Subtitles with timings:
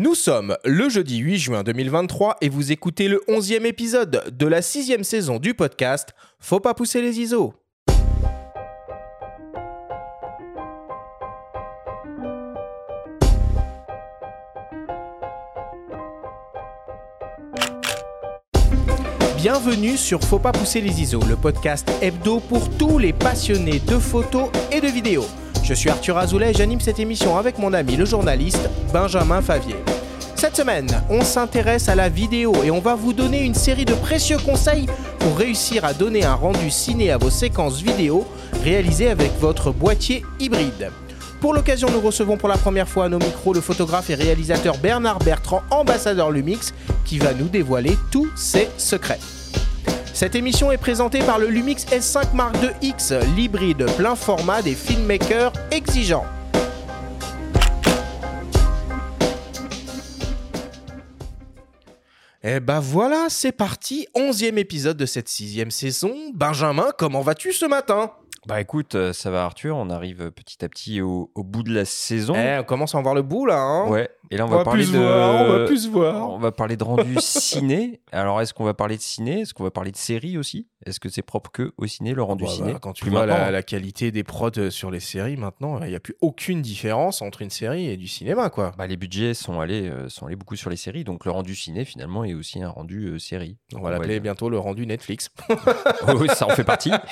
[0.00, 4.62] Nous sommes le jeudi 8 juin 2023 et vous écoutez le 11e épisode de la
[4.62, 7.52] sixième saison du podcast Faut pas pousser les ISO.
[19.36, 23.98] Bienvenue sur Faut pas pousser les ISO, le podcast hebdo pour tous les passionnés de
[23.98, 25.26] photos et de vidéos.
[25.68, 29.76] Je suis Arthur Azoulay et j'anime cette émission avec mon ami le journaliste Benjamin Favier.
[30.34, 33.92] Cette semaine, on s'intéresse à la vidéo et on va vous donner une série de
[33.92, 34.86] précieux conseils
[35.18, 38.26] pour réussir à donner un rendu ciné à vos séquences vidéo
[38.64, 40.90] réalisées avec votre boîtier hybride.
[41.38, 44.78] Pour l'occasion, nous recevons pour la première fois à nos micros le photographe et réalisateur
[44.78, 46.72] Bernard Bertrand, ambassadeur Lumix,
[47.04, 49.20] qui va nous dévoiler tous ses secrets.
[50.18, 54.74] Cette émission est présentée par le Lumix S5 Mark II X, l'hybride plein format des
[54.74, 56.26] filmmakers exigeants.
[62.42, 66.12] Et bah voilà, c'est parti, onzième épisode de cette sixième saison.
[66.34, 68.10] Benjamin, comment vas-tu ce matin?
[68.48, 71.84] Bah écoute, euh, ça va Arthur, on arrive petit à petit au, bout de la
[71.84, 72.34] saison.
[72.34, 73.58] Eh, on commence à en voir le bout là.
[73.58, 74.08] Hein ouais.
[74.30, 74.98] Et là on, va, parler plus de.
[74.98, 76.30] Voir, on va plus voir.
[76.30, 78.00] On va parler de rendu ciné.
[78.10, 79.40] Alors est-ce qu'on va parler de ciné?
[79.40, 80.66] Est-ce qu'on va parler de série aussi?
[80.86, 82.72] Est-ce que c'est propre que au ciné le rendu Bah, ciné?
[82.72, 85.78] bah, Quand tu Plus vois la, la qualité des prods euh, sur les séries maintenant,
[85.82, 88.72] il n'y a plus aucune différence entre une série et du cinéma quoi.
[88.78, 91.54] Bah, les budgets sont allés, euh, sont allés beaucoup sur les séries, donc le rendu
[91.54, 93.58] ciné finalement est aussi un rendu euh, série.
[93.74, 95.30] On va l'appeler bientôt le rendu Netflix.
[96.16, 96.92] oui, ça en fait partie.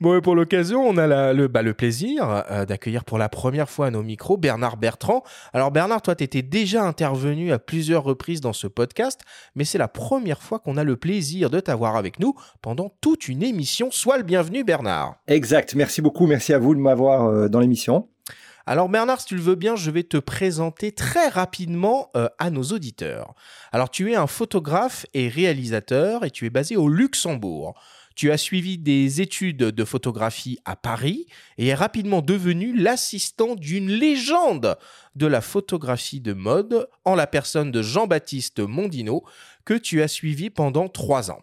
[0.00, 3.28] Bon, et pour l'occasion, on a la- le, bah, le plaisir euh, d'accueillir pour la
[3.28, 5.22] première fois à nos micros Bernard Bertrand.
[5.52, 9.20] Alors Bernard, toi, tu étais déjà intervenu à plusieurs reprises dans ce podcast,
[9.54, 13.28] mais c'est la première fois qu'on a le plaisir de t'avoir avec nous pendant toute
[13.28, 13.90] une émission.
[13.90, 15.16] Sois le bienvenu, Bernard.
[15.26, 15.74] Exact.
[15.74, 16.26] Merci beaucoup.
[16.26, 18.08] Merci à vous de m'avoir euh, dans l'émission.
[18.66, 22.48] Alors Bernard, si tu le veux bien, je vais te présenter très rapidement euh, à
[22.50, 23.34] nos auditeurs.
[23.72, 27.74] Alors tu es un photographe et réalisateur et tu es basé au Luxembourg.
[28.14, 31.26] Tu as suivi des études de photographie à Paris
[31.58, 34.76] et est rapidement devenu l'assistant d'une légende
[35.14, 39.24] de la photographie de mode en la personne de Jean-Baptiste Mondino
[39.64, 41.42] que tu as suivi pendant trois ans.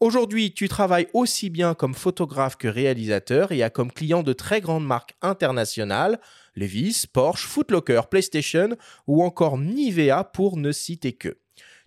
[0.00, 4.60] Aujourd'hui, tu travailles aussi bien comme photographe que réalisateur et as comme client de très
[4.60, 6.20] grandes marques internationales
[6.56, 8.76] Levi's, Porsche, Footlocker, PlayStation
[9.06, 11.38] ou encore Nivea pour ne citer que.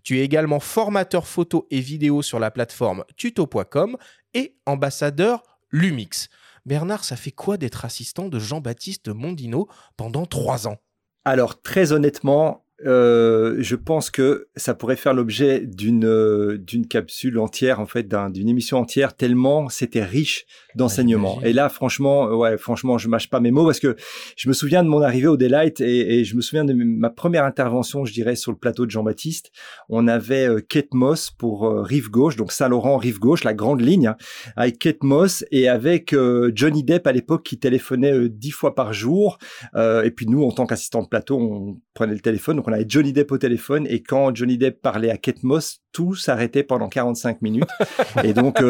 [0.07, 3.97] Tu es également formateur photo et vidéo sur la plateforme tuto.com
[4.34, 6.29] et ambassadeur Lumix.
[6.66, 10.78] Bernard, ça fait quoi d'être assistant de Jean-Baptiste Mondino pendant trois ans?
[11.25, 16.57] Alors, très honnêtement, euh, je pense que ça pourrait faire l'objet d'une euh,
[16.89, 20.45] capsule entière, en fait, d'un- d'une émission entière, tellement c'était riche
[20.77, 21.33] d'enseignements.
[21.33, 21.49] j'imagine.
[21.49, 23.95] et là, franchement, euh, ouais, franchement, je mâche pas mes mots parce que
[24.35, 27.09] je me souviens de mon arrivée au Daylight et, et je me souviens de ma
[27.09, 29.51] première intervention, je dirais, sur le plateau de Jean-Baptiste.
[29.89, 33.81] On avait euh, Kate Moss pour euh, Rive Gauche, donc Saint-Laurent, Rive Gauche, la grande
[33.81, 34.17] ligne, hein,
[34.55, 38.94] avec Kate Moss et avec euh, Johnny Depp à l'époque qui téléphonait dix fois par
[38.94, 39.38] jour.
[39.75, 42.57] Et puis nous, en tant qu'assistant de plateau, on prenait le téléphone.
[42.57, 43.88] Donc on avait Johnny Depp au téléphone.
[43.89, 47.69] Et quand Johnny Depp parlait à Kate Moss, tout s'arrêtait pendant 45 minutes.
[48.23, 48.61] et donc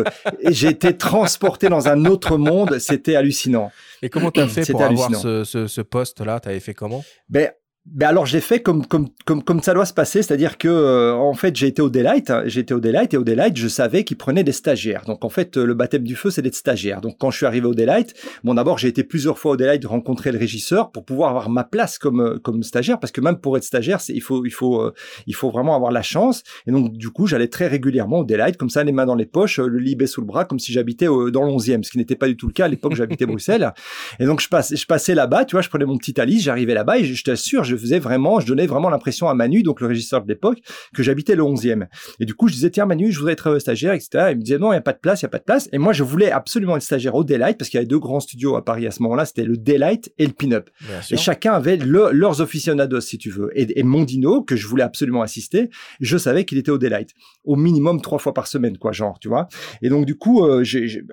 [0.49, 2.77] été transporté dans un autre monde.
[2.79, 3.71] C'était hallucinant.
[4.01, 5.09] Et comment tu as fait pour avoir
[5.43, 6.39] ce- ce poste-là?
[6.39, 7.03] Tu avais fait comment?
[7.29, 7.51] Ben,
[7.89, 11.13] ben alors j'ai fait comme comme comme comme ça doit se passer, c'est-à-dire que euh,
[11.13, 13.67] en fait j'ai été au Daylight, hein, j'ai été au Daylight et au Daylight je
[13.69, 15.03] savais qu'ils prenaient des stagiaires.
[15.05, 16.99] Donc en fait euh, le baptême du feu c'est d'être stagiaire.
[16.99, 19.85] Donc quand je suis arrivé au Daylight, bon d'abord j'ai été plusieurs fois au Daylight
[19.85, 23.37] rencontrer le régisseur pour pouvoir avoir ma place comme euh, comme stagiaire parce que même
[23.37, 24.93] pour être stagiaire il faut il faut euh,
[25.25, 28.57] il faut vraiment avoir la chance et donc du coup j'allais très régulièrement au Daylight
[28.57, 30.73] comme ça les mains dans les poches, euh, le libé sous le bras comme si
[30.73, 33.25] j'habitais au- dans l'onzième, ce qui n'était pas du tout le cas à l'époque j'habitais
[33.37, 33.71] Bruxelles.
[34.19, 36.73] Et donc je passe, je passais là-bas, tu vois, je prenais mon petit Alice, j'arrivais
[36.73, 39.81] là-bas et je, je t'assure, je faisais vraiment, je donnais vraiment l'impression à Manu, donc
[39.81, 40.59] le régisseur de l'époque,
[40.93, 41.87] que j'habitais le 11e.
[42.19, 44.27] Et du coup, je disais tiens Manu, je voudrais être euh, stagiaire, etc.
[44.31, 45.43] Il me disait non, il y a pas de place, il y a pas de
[45.43, 45.69] place.
[45.71, 48.19] Et moi, je voulais absolument être stagiaire au Daylight parce qu'il y avait deux grands
[48.19, 50.69] studios à Paris à ce moment-là, c'était le Daylight et le Pin-Up.
[51.11, 53.49] Et chacun avait le- leurs aficionados, si tu veux.
[53.55, 55.69] Et, et Mondino, que je voulais absolument assister,
[55.99, 57.11] je savais qu'il était au Daylight.
[57.43, 59.47] Au minimum trois fois par semaine, quoi, genre, tu vois.
[59.81, 60.63] Et donc, du coup, euh,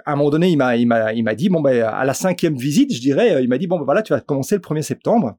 [0.04, 2.14] à un moment donné, il m'a, il m'a, il m'a dit, bon, ben, à la
[2.14, 4.60] cinquième visite, je dirais, euh, il m'a dit, bon, ben, voilà, tu vas commencer le
[4.60, 5.36] 1er septembre.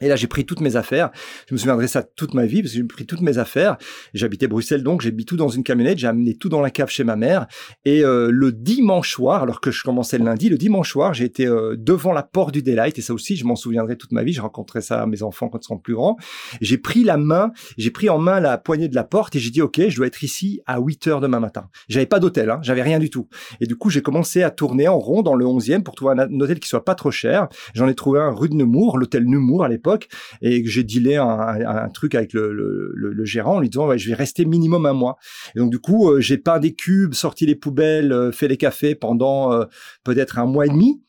[0.00, 1.10] Et là, j'ai pris toutes mes affaires.
[1.48, 3.76] Je me souviendrai ça toute ma vie parce que j'ai pris toutes mes affaires.
[4.12, 5.98] J'habitais Bruxelles, donc j'ai mis tout dans une camionnette.
[5.98, 7.46] J'ai amené tout dans la cave chez ma mère.
[7.84, 11.24] Et euh, le dimanche soir, alors que je commençais le lundi, le dimanche soir, j'ai
[11.24, 12.98] été euh, devant la porte du Daylight.
[12.98, 14.32] Et ça aussi, je m'en souviendrai toute ma vie.
[14.32, 16.16] Je rencontrerai ça à mes enfants quand ils seront plus grands.
[16.60, 19.50] J'ai pris la main, j'ai pris en main la poignée de la porte et j'ai
[19.50, 21.68] dit, OK, je dois être ici à 8 heures demain matin.
[21.88, 23.28] J'avais pas d'hôtel, hein, j'avais rien du tout.
[23.60, 26.40] Et du coup, j'ai commencé à tourner en rond dans le 11e pour trouver un
[26.40, 27.46] hôtel qui soit pas trop cher.
[27.74, 30.08] J'en ai trouvé un rue de Nemours, l'hôtel Nemours à l'époque l'époque
[30.42, 33.86] et que j'ai dealé un, un, truc avec le, le, le, gérant en lui disant
[33.86, 35.16] ouais, je vais rester minimum un mois.
[35.54, 38.56] Et donc du coup, euh, j'ai peint des cubes, sorti les poubelles, euh, fait les
[38.56, 39.64] cafés pendant euh,
[40.04, 41.02] peut-être un mois et demi.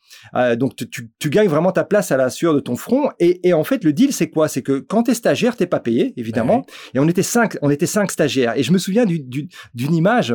[0.58, 3.10] Donc tu, tu, gagnes vraiment ta place à la sueur de ton front.
[3.20, 4.48] Et, et en fait, le deal, c'est quoi?
[4.48, 6.64] C'est que quand t'es stagiaire, t'es pas payé, évidemment.
[6.94, 8.56] Et on était cinq, on était cinq stagiaires.
[8.56, 10.34] Et je me souviens d'une du, image.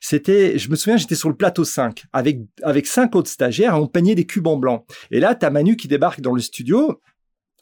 [0.00, 3.74] C'était, je me souviens, j'étais sur le plateau 5 avec avec cinq autres stagiaires.
[3.74, 4.84] Et on peignait des cubes en blanc.
[5.10, 7.00] Et là, t'as Manu qui débarque dans le studio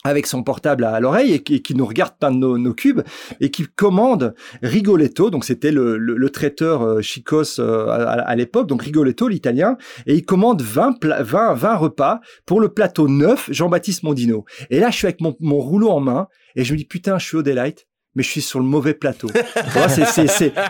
[0.04, 3.02] avec son portable à l'oreille et qui, nous regarde peindre nos, cubes
[3.40, 8.82] et qui commande Rigoletto, donc c'était le, le, traiteur euh, Chicos euh, à, l'époque, donc
[8.82, 9.76] Rigoletto l'italien,
[10.06, 14.44] et il commande 20, 20, 20 repas pour le plateau 9 Jean-Baptiste Mondino.
[14.70, 17.18] Et là, je suis avec mon, mon rouleau en main et je me dis putain,
[17.18, 19.28] je suis au Delight mais je suis sur le mauvais plateau.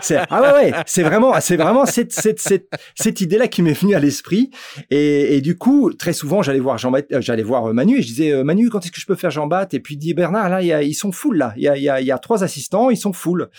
[0.01, 3.99] c'est, ah ouais, c'est vraiment, c'est vraiment cette, cette, cette, idée-là qui m'est venue à
[3.99, 4.51] l'esprit.
[4.91, 8.07] Et, du coup, très souvent, j'allais voir Jean, euh, j'allais voir euh, Manu et je
[8.07, 10.13] disais, euh, Manu, quand est-ce que je peux faire Jean Bat Et puis il dit
[10.13, 11.53] Bernard, là, ils sont full là.
[11.57, 13.49] Il y a, y y a trois assistants, ils sont full.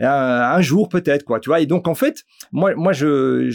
[0.00, 1.60] un jour peut-être, quoi, tu vois.
[1.60, 3.50] Et donc en fait, moi, moi, je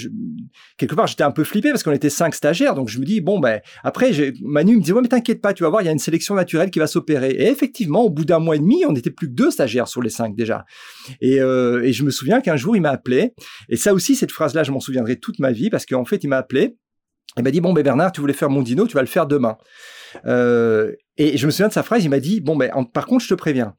[0.77, 3.19] quelque part, j'étais un peu flippé parce qu'on était cinq stagiaires, donc je me dis
[3.19, 5.89] bon ben après, Manu me dit ouais mais t'inquiète pas, tu vas voir, il y
[5.89, 7.31] a une sélection naturelle qui va s'opérer.
[7.31, 10.01] Et effectivement, au bout d'un mois et demi, on n'était plus que deux stagiaires sur
[10.01, 10.65] les cinq déjà.
[11.21, 13.33] Et, euh, et je me souviens qu'un jour, il m'a appelé.
[13.69, 16.27] Et ça aussi, cette phrase-là, je m'en souviendrai toute ma vie parce qu'en fait, il
[16.27, 16.75] m'a appelé.
[17.37, 19.25] Il m'a dit, bon, ben Bernard, tu voulais faire mon dino, tu vas le faire
[19.25, 19.57] demain.
[20.25, 23.23] Euh, et je me souviens de sa phrase, il m'a dit, bon, ben, par contre,
[23.23, 23.75] je te préviens,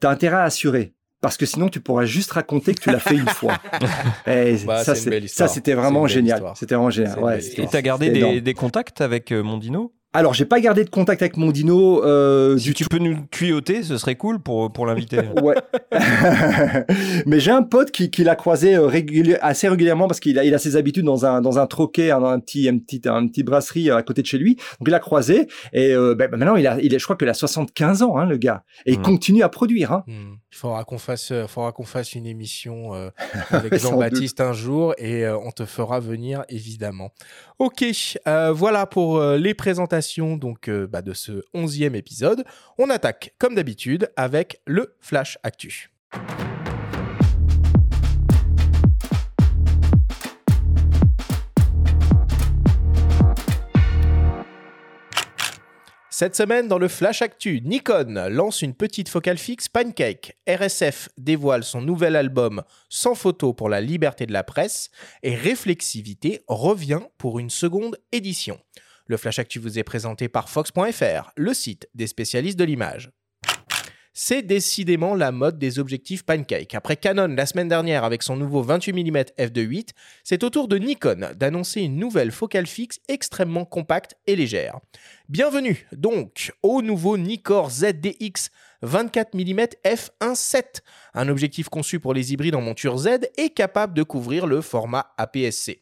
[0.00, 2.98] tu as intérêt à assurer parce que sinon tu pourras juste raconter que tu l'as
[2.98, 3.56] fait une fois.
[4.26, 6.42] Et bah, ça, c'était vraiment génial.
[6.56, 7.18] C'était vraiment génial.
[7.20, 10.84] Ouais, et tu as gardé des, des, contacts avec euh, Mondino alors, j'ai pas gardé
[10.84, 12.04] de contact avec mon dino.
[12.04, 15.20] Euh, si tu peux nous tuyauter, ce serait cool pour, pour l'inviter.
[15.42, 15.54] ouais.
[17.26, 18.90] Mais j'ai un pote qui, qui l'a croisé euh,
[19.40, 22.22] assez régulièrement parce qu'il a, il a ses habitudes dans un, dans un troquet, un,
[22.22, 24.56] un, petit, un, petit, un petit brasserie euh, à côté de chez lui.
[24.56, 25.48] Donc, il l'a croisé.
[25.72, 28.26] Et euh, ben, maintenant, il a, il est, je crois qu'il a 75 ans, hein,
[28.26, 28.64] le gars.
[28.84, 29.02] Et il hmm.
[29.02, 29.92] continue à produire.
[29.92, 30.04] Hein.
[30.06, 30.34] Hmm.
[30.52, 33.08] Il faudra qu'on fasse, euh, faudra qu'on fasse une émission euh,
[33.50, 37.10] avec Jean-Baptiste un jour et on te fera venir, évidemment.
[37.58, 37.84] Ok,
[38.26, 42.44] voilà pour les présentations donc euh, bah, de ce onzième épisode.
[42.78, 45.90] On attaque comme d'habitude avec le Flash Actu.
[56.14, 60.36] Cette semaine, dans le Flash Actu, Nikon lance une petite focale fixe Pancake.
[60.46, 64.90] RSF dévoile son nouvel album Sans photo pour la liberté de la presse.
[65.22, 68.60] Et Réflexivité revient pour une seconde édition.
[69.06, 73.10] Le Flash Actu vous est présenté par Fox.fr, le site des spécialistes de l'image.
[74.14, 76.74] C'est décidément la mode des objectifs pancake.
[76.74, 79.88] Après Canon la semaine dernière avec son nouveau 28 mm f2.8,
[80.22, 84.80] c'est au tour de Nikon d'annoncer une nouvelle focale fixe extrêmement compacte et légère.
[85.30, 88.50] Bienvenue donc au nouveau Nikkor ZDX
[88.82, 90.80] 24 mm f1.7,
[91.14, 95.14] un objectif conçu pour les hybrides en monture Z et capable de couvrir le format
[95.16, 95.80] APS-C.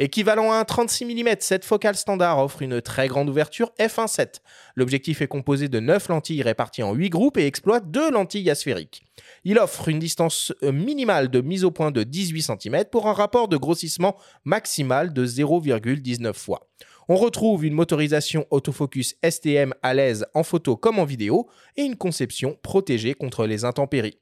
[0.00, 4.34] Équivalent à un 36 mm, cette focale standard offre une très grande ouverture f1.7.
[4.76, 9.02] L'objectif est composé de 9 lentilles réparties en 8 groupes et exploite 2 lentilles asphériques.
[9.42, 13.12] Il offre une distance euh, minimale de mise au point de 18 cm pour un
[13.12, 16.68] rapport de grossissement maximal de 0,19 fois.
[17.08, 21.96] On retrouve une motorisation autofocus STM à l'aise en photo comme en vidéo et une
[21.96, 24.18] conception protégée contre les intempéries.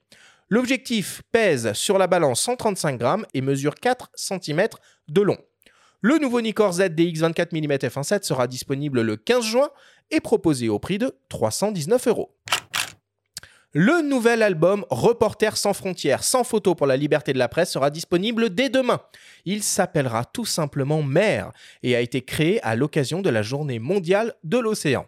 [0.49, 4.69] L'objectif pèse sur la balance 135 grammes et mesure 4 cm
[5.09, 5.37] de long.
[6.01, 9.69] Le nouveau Nikkor Z DX 24 mm f1.7 sera disponible le 15 juin
[10.11, 12.37] et proposé au prix de 319 euros.
[13.73, 17.89] Le nouvel album Reporter sans frontières, sans photos pour la liberté de la presse sera
[17.89, 19.01] disponible dès demain.
[19.45, 21.51] Il s'appellera tout simplement Mer
[21.81, 25.07] et a été créé à l'occasion de la journée mondiale de l'océan.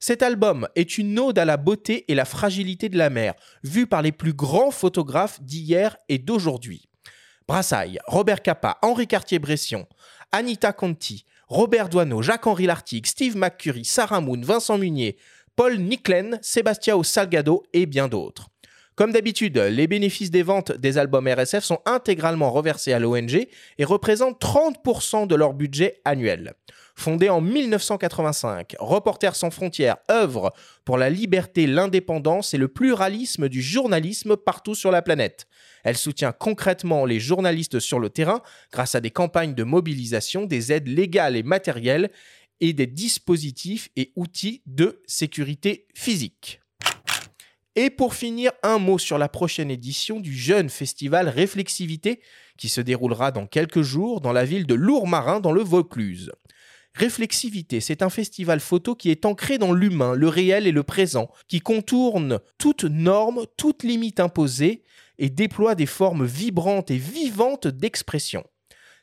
[0.00, 3.86] Cet album est une ode à la beauté et la fragilité de la mer, vue
[3.86, 6.88] par les plus grands photographes d'hier et d'aujourd'hui.
[7.46, 9.86] Brassailles, Robert Capa, Henri Cartier-Bression,
[10.34, 15.16] Anita Conti, Robert Doisneau, Jacques-Henri Lartigue, Steve McCurry, Sarah Moon, Vincent Munier,
[15.54, 18.48] Paul Niclen, Sébastien Salgado et bien d'autres.
[18.96, 23.48] Comme d'habitude, les bénéfices des ventes des albums RSF sont intégralement reversés à l'ONG
[23.78, 26.54] et représentent 30% de leur budget annuel.
[26.94, 30.52] Fondé en 1985, Reporters sans frontières œuvre
[30.84, 35.48] pour la liberté, l'indépendance et le pluralisme du journalisme partout sur la planète.
[35.82, 40.70] Elle soutient concrètement les journalistes sur le terrain grâce à des campagnes de mobilisation, des
[40.70, 42.10] aides légales et matérielles
[42.60, 46.60] et des dispositifs et outils de sécurité physique.
[47.76, 52.20] Et pour finir, un mot sur la prochaine édition du jeune festival Réflexivité
[52.56, 56.30] qui se déroulera dans quelques jours dans la ville de Lourmarin dans le Vaucluse.
[56.94, 61.28] Réflexivité, c'est un festival photo qui est ancré dans l'humain, le réel et le présent,
[61.48, 64.84] qui contourne toute norme, toute limite imposée
[65.18, 68.44] et déploie des formes vibrantes et vivantes d'expression.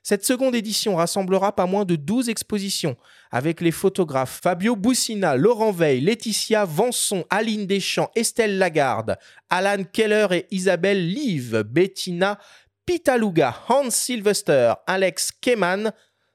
[0.04, 2.98] Cette seconde édition rassemblera pas moins de 12 expositions
[3.30, 9.18] avec les photographes Fabio Boussina, Laurent Veil, Laetitia Vanson, Aline Deschamps, Estelle Lagarde,
[9.52, 12.40] Alan Keller et Isabelle Live, Bettina
[12.88, 15.94] Pitaluga, Hans Sylvester, Alex Keman,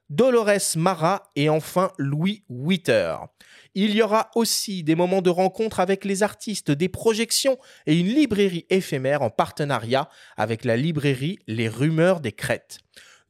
[0.09, 3.17] Dolores Mara et enfin Louis Witter.
[3.75, 8.07] Il y aura aussi des moments de rencontre avec les artistes, des projections et une
[8.07, 12.79] librairie éphémère en partenariat avec la librairie Les Rumeurs des Crêtes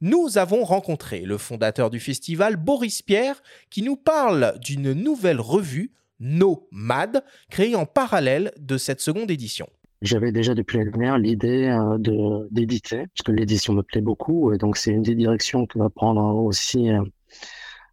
[0.00, 5.92] nous avons rencontré le fondateur du festival, Boris Pierre, qui nous parle d'une nouvelle revue,
[6.20, 9.68] Nomad, créée en parallèle de cette seconde édition.
[10.00, 14.58] J'avais déjà depuis l'année dernière l'idée euh, d'éditer, parce que l'édition me plaît beaucoup, et
[14.58, 17.02] donc c'est une des directions que va prendre aussi euh,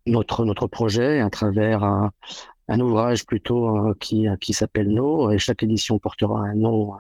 [0.06, 6.42] notre projet à travers un, ouvrage plutôt euh, qui s'appelle No, et chaque édition portera
[6.42, 6.94] un nom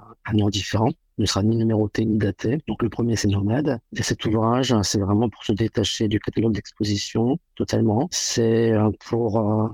[0.49, 2.59] différent ne sera ni numéroté ni daté.
[2.67, 3.79] Donc le premier c'est Nomade.
[3.97, 8.07] Et cet ouvrage, hein, c'est vraiment pour se détacher du catalogue d'exposition totalement.
[8.11, 9.69] C'est euh, pour euh,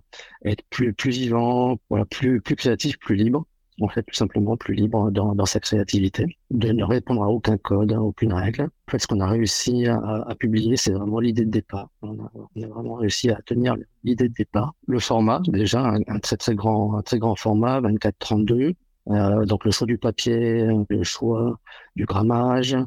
[0.46, 3.46] être plus plus vivant, voilà, plus plus créatif, plus libre.
[3.80, 7.58] En fait, tout simplement plus libre dans, dans sa créativité, de ne répondre à aucun
[7.58, 8.64] code, à aucune règle.
[8.64, 11.90] En fait, ce qu'on a réussi à, à publier, c'est vraiment l'idée de départ.
[12.04, 14.76] On a, on a, vraiment réussi à tenir l'idée de départ.
[14.88, 18.74] Le format, déjà, un, un très très grand, un très grand format, 24-32, euh,
[19.08, 21.60] donc le choix du papier, le choix
[21.96, 22.78] du grammage,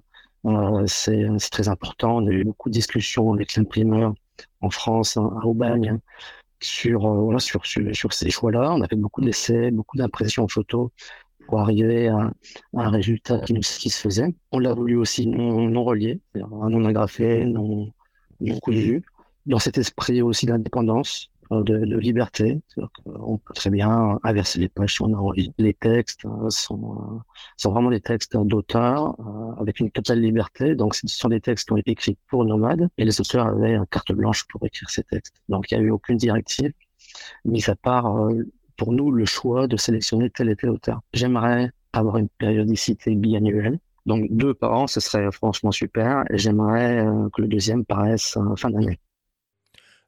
[0.46, 2.18] euh, c'est très important.
[2.18, 4.14] On a eu beaucoup de discussions avec l'imprimeur
[4.60, 5.98] en France, hein, à Aubagne,
[6.60, 8.72] sur, euh, voilà, sur, sur, ces choix-là.
[8.72, 10.90] On a fait beaucoup d'essais, beaucoup d'impressions photos
[11.46, 12.30] pour arriver à,
[12.74, 14.34] un résultat qui nous satisfaisait.
[14.52, 17.92] On l'a voulu aussi non, non relié, non agrafé, non,
[18.40, 18.60] non
[19.46, 22.60] dans cet esprit aussi d'indépendance de, de, liberté.
[23.04, 25.52] On peut très bien inverser les pages si on a envie.
[25.58, 27.18] Les textes euh, sont, euh,
[27.56, 30.74] sont vraiment des textes d'auteur euh, avec une totale liberté.
[30.74, 33.74] Donc, ce sont des textes qui ont été écrits pour Nomade et les auteurs avaient
[33.74, 35.34] une carte blanche pour écrire ces textes.
[35.48, 36.72] Donc, il n'y a eu aucune directive,
[37.44, 38.28] mis à part
[38.76, 41.00] pour nous le choix de sélectionner tel et tel auteur.
[41.12, 43.78] J'aimerais avoir une périodicité biannuelle.
[44.06, 46.24] Donc deux par an, ce serait franchement super.
[46.30, 48.98] J'aimerais que le deuxième paraisse fin d'année.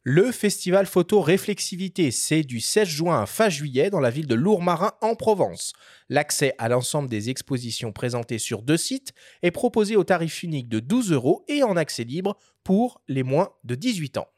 [0.09, 4.37] Le festival photo Réflexivité, c'est du 16 juin à fin juillet dans la ville de
[4.37, 5.73] Lourmarin en Provence.
[6.09, 10.79] L'accès à l'ensemble des expositions présentées sur deux sites est proposé au tarif unique de
[10.79, 14.29] 12 euros et en accès libre pour les moins de 18 ans.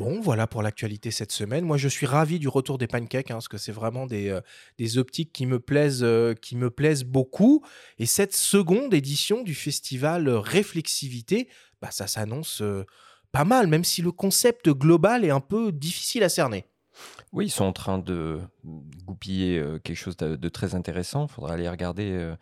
[0.00, 1.62] Bon, voilà pour l'actualité cette semaine.
[1.62, 4.40] Moi, je suis ravi du retour des pancakes, hein, parce que c'est vraiment des, euh,
[4.78, 7.62] des optiques qui me, plaisent, euh, qui me plaisent beaucoup.
[7.98, 11.50] Et cette seconde édition du festival Réflexivité,
[11.82, 12.86] bah, ça s'annonce euh,
[13.30, 16.64] pas mal, même si le concept global est un peu difficile à cerner.
[17.32, 18.40] Oui, ils sont en train de
[19.04, 21.26] goupiller quelque chose de, de très intéressant.
[21.26, 22.34] Il faudra aller regarder euh,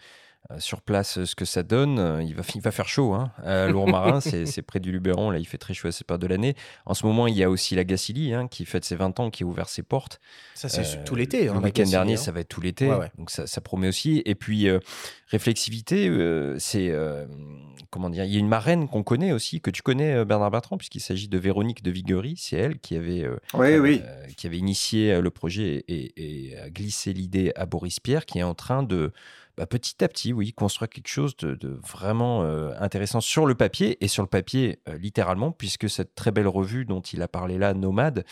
[0.58, 1.98] sur place ce que ça donne.
[1.98, 3.12] Euh, il va, il va faire chaud.
[3.12, 3.30] Hein.
[3.44, 5.30] À Lourmarin, c'est près du Luberon.
[5.30, 6.54] Là, il fait très chaud à cette période de l'année.
[6.86, 9.30] En ce moment, il y a aussi la Gacilly hein, qui fête ses 20 ans,
[9.30, 10.20] qui a ouvert ses portes.
[10.54, 11.48] Ça, c'est euh, tout l'été.
[11.48, 12.90] Hein, le week-end dernier, ça va être tout l'été.
[13.18, 14.22] Donc, ça, ça, promet aussi.
[14.24, 14.68] Et puis,
[15.28, 16.10] réflexivité,
[16.58, 16.94] c'est.
[17.90, 20.78] comment dire Il y a une marraine qu'on connaît aussi, que tu connais, Bernard Bertrand,
[20.78, 22.36] puisqu'il s'agit de Véronique de Viguerie.
[22.38, 24.02] C'est elle qui avait, oui, oui.
[24.38, 28.42] qui avait initié le projet et, et, et glissé l'idée à Boris Pierre, qui est
[28.42, 29.12] en train de
[29.58, 34.02] bah, petit à petit, oui, construire quelque chose de, vraiment euh, intéressant sur le papier
[34.04, 37.58] et sur le papier euh, littéralement, puisque cette très belle revue dont il a parlé
[37.58, 38.24] là, Nomade,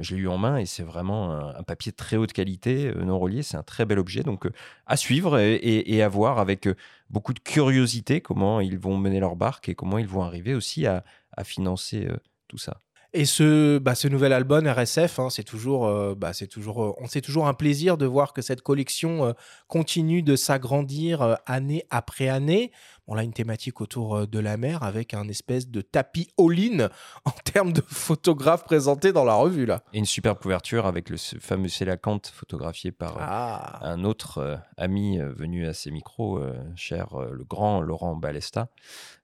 [0.00, 3.20] je l'ai eu en main et c'est vraiment un, papier très haute qualité, euh, non
[3.20, 4.48] relié, c'est un très bel objet, donc
[4.86, 6.68] à suivre et, à voir avec
[7.10, 10.84] beaucoup de curiosité comment ils vont mener leur barque et comment ils vont arriver aussi
[10.88, 11.04] à
[11.44, 12.08] financer
[12.48, 12.80] tout ça.
[13.14, 16.94] Et ce, bah, ce nouvel album RSF, hein, c'est toujours, euh, bah, c'est toujours, euh,
[16.98, 19.32] on c'est toujours un plaisir de voir que cette collection euh,
[19.68, 22.72] continue de s'agrandir année après année.
[23.08, 26.88] On a une thématique autour de la mer avec un espèce de tapis all-in
[27.24, 29.82] en termes de photographes présentés dans la revue là.
[29.92, 33.78] Et une superbe couverture avec le fameux Célacante photographié par ah.
[33.82, 36.40] un autre ami venu à ses micros,
[36.76, 38.68] cher le grand Laurent Balesta.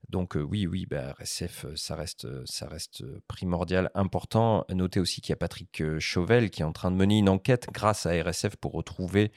[0.09, 4.65] Donc oui, oui, bah, RSF, ça reste, ça reste primordial, important.
[4.69, 7.67] Notez aussi qu'il y a Patrick Chauvel qui est en train de mener une enquête
[7.71, 9.31] grâce à RSF pour retrouver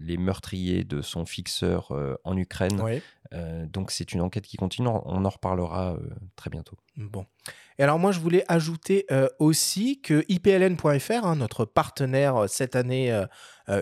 [0.00, 1.92] les meurtriers de son fixeur
[2.24, 2.82] en Ukraine.
[3.32, 5.98] Euh, donc c'est une enquête qui continue, on en reparlera euh,
[6.36, 6.76] très bientôt.
[6.96, 7.26] Bon.
[7.78, 13.24] Et alors moi, je voulais ajouter euh, aussi que ipln.fr, hein, notre partenaire cette année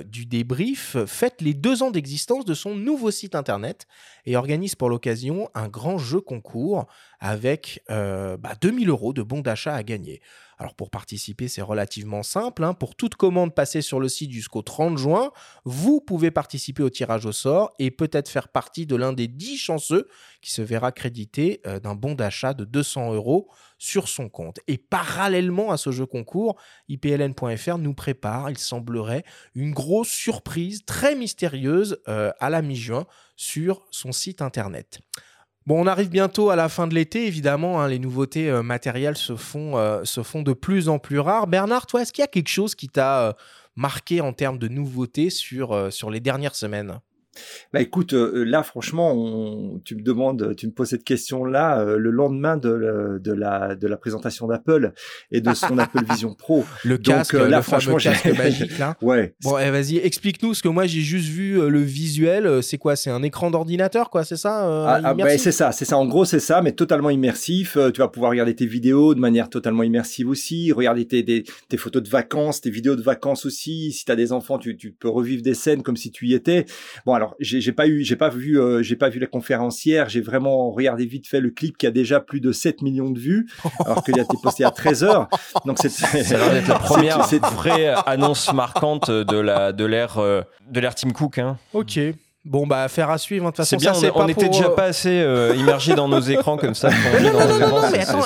[0.05, 3.87] du débrief, fête les deux ans d'existence de son nouveau site internet
[4.27, 6.87] et organise pour l'occasion un grand jeu concours
[7.21, 10.21] avec bah, 2000 euros de bons d'achat à gagner.
[10.59, 12.65] Alors pour participer, c'est relativement simple.
[12.65, 12.75] Hein.
[12.75, 15.31] Pour toute commande passée sur le site jusqu'au 30 juin,
[15.65, 19.57] vous pouvez participer au tirage au sort et peut-être faire partie de l'un des 10
[19.57, 20.09] chanceux
[20.43, 24.59] qui se verra crédité euh, d'un bon d'achat de 200 euros sur son compte.
[24.67, 31.15] Et parallèlement à ce jeu concours, ipln.fr nous prépare, il semblerait, une grosse surprise très
[31.15, 34.99] mystérieuse euh, à la mi-juin sur son site internet.
[35.67, 39.17] Bon, on arrive bientôt à la fin de l'été, évidemment, hein, les nouveautés euh, matérielles
[39.17, 41.47] se font, de plus en plus rares.
[41.47, 43.37] Bernard, toi, est-ce qu'il y a quelque chose qui t'a
[43.77, 47.01] marqué en termes de nouveautés sur les dernières semaines?
[47.73, 52.11] Bah écoute, euh, là franchement, tu me demandes, tu me poses cette question-là euh, le
[52.11, 54.93] lendemain de, de, la, de la présentation d'Apple
[55.31, 56.65] et de son Apple Vision Pro.
[56.85, 58.97] Le casque, euh, là, le franchement, casque magique là.
[59.03, 59.35] ouais.
[59.43, 62.63] Bon, eh, vas-y, explique-nous, parce que moi j'ai juste vu le visuel.
[62.63, 62.97] C'est quoi?
[62.97, 65.97] C'est un écran d'ordinateur, quoi C'est ça ah, ah bah, C'est ça, c'est ça.
[65.97, 67.77] En gros, c'est ça, mais totalement immersif.
[67.93, 72.03] tu vas pouvoir regarder tes vidéos de manière totalement immersive aussi, regarder tes, tes, photos
[72.03, 73.93] de vacances, tes vidéos de vacances aussi.
[73.93, 76.35] Si tu as des enfants, tu, tu peux revivre des scènes comme si tu y
[76.35, 76.67] étais.
[77.07, 80.09] Bon, alors j'ai pas eu, j'ai pas vu, euh, j'ai pas vu la conférencière.
[80.09, 83.19] J'ai vraiment regardé vite fait le clip qui a déjà plus de 7 millions de
[83.19, 83.49] vues,
[83.85, 85.29] alors qu'il a été posté à 13 heures.
[85.65, 87.21] Donc c'est ça a la première
[87.55, 91.39] vraie annonce marquante de la de l'ère euh, de l'ère Tim Cook.
[91.39, 91.59] Hein.
[91.73, 91.99] Ok.
[92.49, 93.45] Bon, bah, affaire à suivre.
[93.45, 93.51] Hein.
[93.51, 96.21] De toute façon, c'est bien, on, n'était déjà euh, pas assez euh, immergé dans nos
[96.21, 96.89] écrans comme ça.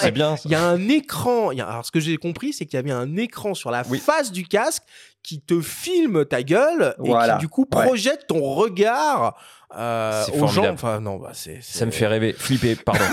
[0.01, 0.37] C'est bien.
[0.45, 1.49] Il y a un écran.
[1.49, 4.45] alors, ce que j'ai compris, c'est qu'il y avait un écran sur la face du
[4.47, 4.85] casque
[5.23, 9.37] qui te filme ta gueule et qui, du coup, projette ton regard
[9.77, 10.67] euh, aux gens.
[10.73, 12.33] Enfin, non, bah, Ça me fait rêver.
[12.33, 13.05] Flipper, pardon.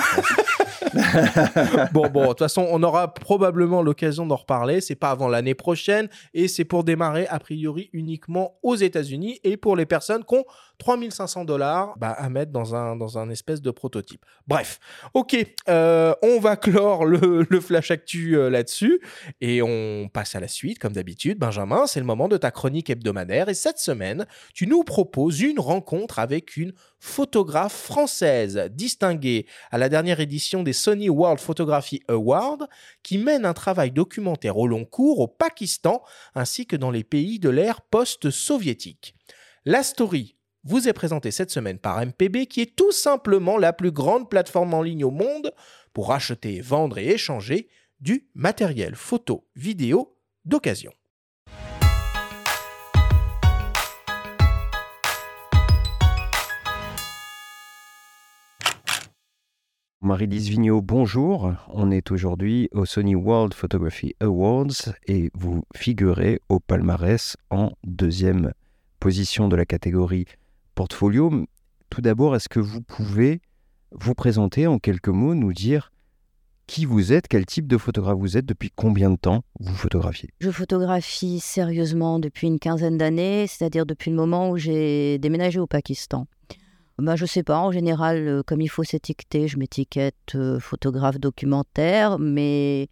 [1.93, 4.81] bon, bon, de toute façon, on aura probablement l'occasion d'en reparler.
[4.81, 9.57] C'est pas avant l'année prochaine et c'est pour démarrer a priori uniquement aux États-Unis et
[9.57, 10.45] pour les personnes qui ont
[10.79, 14.25] 3500 dollars bah, à mettre dans un, dans un espèce de prototype.
[14.47, 14.79] Bref,
[15.13, 15.35] ok,
[15.67, 18.99] euh, on va clore le, flash actu euh, là-dessus
[19.41, 21.37] et on passe à la suite comme d'habitude.
[21.37, 25.59] Benjamin, c'est le moment de ta chronique hebdomadaire et cette semaine, tu nous proposes une
[25.59, 32.67] rencontre avec une photographe française distinguée à la dernière édition des Sony World Photography Awards
[33.03, 36.01] qui mène un travail documentaire au long cours au Pakistan
[36.35, 39.15] ainsi que dans les pays de l'ère post-soviétique.
[39.65, 43.91] La story vous est présentée cette semaine par MPB qui est tout simplement la plus
[43.91, 45.53] grande plateforme en ligne au monde
[45.93, 47.69] pour acheter, vendre et échanger
[47.99, 50.91] du matériel photo, vidéo d'occasion.
[60.01, 61.53] Marie-Lise Vigneault, bonjour.
[61.67, 68.53] On est aujourd'hui au Sony World Photography Awards et vous figurez au palmarès en deuxième
[69.01, 70.25] position de la catégorie
[70.79, 71.29] portfolio.
[71.89, 73.41] Tout d'abord, est-ce que vous pouvez
[73.91, 75.91] vous présenter en quelques mots, nous dire
[76.67, 80.29] qui vous êtes, quel type de photographe vous êtes, depuis combien de temps vous photographiez?
[80.39, 85.67] Je photographie sérieusement depuis une quinzaine d'années, c'est-à-dire depuis le moment où j'ai déménagé au
[85.67, 86.27] Pakistan.
[86.97, 91.19] Bah, je sais pas, en général, euh, comme il faut s'étiqueter, je m'étiquette euh, photographe
[91.19, 92.87] documentaire, mais,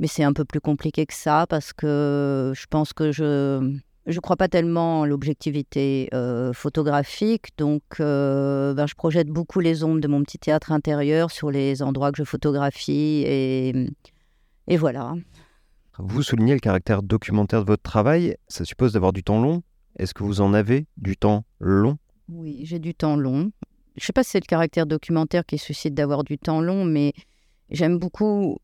[0.00, 3.78] mais c'est un peu plus compliqué que ça parce que je pense que je
[4.14, 10.08] ne crois pas tellement l'objectivité euh, photographique, donc ben, je projette beaucoup les ombres de
[10.08, 13.74] mon petit théâtre intérieur sur les endroits que je photographie et,
[14.66, 15.14] et voilà.
[15.98, 19.62] Vous soulignez le caractère documentaire de votre travail, ça suppose d'avoir du temps long.
[19.98, 21.98] Est-ce que vous en avez du temps long?
[22.28, 23.50] Oui, j'ai du temps long.
[23.96, 26.84] Je ne sais pas si c'est le caractère documentaire qui suscite d'avoir du temps long,
[26.84, 27.12] mais
[27.68, 28.58] j'aime beaucoup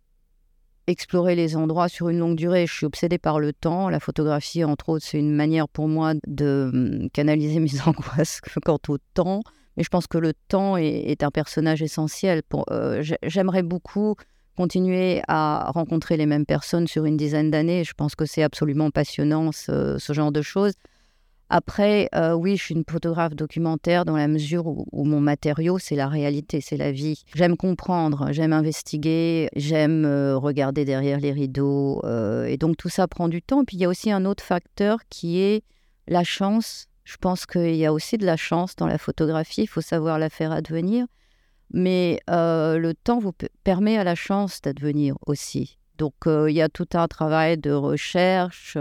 [0.87, 2.67] explorer les endroits sur une longue durée.
[2.67, 3.89] Je suis obsédée par le temps.
[3.89, 8.79] La photographie, entre autres, c'est une manière pour moi de hum, canaliser mes angoisses quant
[8.89, 9.43] au temps.
[9.77, 12.43] Mais je pense que le temps est, un personnage essentiel.
[12.43, 14.15] Pour, euh, j'aimerais beaucoup
[14.57, 17.83] continuer à rencontrer les mêmes personnes sur une dizaine d'années.
[17.83, 20.75] Je pense que c'est absolument passionnant, ce, ce genre de choses.
[21.51, 25.95] Après, euh, oui, je suis une photographe documentaire dans la mesure où, mon matériau, c'est
[25.95, 27.23] la réalité, c'est la vie.
[27.35, 32.01] J'aime comprendre, j'aime investiguer, j'aime euh, regarder derrière les rideaux.
[32.05, 33.65] Euh, et donc tout ça prend du temps.
[33.65, 35.63] Puis il y a aussi un autre facteur qui est
[36.09, 36.87] la chance.
[37.05, 40.19] Je pense qu'il y a aussi de la chance dans la photographie, il faut savoir
[40.19, 41.07] la faire advenir.
[41.71, 43.33] Mais le temps vous
[43.65, 45.79] permet à la chance d'advenir aussi.
[45.99, 48.79] Donc il y a tout un travail de recherche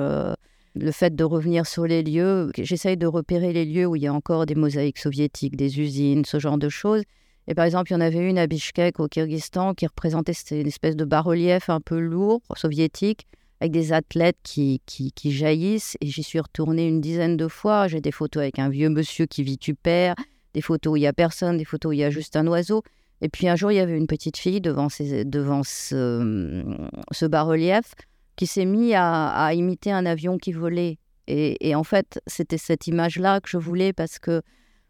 [0.76, 4.08] le fait de revenir sur les lieux, j'essaye de repérer les lieux où il y
[4.08, 7.04] a encore des mosaïques soviétiques, des usines, ce genre de choses.
[7.48, 10.68] Et par exemple, il y en avait une à Bishkek, au Kyrgyzstan, qui représentait une
[10.68, 13.28] espèce de bas-relief un peu lourd, soviétique,
[13.60, 15.98] avec des athlètes qui, qui, jaillissent.
[16.02, 17.88] Et j'y suis retournée une dizaine de fois.
[17.88, 20.16] J'ai des photos avec un vieux monsieur qui vitupère,
[20.54, 22.48] des photos où il n'y a personne, des photos où il y a juste un
[22.48, 22.82] oiseau.
[23.22, 26.64] Et puis un jour, il y avait une petite fille devant, devant ce,
[27.12, 27.94] ce bas-relief
[28.36, 30.98] qui s'est mis à, imiter un avion qui volait.
[31.28, 34.42] Et, en fait, c'était cette image-là que je voulais parce que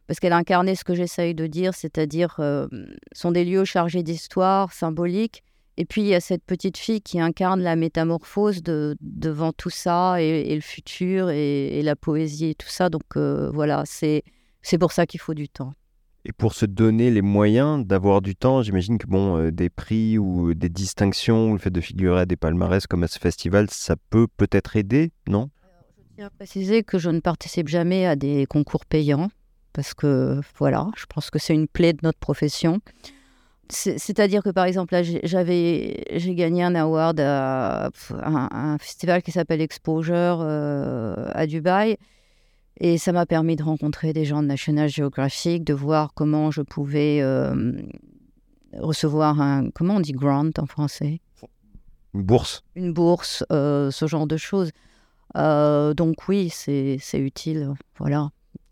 [0.05, 2.67] parce qu'elle incarnait ce que j'essaye de dire, c'est-à-dire euh,
[3.13, 5.43] sont des lieux chargés d'histoire, symboliques.
[5.77, 9.69] Et puis il y a cette petite fille qui incarne la métamorphose de, devant tout
[9.69, 12.89] ça et, le futur et, la poésie et tout ça.
[12.89, 14.23] Donc euh, voilà, c'est
[14.61, 15.73] c'est pour ça qu'il faut du temps.
[16.25, 20.17] Et pour se donner les moyens d'avoir du temps, j'imagine que bon, euh, des prix
[20.17, 23.69] ou des distinctions, ou le fait de figurer à des palmarès comme à ce festival,
[23.69, 25.49] ça peut peut-être aider, non?
[25.97, 29.29] Je tiens à préciser que je ne participe jamais à des concours payants,
[29.73, 32.79] parce que voilà, je pense que c'est une plaie de notre profession.
[33.69, 41.29] C'est-à-dire que par exemple, j'ai gagné un award à un, festival qui s'appelle Exposure euh,
[41.33, 41.97] à Dubaï.
[42.79, 46.61] Et ça m'a permis de rencontrer des gens de National Geographic, de voir comment je
[46.61, 47.73] pouvais euh,
[48.77, 49.69] recevoir un.
[49.69, 51.21] Comment on dit grant en français?
[52.13, 52.63] Une bourse.
[52.75, 54.71] Une bourse, euh, ce genre de choses.
[55.35, 57.73] Euh, donc oui, c'est utile.
[57.99, 58.31] Voilà.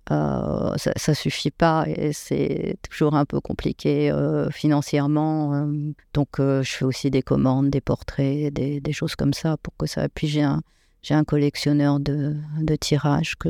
[0.10, 4.12] ça, ne suffit pas et c'est toujours un peu compliqué
[4.52, 5.68] financièrement.
[6.14, 9.86] donc je fais aussi des commandes, des portraits, des, des, choses comme ça pour que
[9.86, 10.10] ça.
[10.10, 10.62] Puis j'ai un,
[11.12, 13.50] un collectionneur de, de tirages que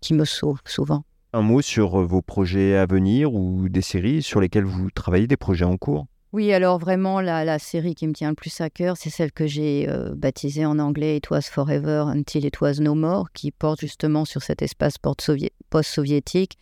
[0.00, 1.04] qui me sauve souvent.
[1.32, 5.26] Un mot sur euh, vos projets à venir ou des séries sur lesquelles vous travaillez,
[5.26, 6.06] des projets en cours?
[6.32, 9.46] Oui, alors vraiment, la, série qui me tient le plus à cœur, c'est celle que
[9.46, 13.80] j'ai euh, baptisée en anglais It Was Forever Until It Was No More, qui porte
[13.80, 16.58] justement sur cet espace post-soviétique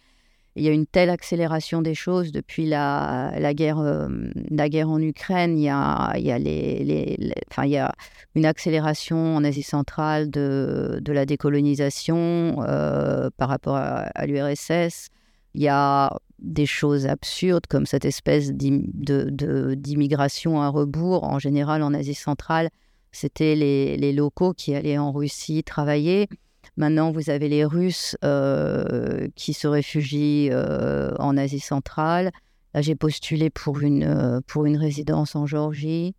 [0.57, 4.09] il y a une telle accélération des choses depuis la, la, guerre, euh,
[4.51, 5.59] la guerre en Ukraine.
[5.59, 7.19] Il y, a, il, y a les,
[7.51, 7.93] enfin, il y a
[8.37, 15.09] une accélération en Asie centrale de, de la décolonisation euh, par rapport à, l'URSS.
[15.55, 21.25] Il y a des choses absurdes comme cette espèce d'immigration à rebours.
[21.25, 22.71] En général, en Asie centrale,
[23.11, 26.29] c'était les, les locaux qui allaient en Russie travailler.
[26.77, 32.33] Maintenant, vous avez les Russes euh, qui se réfugient euh, en Asie centrale.
[32.75, 36.17] Là, j'ai postulé pour une, euh, pour une résidence en Géorgie.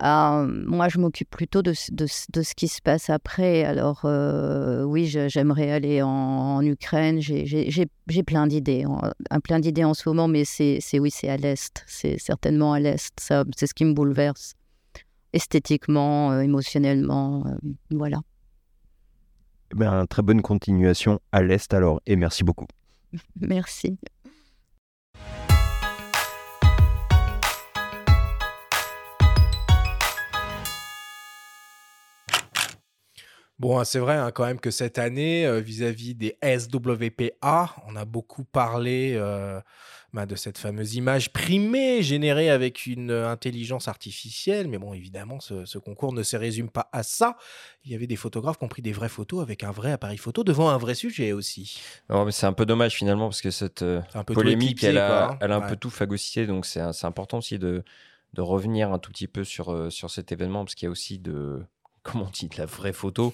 [0.00, 3.64] moi, je m'occupe plutôt de, de, ce qui se passe après.
[3.64, 4.04] Alors,
[4.86, 7.20] oui, j'aimerais aller en, Ukraine.
[7.20, 8.84] J'ai plein d'idées,
[9.42, 11.84] plein d'idées en ce moment, mais c'est oui, c'est à l'Est.
[11.88, 13.18] C'est certainement à l'Est.
[13.18, 14.54] C'est ce qui me bouleverse
[15.32, 17.44] esthétiquement, émotionnellement.
[17.90, 18.20] voilà.
[19.74, 22.66] Eh ben, très bonne continuation à l'Est alors, et merci beaucoup.
[23.40, 23.98] Merci.
[33.58, 38.04] Bon, c'est vrai hein, quand même que cette année, euh, vis-à-vis des SWPA, on a
[38.04, 39.60] beaucoup parlé euh,
[40.14, 44.68] bah, de cette fameuse image primée générée avec une euh, intelligence artificielle.
[44.68, 47.36] Mais bon, évidemment, ce, concours ne se résume pas à ça.
[47.84, 50.16] Il y avait des photographes qui ont pris des vraies photos avec un vrai appareil
[50.16, 51.80] photo devant un vrai sujet aussi.
[52.08, 55.38] mais c'est un peu dommage finalement parce que cette euh, polémique, elle a, hein.
[55.40, 56.46] elle a un peu tout phagocyté.
[56.46, 57.82] Donc c'est important aussi de,
[58.34, 60.92] de revenir un tout petit peu sur, euh, sur cet événement parce qu'il y a
[60.92, 61.60] aussi de
[62.04, 63.32] comment on dit, de la vraie photo?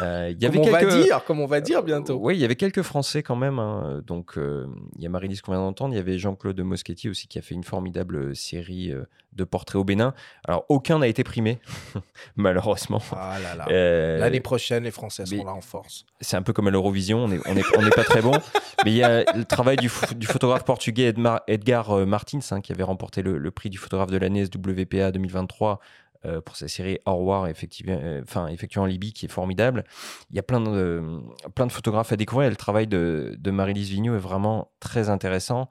[0.00, 2.18] Euh, y avait comme, on va dire, comme on va dire bientôt.
[2.20, 3.58] oui, il y avait quelques Français quand même.
[3.58, 4.02] Hein.
[4.06, 5.94] Donc, euh, il y a Marie-Lise qu'on vient d'entendre.
[5.94, 8.92] Il y avait Jean-Claude Moschetti aussi qui a fait une formidable euh, série
[9.32, 10.14] de portraits au Bénin.
[10.46, 11.58] Alors, aucun n'a été primé,
[12.36, 13.00] malheureusement.
[13.12, 16.04] Ah L'année prochaine, les Français seront là en force.
[16.20, 17.24] C'est un peu comme à l'Eurovision.
[17.24, 18.32] On n'est on est, on est pas très bon.
[18.84, 21.14] Mais il y a le travail du, du photographe portugais
[21.46, 25.80] Edgar Martins hein, qui avait remporté le, le prix du photographe de l'année SWPA 2023
[26.24, 29.84] euh, pour sa série Au revoir, euh, effectuée en Libye, qui est formidable.
[30.30, 31.20] Il y a plein de,
[31.56, 32.48] plein de photographes à découvrir.
[32.48, 35.68] le travail de, Marie-Lise Vigneault est vraiment très intéressant.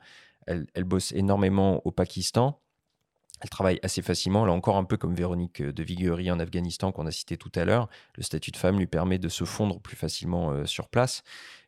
[0.47, 2.59] Elle, bosse énormément au Pakistan.
[3.39, 7.07] Elle travaille assez facilement, là encore un peu comme Véronique de Viguerie en Afghanistan qu'on
[7.07, 7.87] a cité tout à l'heure.
[8.15, 11.23] Le statut de femme lui permet de se fondre plus facilement euh, sur place.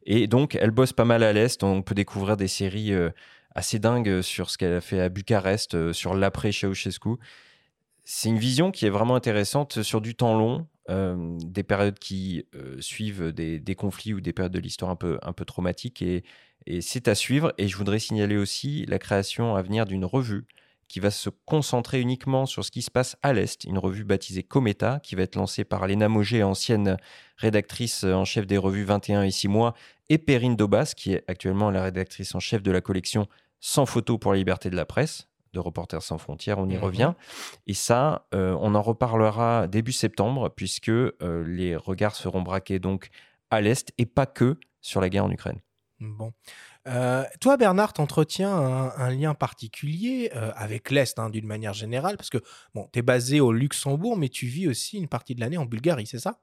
[0.05, 1.63] Et donc, elle bosse pas mal à l'Est.
[1.63, 2.91] On peut découvrir des séries
[3.55, 7.17] assez dingues sur ce qu'elle a fait à Bucarest, sur l'après Ceausescu
[8.03, 12.45] c'est une vision qui est vraiment intéressante sur du temps long, euh, des périodes qui
[12.55, 16.01] euh, suivent des, conflits ou des périodes de l'histoire un peu, un peu traumatiques.
[16.01, 16.23] Et,
[16.81, 17.53] c'est à suivre.
[17.57, 20.45] Et je voudrais signaler aussi la création à venir d'une revue
[20.87, 24.43] qui va se concentrer uniquement sur ce qui se passe à l'Est, une revue baptisée
[24.43, 26.97] Cometa, qui va être lancée par Léna Moget, ancienne
[27.37, 29.73] rédactrice en chef des revues 21 et 6 mois,
[30.09, 33.27] et Perrine Dobas, qui est actuellement la rédactrice en chef de la collection
[33.59, 36.83] sans photo pour la liberté de la presse de Reporters sans frontières, on y Mhm.
[36.83, 37.13] revient.
[37.67, 41.13] Et ça, euh, on en reparlera début septembre, puisque euh,
[41.45, 43.09] les regards seront braqués donc
[43.49, 45.59] à l'Est et pas que sur la guerre en Ukraine.
[45.99, 46.31] Bon.
[46.87, 52.17] Euh, toi, Bernard, t'entretiens un, un lien particulier euh, avec l'Est, hein, d'une manière générale,
[52.17, 52.39] parce que
[52.73, 55.65] bon, tu es basé au Luxembourg, mais tu vis aussi une partie de l'année en
[55.65, 56.41] Bulgarie, c'est ça?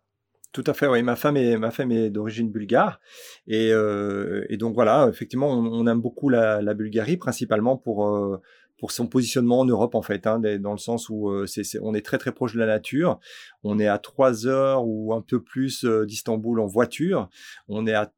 [0.52, 1.02] Tout à fait, oui.
[1.02, 3.00] Ma femme est, ma femme est d'origine bulgare.
[3.46, 8.06] Et, euh, et donc voilà, effectivement, on, on aime beaucoup la, la Bulgarie, principalement pour,
[8.08, 8.40] euh,
[8.80, 11.46] pour son positionnement en Europe, en fait, hein, dans le sens où euh,
[11.82, 13.20] on est très très proche de la nature.
[13.62, 17.28] On est à trois heures ou un peu plus euh, d'Istanbul en voiture.
[17.68, 18.10] On est à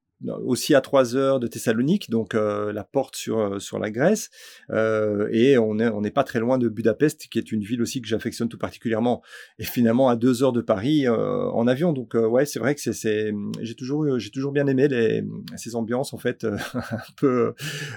[0.45, 4.31] aussi à trois heures de Thessalonique, donc euh, la porte sur euh, sur la Grèce,
[4.71, 7.83] Euh, et on est on n'est pas très loin de Budapest, qui est une ville
[7.83, 9.23] aussi que j'affectionne tout particulièrement
[9.59, 11.93] et finalement à deux heures de Paris euh, en avion.
[11.93, 15.25] Donc ouais, c'est vrai que c'est, c'est j'ai toujours j'ai toujours bien aimé les,
[15.57, 17.55] ces ambiances en fait un peu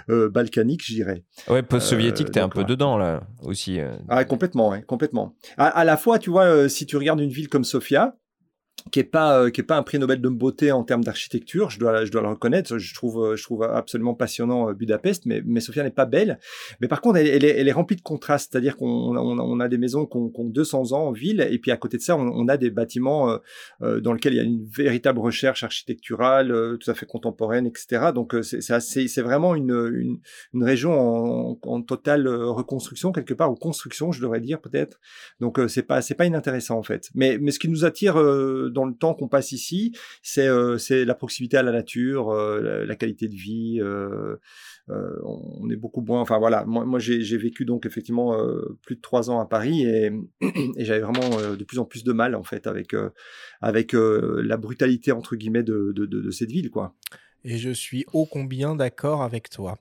[0.08, 1.24] balkaniques, je dirais.
[1.48, 3.80] Ouais, post-soviétique, t'es un peu dedans là aussi.
[4.10, 5.36] Ah, complètement, ouais, complètement.
[5.58, 8.16] À, à la fois, tu vois, si tu regardes une ville comme Sofia,
[8.92, 11.70] qui est pas euh, qui est pas un prix Nobel de beauté en termes d'architecture,
[11.70, 12.78] je dois je dois le reconnaître.
[12.78, 16.40] Je trouve euh, je trouve absolument passionnant euh, Budapest, mais mais Sofia n'est pas belle.
[16.82, 19.60] Mais par contre, elle, est, elle est remplie de contrastes, c'est-à-dire qu'on on a, on
[19.60, 21.98] a des maisons qui ont, qui ont 200 ans en ville, et puis à côté
[21.98, 23.38] de ça, on, a des bâtiments euh,
[23.82, 28.12] euh, dans lesquels il y a une véritable recherche architecturale, tout à fait contemporaine, etc.
[28.14, 30.20] Donc c'est c'est c'est vraiment une, une
[30.54, 35.00] une région en, en totale reconstruction quelque part ou construction, je devrais dire peut-être.
[35.40, 37.10] Donc c'est pas c'est pas inintéressant en fait.
[37.16, 38.16] Mais mais ce qui nous attire
[38.76, 42.96] dans le temps qu'on passe ici, c'est euh, la proximité à la nature, euh, la,
[42.96, 43.80] qualité de vie.
[43.82, 44.36] euh,
[44.90, 46.22] euh, on est beaucoup moins.
[46.22, 48.38] Enfin voilà, moi, j'ai vécu donc effectivement
[48.84, 50.12] plus de trois ans à Paris et,
[50.78, 52.94] j'avais vraiment de plus en plus de mal en fait avec
[53.62, 56.94] avec la brutalité entre guillemets de, de, de cette ville quoi.
[57.44, 59.78] Et je suis ô combien d'accord avec toi?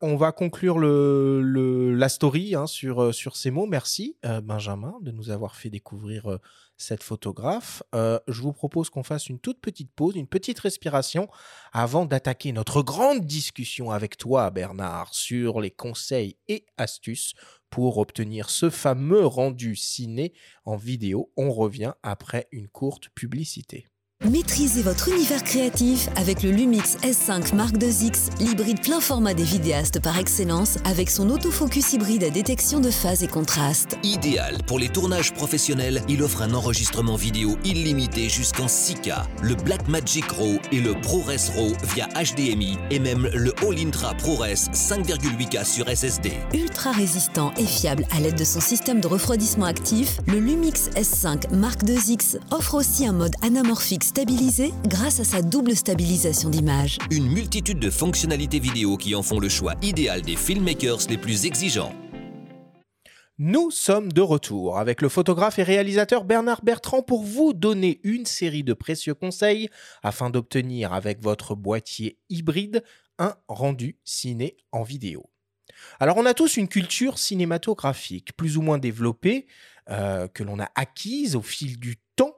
[0.00, 3.66] On va conclure la story hein, sur, euh, sur ces mots.
[3.66, 6.38] Merci, euh, Benjamin, de nous avoir fait découvrir euh,
[6.76, 7.82] cette photographe.
[7.92, 11.28] Je vous propose qu'on fasse une toute petite pause, une petite respiration,
[11.72, 17.34] avant d'attaquer notre grande discussion avec toi, Bernard, sur les conseils et astuces
[17.68, 20.32] pour obtenir ce fameux rendu ciné
[20.64, 21.32] en vidéo.
[21.36, 23.88] On revient après une courte publicité.
[24.28, 30.00] Maîtrisez votre univers créatif avec le Lumix S5 Mark IIX, l'hybride plein format des vidéastes
[30.00, 33.96] par excellence avec son autofocus hybride à détection de phase et contraste.
[34.02, 40.28] Idéal pour les tournages professionnels, il offre un enregistrement vidéo illimité jusqu'en 6K, le Blackmagic
[40.32, 46.32] RAW et le ProRes RAW via HDMI et même le All-Intra ProRes 5,8K sur SSD.
[46.54, 51.54] Ultra résistant et fiable à l'aide de son système de refroidissement actif, le Lumix S5
[51.54, 56.96] Mark IIX offre aussi un mode anamorphique stabilisé grâce à sa double stabilisation d'image.
[57.10, 61.44] Une multitude de fonctionnalités vidéo qui en font le choix idéal des filmmakers les plus
[61.44, 61.92] exigeants.
[63.36, 68.24] Nous sommes de retour avec le photographe et réalisateur Bernard Bertrand pour vous donner une
[68.24, 69.68] série de précieux conseils
[70.02, 72.82] afin d'obtenir avec votre boîtier hybride
[73.18, 75.28] un rendu ciné en vidéo.
[76.00, 79.46] Alors on a tous une culture cinématographique plus ou moins développée
[79.90, 82.37] euh, que l'on a acquise au fil du temps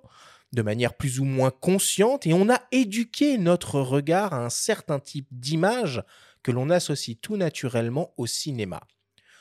[0.52, 4.98] de manière plus ou moins consciente et on a éduqué notre regard à un certain
[4.98, 6.02] type d'image
[6.42, 8.80] que l'on associe tout naturellement au cinéma.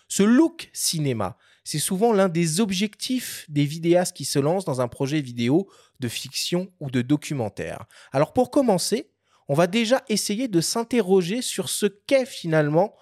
[0.08, 4.88] Ce look cinéma, c'est souvent l'un des objectifs des vidéastes qui se lancent dans un
[4.88, 5.70] projet vidéo
[6.00, 7.86] de fiction ou de documentaire.
[8.12, 9.12] Alors pour commencer,
[9.48, 12.96] on va déjà essayer de s'interroger sur ce qu'est finalement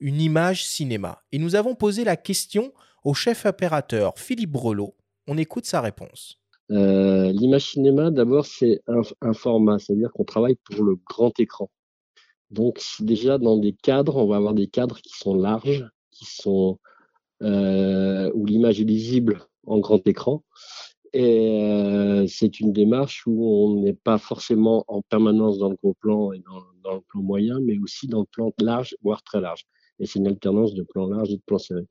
[0.00, 1.22] une image cinéma.
[1.32, 2.72] Et nous avons posé la question
[3.04, 4.96] au chef opérateur Philippe Brelot.
[5.26, 6.39] On écoute sa réponse.
[6.70, 11.70] Euh, L'image cinéma, d'abord, c'est un, format, c'est-à-dire qu'on travaille pour le grand écran.
[12.50, 16.78] Donc, déjà, dans des cadres, on va avoir des cadres qui sont larges, qui sont
[17.42, 20.44] euh, où l'image est lisible en grand écran.
[21.12, 25.94] Et euh, c'est une démarche où on n'est pas forcément en permanence dans le gros
[25.94, 26.40] plan et
[26.84, 29.66] dans, le plan moyen, mais aussi dans le plan large, voire très large.
[29.98, 31.86] Et c'est une alternance de plan large et de plan serré.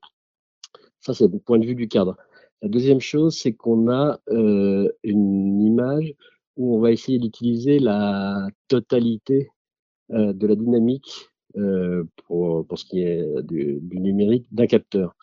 [1.00, 2.16] Ça, c'est le point de vue du cadre.
[2.62, 6.14] La deuxième chose, c'est qu'on a euh, une image
[6.56, 9.48] où on va essayer d'utiliser la totalité
[10.10, 15.16] euh, de la dynamique euh, pour, pour ce qui est du, du numérique d'un capteur.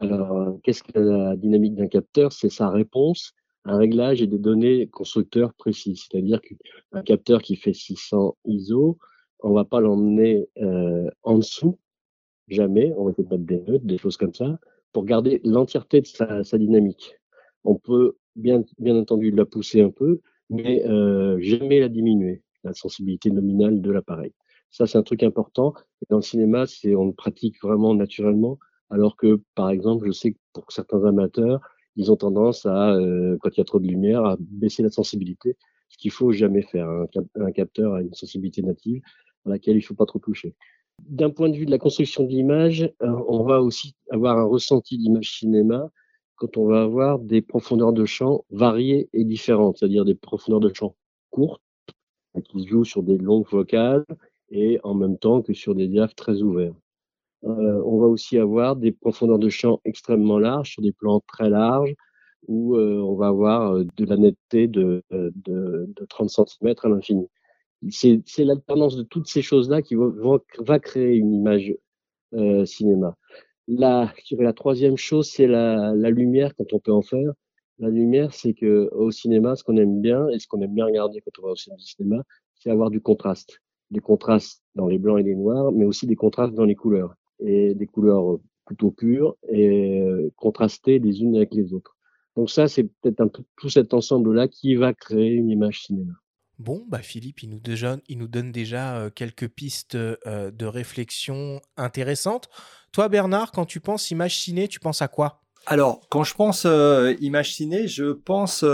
[0.00, 2.32] Alors, qu'est-ce que la dynamique d'un capteur?
[2.32, 5.96] C'est sa réponse un réglage et des données constructeurs précis.
[5.96, 8.98] C'est-à-dire qu'un capteur qui fait 600 ISO,
[9.40, 11.78] on va pas l'emmener euh, en dessous,
[12.48, 12.92] jamais.
[12.96, 14.58] On va de mettre des neutres, des choses comme ça,
[14.94, 17.16] pour garder l'entièreté de sa, dynamique.
[17.64, 23.30] On peut bien, entendu la pousser un peu, mais euh, jamais la diminuer, la sensibilité
[23.30, 24.32] nominale de l'appareil.
[24.70, 25.74] Ça, c'est un truc important.
[26.00, 30.12] Et dans le cinéma, c'est on le pratique vraiment naturellement, alors que, par exemple, je
[30.12, 31.60] sais que pour certains amateurs,
[31.96, 34.90] ils ont tendance à, euh, quand il y a trop de lumière, à baisser la
[34.90, 35.56] sensibilité,
[35.88, 36.88] ce qu'il faut jamais faire.
[37.36, 39.02] Un, capteur a une sensibilité native
[39.44, 40.54] à laquelle il faut pas trop toucher.
[41.00, 44.44] D'un point de vue de la construction de l'image, euh, on va aussi avoir un
[44.44, 45.90] ressenti d'image cinéma
[46.36, 50.72] quand on va avoir des profondeurs de champ variées et différentes, c'est-à-dire des profondeurs de
[50.74, 50.96] champ
[51.30, 51.62] courtes,
[52.44, 54.04] qui se jouent sur des longues focales,
[54.50, 56.74] et en même temps que sur des diaphes très ouverts.
[57.44, 61.50] Euh, on va aussi avoir des profondeurs de champ extrêmement larges sur des plans très
[61.50, 61.94] larges
[62.48, 67.28] où euh, on va avoir de la netteté de, de, 30 cm à l'infini.
[67.90, 71.74] C'est l'alternance de toutes ces choses-là qui va, créer une image
[72.64, 73.16] cinéma.
[73.66, 77.32] La, la troisième chose, c'est la, la, lumière quand on peut en faire.
[77.78, 80.84] La lumière, c'est que au cinéma, ce qu'on aime bien et ce qu'on aime bien
[80.84, 82.22] regarder quand on va au cinéma,
[82.54, 86.16] c'est avoir du contraste des contrastes dans les blancs et les noirs, mais aussi des
[86.16, 91.54] contrastes dans les couleurs, et des couleurs plutôt pures et euh, contrastées les unes avec
[91.54, 91.96] les autres.
[92.36, 96.14] Donc ça, c'est peut-être un peu tout cet ensemble-là qui va créer une image cinéma.
[96.58, 97.60] Bon, bah Philippe, il nous,
[98.08, 102.48] il nous donne déjà euh, quelques pistes euh, de réflexion intéressantes.
[102.92, 105.42] Toi, Bernard, quand tu penses image ciné, tu penses à quoi?
[105.66, 106.66] Alors, quand je pense
[107.20, 108.64] image ciné, je pense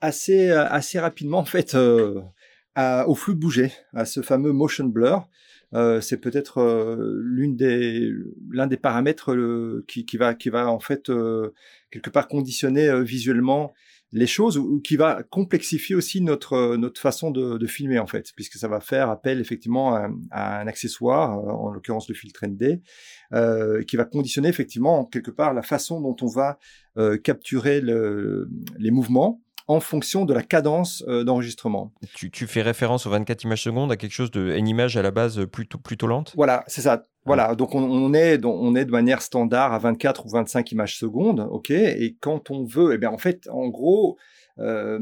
[0.00, 5.28] assez, assez rapidement, en fait, au flou de bouger, à ce fameux motion blur.
[5.74, 8.12] Euh, c'est peut-être euh, l'une des
[8.50, 9.34] l'un des paramètres
[9.88, 11.52] qui, qui, va qui va en fait euh,
[11.90, 13.72] quelque part conditionner euh, visuellement
[14.14, 18.32] les choses ou, qui va complexifier aussi notre notre façon de, de, filmer en fait
[18.34, 22.80] puisque ça va faire appel effectivement à, à un accessoire en l'occurrence le filtre ND
[23.86, 26.58] qui va conditionner effectivement quelque part la façon dont on va
[27.24, 28.48] capturer le,
[28.78, 31.92] les mouvements en fonction de la cadence euh, d'enregistrement.
[32.14, 35.10] Tu, fais référence aux 24 images secondes à quelque chose de une image à la
[35.10, 36.32] base plutôt plutôt lente?
[36.36, 37.02] Voilà, c'est ça.
[37.26, 41.46] Voilà, donc on, est on est de manière standard à 24 ou 25 images secondes,
[41.50, 41.70] ok.
[41.70, 44.18] Et quand on veut, eh bien en fait, en gros,
[44.60, 45.00] euh,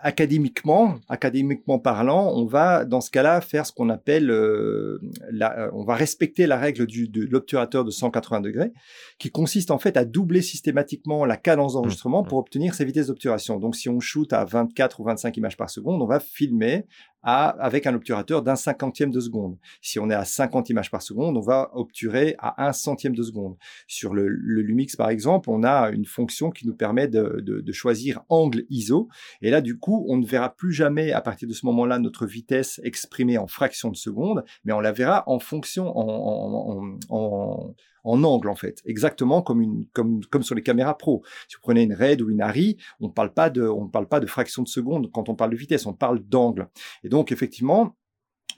[0.00, 4.98] académiquement, académiquement parlant, on va dans ce cas-là faire ce qu'on appelle, euh,
[5.30, 8.72] la, euh, on va respecter la règle du, de l'obturateur de 180 degrés,
[9.18, 12.28] qui consiste en fait à doubler systématiquement la cadence d'enregistrement mmh.
[12.28, 13.58] pour obtenir ces vitesses d'obturation.
[13.58, 16.86] Donc si on shoot à 24 ou 25 images par seconde, on va filmer
[17.24, 19.56] avec un obturateur d'un cinquantième de seconde.
[19.80, 23.22] Si on est à 50 images par seconde, on va obturer à un centième de
[23.22, 23.56] seconde.
[23.86, 28.64] Sur le, Lumix, par exemple, on a une fonction qui nous permet de, choisir angle
[28.70, 29.08] ISO.
[29.42, 32.26] Et là, du coup, on ne verra plus jamais, à partir de ce moment-là, notre
[32.26, 38.48] vitesse exprimée en fraction de seconde, mais on la verra en fonction, en en angle
[38.48, 41.22] en fait, exactement comme une comme comme sur les caméras pro.
[41.48, 44.20] Si vous prenez une RED ou une ARRI, on parle pas de on parle pas
[44.20, 46.68] de fraction de seconde quand on parle de vitesse, on parle d'angle.
[47.02, 47.96] Et donc effectivement,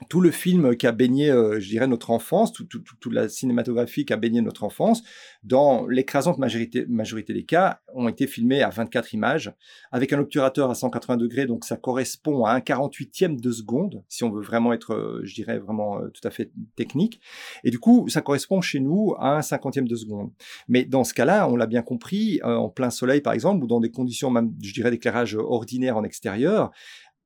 [0.09, 4.13] tout le film qui a baigné, euh, je dirais, notre enfance, toute la cinématographie qui
[4.13, 5.03] a baigné notre enfance,
[5.43, 9.53] dans l'écrasante majorité, des cas, ont été filmés à 24 images,
[9.91, 14.23] avec un obturateur à 180 degrés, donc ça correspond à un 48e de seconde, si
[14.23, 17.19] on veut vraiment être, euh, je dirais, vraiment euh, tout à fait technique.
[17.63, 20.31] Et du coup, ça correspond chez nous à un 50e de seconde.
[20.67, 23.79] Mais dans ce cas-là, on l'a bien compris, en plein soleil par exemple, ou dans
[23.79, 26.71] des conditions même, je dirais, d'éclairage ordinaire en extérieur,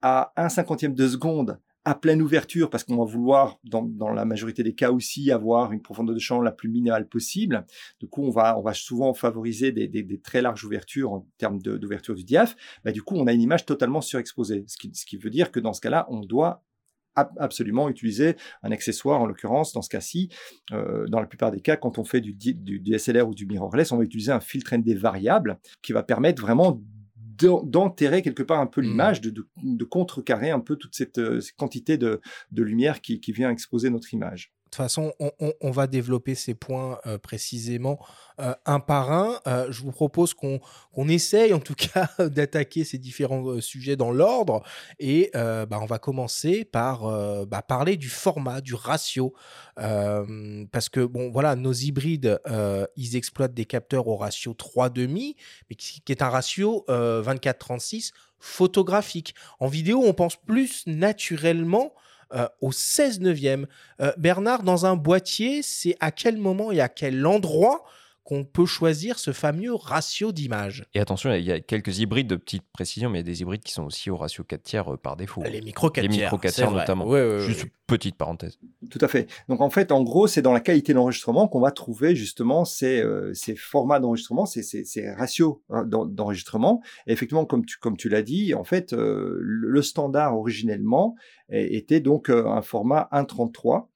[0.02, 4.26] à un cinquantième de seconde, à pleine ouverture parce qu'on va vouloir, dans, dans, la
[4.26, 7.66] majorité des cas aussi, avoir une profondeur de champ la plus minimale possible.
[8.00, 12.14] Du coup, on va, on va souvent favoriser des, très larges ouvertures en termes d'ouverture
[12.14, 12.56] du diaph.
[12.86, 14.64] Bah, du coup, on a une image totalement surexposée.
[14.68, 16.64] Ce qui, ce qui veut dire que dans ce cas-là, on doit
[17.16, 20.30] absolument utiliser un accessoire, en l'occurrence, dans ce cas-ci,
[20.72, 23.92] euh, dans la plupart des cas, quand on fait du, du, DSLR ou du mirrorless,
[23.92, 26.82] on va utiliser un filtre ND variable qui va permettre vraiment
[27.64, 28.86] d'enterrer quelque part un peu mmh.
[28.86, 33.32] l'image, de, de, contrecarrer un peu toute cette, euh, quantité de, de lumière qui, qui,
[33.32, 34.54] vient exposer notre image.
[34.72, 35.14] Toute façon,
[35.60, 38.00] on, va développer ces points euh, précisément
[38.40, 39.38] euh, un par un.
[39.70, 40.62] je vous propose qu'on
[41.10, 44.64] essaye en tout cas d'attaquer ces différents sujets dans l'ordre.
[44.98, 47.02] Et bah, on va commencer par
[47.48, 49.34] bah, parler du format, du ratio.
[49.76, 52.40] parce que, bon, voilà, nos hybrides,
[52.96, 55.36] ils exploitent des capteurs au ratio 3,5,
[55.70, 59.36] mais qui, qui, est un ratio 24-36 photographique.
[59.60, 61.94] En vidéo, on pense plus naturellement
[62.34, 63.68] euh, au 16 neuvième.
[64.02, 67.84] Euh, Bernard, dans un boîtier, c'est à quel moment et à quel endroit
[68.24, 70.86] qu'on peut choisir ce fameux ratio d'image.
[70.94, 73.42] Et attention, il y a quelques hybrides de petites précisions, mais il y a des
[73.42, 75.42] hybrides qui sont aussi au ratio 4 tiers euh, par défaut.
[75.44, 76.26] Les micro 4 Les tiers.
[76.28, 77.08] micro 4 c'est tiers notamment.
[77.08, 77.72] Ouais, ouais, Juste ouais.
[77.88, 78.60] petite parenthèse.
[78.92, 79.28] Tout à fait.
[79.50, 83.02] Donc en fait, en gros, c'est dans la qualité d'enregistrement qu'on va trouver justement ces,
[83.02, 86.82] euh, ces formats d'enregistrement, ces, ces, ces ratios hein, d'en- d'enregistrement.
[87.08, 91.16] Et effectivement, comme tu, comme tu l'as dit, en fait, euh, le standard originellement
[91.50, 93.88] était donc euh, un format 1.33.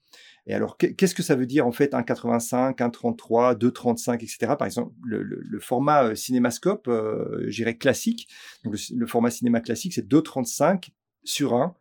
[0.48, 4.54] Et alors, qu'est- qu'est-ce que ça veut dire en fait 1.85, 1.33, 2.35, etc.
[4.58, 8.28] Par exemple, le, format euh, cinémascope, euh, je dirais classique.
[8.64, 10.90] Donc le, format cinéma classique, c'est 2.35
[11.24, 11.76] sur 1.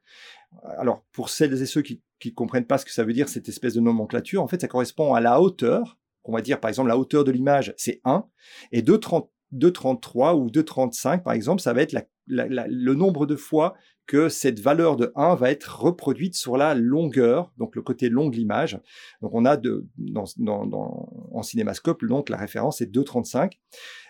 [0.78, 3.50] Alors, pour celles et ceux qui qui comprennent pas ce que ça veut dire, cette
[3.50, 5.98] espèce de nomenclature, en fait, ça correspond à la hauteur.
[6.24, 8.24] On va dire, par exemple, la hauteur de l'image, c'est 1.
[8.72, 11.94] Et 2.30 2.33 ou 2.35, par exemple, ça va être
[12.26, 13.74] le nombre de fois
[14.06, 18.28] que cette valeur de 1 va être reproduite sur la longueur, donc le côté long
[18.28, 18.78] de l'image.
[19.22, 23.52] Donc on a de, dans, dans- en cinémascope, donc la référence est 2.35.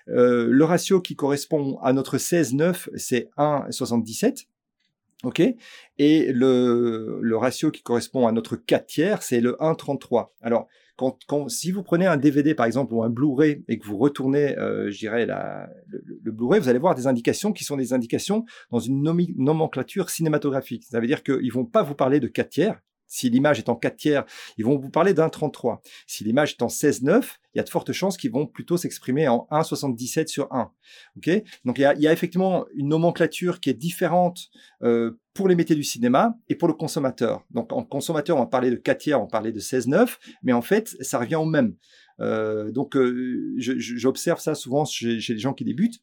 [0.08, 4.46] Euh, le ratio qui correspond à notre 16.9, c'est 1.77.
[5.22, 5.40] OK?
[5.98, 10.28] Et le, le ratio qui correspond à notre 4 tiers, c'est le 1.33.
[10.42, 10.66] Alors,
[10.96, 14.56] quand, si vous prenez un DVD, par exemple, ou un Blu-ray, et que vous retournez,
[14.58, 18.78] euh, je dirais, le, Blu-ray, vous allez voir des indications qui sont des indications dans
[18.78, 19.02] une
[19.36, 20.84] nomenclature cinématographique.
[20.84, 22.80] Ça veut dire qu'ils vont pas vous parler de 4 tiers.
[23.14, 24.24] Si l'image est en 4 tiers,
[24.58, 25.80] ils vont vous parler d'un 33.
[26.08, 27.22] Si l'image est en 16-9,
[27.54, 30.72] il y a de fortes chances qu'ils vont plutôt s'exprimer en 1,77 sur 1.
[31.16, 31.30] Ok?
[31.64, 34.48] Donc il y, a, y a effectivement une nomenclature qui est différente
[34.82, 37.44] euh, pour les métiers du cinéma et pour le consommateur.
[37.52, 40.62] Donc en consommateur, on va parler de 4 tiers, on parlait de 16-9, mais en
[40.62, 41.76] fait, ça revient au même.
[42.18, 46.02] Euh, donc euh, j'observe ça souvent chez les gens qui débutent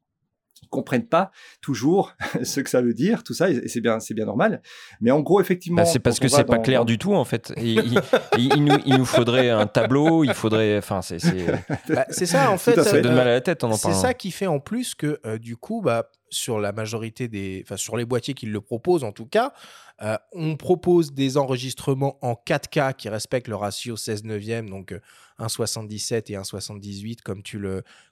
[0.62, 1.32] ils comprennent pas
[1.62, 4.62] toujours ce que ça veut dire, tout ça, et c'est bien, c'est bien normal.
[5.02, 7.26] Mais en gros, effectivement, Bah, c'est parce que c'est pas dans- clair du tout en
[7.26, 7.52] fait.
[7.58, 8.00] Et il,
[8.38, 10.78] il- il nous, il nous faudrait un tableau, il faudrait.
[10.78, 11.20] Enfin, c'est.
[11.20, 11.46] c'est-
[11.90, 12.74] Bah, c'est ça, en fait.
[12.74, 12.84] fait.
[12.84, 13.98] Ça euh, donne mal à la tête en en C'est parlant.
[14.02, 17.62] ça qui fait en plus que, euh, du coup, bah, sur la majorité des.
[17.64, 19.54] Enfin, sur les boîtiers qui le proposent, en tout cas,
[20.02, 25.00] euh, on propose des enregistrements en 4K qui respectent le ratio 16 neuvième, donc euh,
[25.40, 27.62] 1,77 et 1,78, comme tu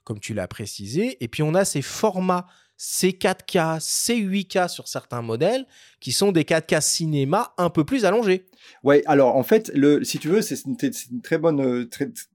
[0.04, 1.16] comme tu l'as précisé.
[1.22, 2.46] Et puis, on a ces formats
[2.78, 5.66] C4K, C8K sur certains modèles
[6.00, 8.46] qui sont des 4K cinéma un peu plus allongés.
[8.82, 10.76] Ouais, alors en fait, le, si tu veux, c'est une,
[11.22, 11.88] très bonne,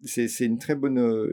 [0.04, 1.30] c'est une très bonne,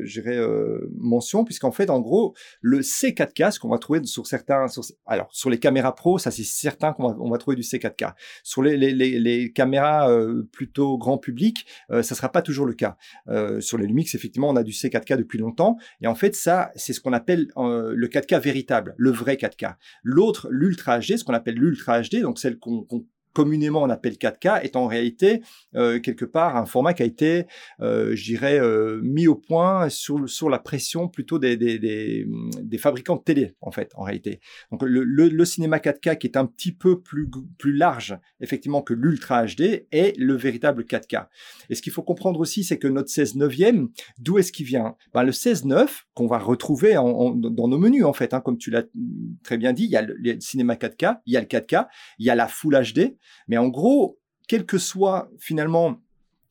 [0.96, 4.66] mention, puisqu'en fait, en gros, le C4K, ce qu'on va trouver sur certains,
[5.06, 8.14] alors sur les caméras pro, ça c'est certain qu'on va, trouver du C4K.
[8.42, 12.96] Sur les, caméras euh, plutôt grand public, euh, ça sera pas toujours le cas.
[13.28, 16.70] Euh, sur les Lumix, effectivement, on a du C4K depuis longtemps, et en fait, ça,
[16.76, 19.76] c'est ce qu'on appelle euh, le 4K véritable, le vrai 4K.
[20.02, 22.86] L'autre, l'Ultra HD, ce qu'on appelle l'Ultra HD, donc celle qu'on
[23.32, 25.42] communément on appelle 4K, est en réalité
[25.74, 27.46] euh, quelque part un format qui a été,
[27.80, 32.26] euh, je dirais, euh, mis au point sur, sur la pression plutôt des, des, des,
[32.62, 34.40] des fabricants de télé, en fait, en réalité.
[34.70, 37.28] Donc le, le, le cinéma 4K qui est un petit peu plus,
[37.58, 41.26] plus large, effectivement, que l'Ultra HD, est le véritable 4K.
[41.70, 44.96] Et ce qu'il faut comprendre aussi, c'est que notre 16 neuvième, d'où est-ce qu'il vient?
[45.14, 48.40] Ben, Le 16 9, qu'on va retrouver en, en, dans nos menus, en fait, hein,
[48.40, 48.84] comme tu l'as
[49.42, 51.86] très bien dit, il y a le, le cinéma 4K, il y a le 4K,
[52.18, 53.16] il y a la Full HD,
[53.48, 54.18] mais en gros,
[54.48, 55.98] quel que soit finalement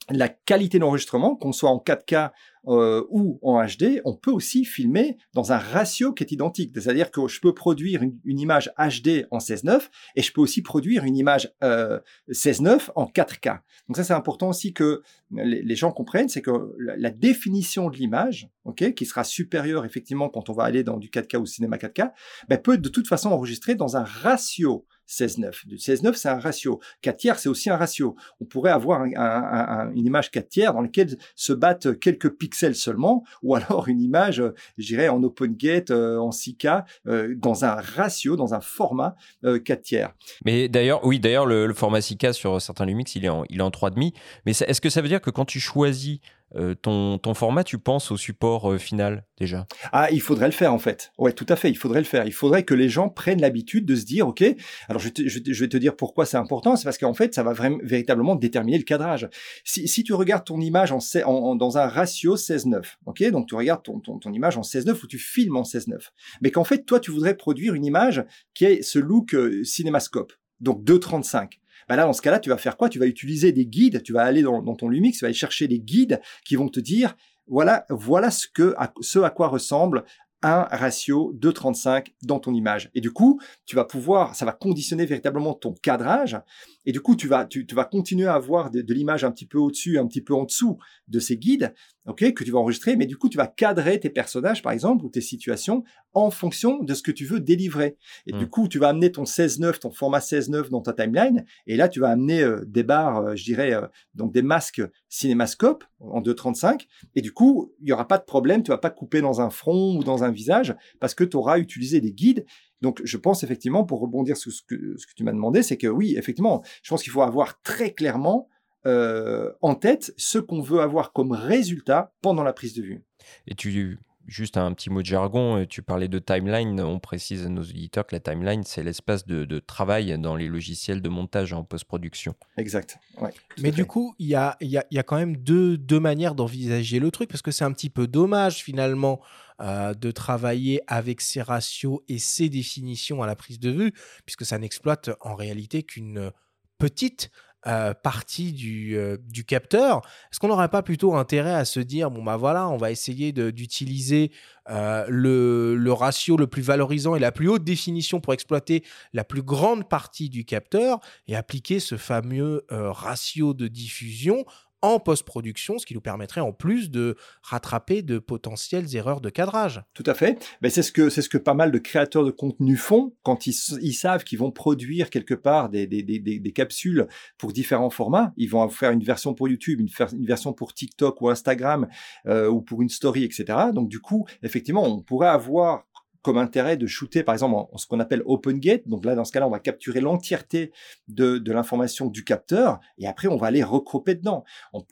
[0.10, 2.32] la qualité d'enregistrement, qu'on soit en 4K
[2.68, 6.72] euh, ou en HD, on peut aussi filmer dans un ratio qui est identique.
[6.76, 11.04] C'est-à-dire que je peux produire une, image HD en 16.9 et je peux aussi produire
[11.04, 12.00] une image euh,
[12.30, 13.60] 16.9 en 4K.
[13.88, 15.02] Donc ça, c'est important aussi que
[15.32, 20.50] les, gens comprennent, c'est que la, définition de l'image, ok, qui sera supérieure effectivement quand
[20.50, 22.12] on va aller dans du 4K ou cinéma 4K,
[22.48, 25.68] ben, peut de toute façon enregistrer dans un ratio 16-9.
[25.76, 26.80] 16-9, c'est un ratio.
[27.02, 28.16] 4 tiers, c'est aussi un ratio.
[28.40, 32.30] On pourrait avoir un, un, un, une image 4 tiers dans laquelle se battent quelques
[32.30, 34.44] pixels seulement, ou alors une image,
[34.78, 39.16] je dirais, en open gate, euh, en 6K, euh, dans un ratio, dans un format
[39.44, 40.14] euh, 4 tiers.
[40.46, 43.60] Mais d'ailleurs, oui, d'ailleurs, le, le, format 6K sur certains Lumix, il est en, il
[43.60, 44.14] est en 3,5.
[44.46, 46.20] Mais est-ce que ça veut dire que quand tu choisis
[46.56, 49.68] euh, ton, ton, format, tu penses au support euh, final déjà?
[49.92, 51.12] Ah, il faudrait le faire en fait.
[51.18, 52.26] Ouais, tout à fait, il faudrait le faire.
[52.26, 54.44] Il faudrait que les gens prennent l'habitude de se dire, ok,
[54.90, 57.44] alors je, je, je vais te dire pourquoi c'est important, c'est parce qu'en fait, ça
[57.44, 59.30] va vraiment, véritablement déterminer le cadrage.
[59.64, 63.56] Si, si tu regardes ton image en, en, dans un ratio 16-9, ok, donc tu
[63.56, 66.10] regardes ton, ton, ton image en 16-9 ou tu filmes en 16-9,
[66.42, 70.34] mais qu'en fait, toi, tu voudrais produire une image qui ait ce look euh, cinémascope,
[70.60, 71.61] donc 2.35
[71.92, 72.88] ben là, dans ce cas-là, tu vas faire quoi?
[72.88, 75.68] Tu vas utiliser des guides, tu vas aller dans, ton Lumix, tu vas aller chercher
[75.68, 77.18] des guides qui vont te dire,
[77.48, 80.06] voilà, voilà ce, que, à, ce à quoi ressemble
[80.42, 82.90] un ratio 2,35 dans ton image.
[82.96, 86.40] Et du coup, tu vas pouvoir, ça va conditionner véritablement ton cadrage.
[86.86, 89.32] Et du coup, tu vas, tu, tu vas continuer à avoir de, de l'image un
[89.32, 90.78] petit peu au-dessus, un petit peu en dessous
[91.08, 91.74] de ces guides.
[92.08, 95.06] ok, que tu vas enregistrer, mais du coup, tu vas cadrer tes personnages, par exemple,
[95.06, 97.96] ou tes situations en fonction de ce que tu veux délivrer.
[98.26, 98.50] Et du Mm.
[98.50, 102.00] coup, tu vas amener ton 16-9, ton format 16-9 dans ta timeline, et là, tu
[102.00, 106.88] vas amener euh, des barres, euh, je dirais, euh, donc des masques cinémascope en 2.35,
[107.16, 109.52] et du coup, il y aura pas de problème, tu vas pas couper dans un
[109.52, 112.46] front ou dans un visage, parce que tu auras utilisé des guides.
[112.82, 116.16] Donc, je pense effectivement, pour rebondir sur ce que, tu m'as demandé, c'est que oui,
[116.18, 118.48] effectivement, je pense qu'il faut avoir très clairement
[118.88, 123.04] euh, en tête ce qu'on veut avoir comme résultat pendant la prise de vue.
[123.48, 126.80] Et tu, juste un petit mot de jargon, euh, tu parlais de timeline.
[126.82, 130.48] On précise à nos auditeurs que la timeline, c'est l'espace de, de travail dans les
[130.48, 132.36] logiciels de montage en post-production.
[132.58, 132.98] Exact.
[133.20, 135.38] Ouais, Mais du coup, il y a, il y, a, il y a quand même
[135.38, 139.22] deux, deux manières d'envisager le truc, parce que c'est un petit peu dommage finalement
[139.60, 143.92] euh, de travailler avec ces ratios et ces définitions à la prise de vue,
[144.26, 146.32] puisque ça n'exploite en réalité qu'une
[146.78, 147.30] petite
[147.68, 150.02] euh, partie du, euh, du capteur.
[150.32, 153.32] Est-ce qu'on n'aurait pas plutôt intérêt à se dire, bon bah voilà, on va essayer
[153.32, 154.32] d'utiliser
[154.72, 158.84] euh, le, ratio le plus valorisant et la plus haute définition pour exploiter
[159.14, 164.44] la plus grande partie du capteur et appliquer ce fameux ratio de diffusion
[164.82, 169.82] en post-production, ce qui nous permettrait en plus de rattraper de potentielles erreurs de cadrage.
[169.94, 170.44] Tout à fait.
[170.62, 173.48] Mais c'est ce que c'est ce que pas mal de créateurs de contenu font quand
[173.48, 177.08] ils, savent qu'ils vont produire quelque part des, des, des, des, capsules
[177.38, 178.34] pour différents formats.
[178.38, 181.88] Ils vont faire une version pour YouTube, une version pour TikTok ou Instagram
[182.26, 183.46] euh, ou pour une story, etc.
[183.74, 185.86] Donc du coup, effectivement, on pourrait avoir
[186.22, 188.88] comme intérêt de shooter, par exemple, en, ce qu'on appelle open gate.
[188.88, 190.72] Donc là, dans ce cas-là, on va capturer l'entièreté
[191.08, 194.44] de, de l'information du capteur et après, on va aller recroper dedans.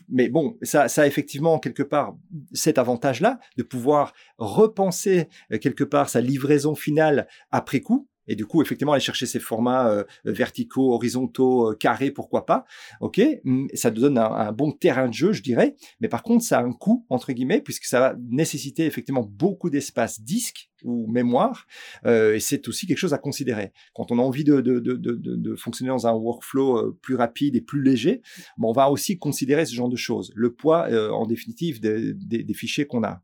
[0.08, 2.16] Mais bon, ça, ça a effectivement quelque part
[2.54, 8.08] cet avantage-là de pouvoir repenser euh, quelque part sa livraison finale après coup.
[8.30, 12.64] Et du coup, effectivement, aller chercher ces formats euh, verticaux, horizontaux, euh, carrés, pourquoi pas.
[13.02, 15.76] Ok, Mm, ça te donne un, bon terrain de jeu, je dirais.
[16.00, 19.70] Mais par contre, ça a un coût entre guillemets puisque ça va nécessiter effectivement beaucoup
[19.70, 21.68] d'espace disque ou mémoire.
[22.06, 23.72] Euh, et c'est aussi quelque chose à considérer.
[23.94, 28.22] Quand on a envie de, fonctionner dans un workflow euh, plus rapide et plus léger,
[28.58, 30.32] bon, on va aussi considérer ce genre de choses.
[30.36, 33.22] Le poids, euh, en définitive, des fichiers qu'on a.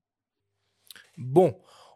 [1.18, 1.56] Bon,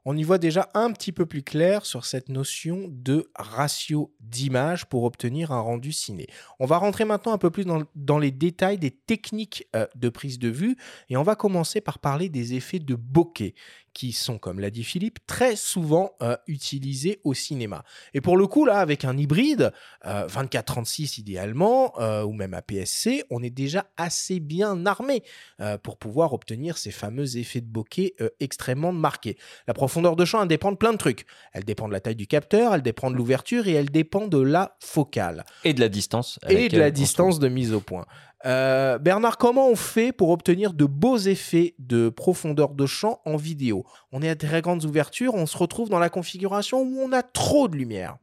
[0.09, 4.87] on y voit déjà un petit peu plus clair sur cette notion de ratio d'image
[4.87, 6.25] pour obtenir un rendu ciné.
[6.57, 10.39] On va rentrer maintenant un peu plus dans, les détails des techniques euh, de prise
[10.39, 10.77] de vue
[11.09, 13.53] et on va commencer par parler des effets de bokeh
[13.93, 17.83] qui sont, comme l'a dit Philippe, très souvent euh, utilisés au cinéma.
[18.13, 19.71] Et pour le coup, là, avec un hybride,
[20.05, 25.23] euh, 24-36 idéalement, euh, ou même APS-C, on est déjà assez bien armé
[25.61, 29.37] euh, pour pouvoir obtenir ces fameux effets de bokeh euh, extrêmement marqués.
[29.67, 31.25] La profondeur de champ, elle dépend de plein de trucs.
[31.53, 34.39] Elle dépend de la taille du capteur, elle dépend de l'ouverture et elle dépend de
[34.39, 36.39] la focale Et de la distance.
[36.47, 38.05] et de la distance de mise au point.
[38.45, 43.35] Euh, Bernard, comment on fait pour obtenir de beaux effets de profondeur de champ en
[43.35, 43.85] vidéo?
[44.11, 47.21] On est à très grandes ouvertures, on se retrouve dans la configuration où on a
[47.21, 48.17] trop de lumière.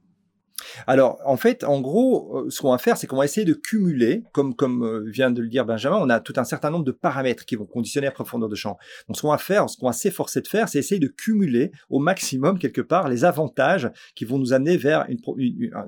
[0.86, 3.54] Alors, en fait, en gros, euh, ce qu'on va faire, c'est qu'on va essayer de
[3.54, 6.84] cumuler, comme, comme euh, vient de le dire Benjamin, on a tout un certain nombre
[6.84, 8.78] de paramètres qui vont conditionner la profondeur de champ.
[9.08, 11.72] Donc, ce qu'on va faire, ce qu'on va s'efforcer de faire, c'est essayer de cumuler
[11.90, 15.06] au maximum, quelque part, les avantages qui vont nous amener vers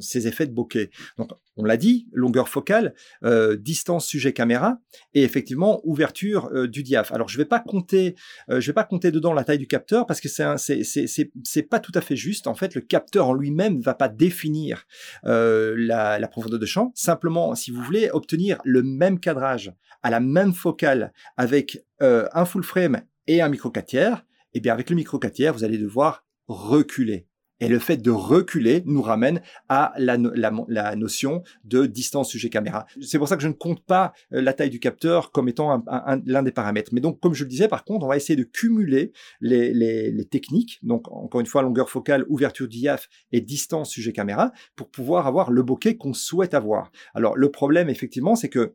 [0.00, 0.90] ces effets de bokeh.
[1.16, 2.94] Donc, on l'a dit, longueur focale,
[3.24, 4.78] euh, distance sujet caméra,
[5.14, 7.10] et effectivement, ouverture du diaph.
[7.12, 8.14] Alors, je vais pas compter,
[8.50, 12.00] euh, vais pas compter dedans la taille du capteur parce que c'est pas tout à
[12.00, 12.46] fait juste.
[12.46, 14.57] En fait, le capteur en lui-même va pas définir
[15.24, 16.92] euh, la, profondeur de champ.
[16.94, 22.44] Simplement, si vous voulez obtenir le même cadrage à la même focale avec euh, un
[22.44, 25.64] full frame et un micro 4 tiers, eh bien avec le micro 4 tiers, vous
[25.64, 27.27] allez devoir reculer.
[27.60, 32.30] Et le fait de reculer nous ramène à la, no- la, la notion de distance
[32.30, 32.86] sujet caméra.
[33.00, 35.72] C'est pour ça que je ne compte pas euh, la taille du capteur comme étant
[35.72, 36.92] un- un- un- l'un des paramètres.
[36.94, 40.10] Mais donc, comme je le disais, par contre, on va essayer de cumuler les, les,
[40.10, 40.78] les techniques.
[40.82, 45.50] Donc, encore une fois, longueur focale, ouverture d'IAF et distance sujet caméra pour pouvoir avoir
[45.50, 46.92] le bokeh qu'on souhaite avoir.
[47.14, 48.74] Alors, le problème, effectivement, c'est que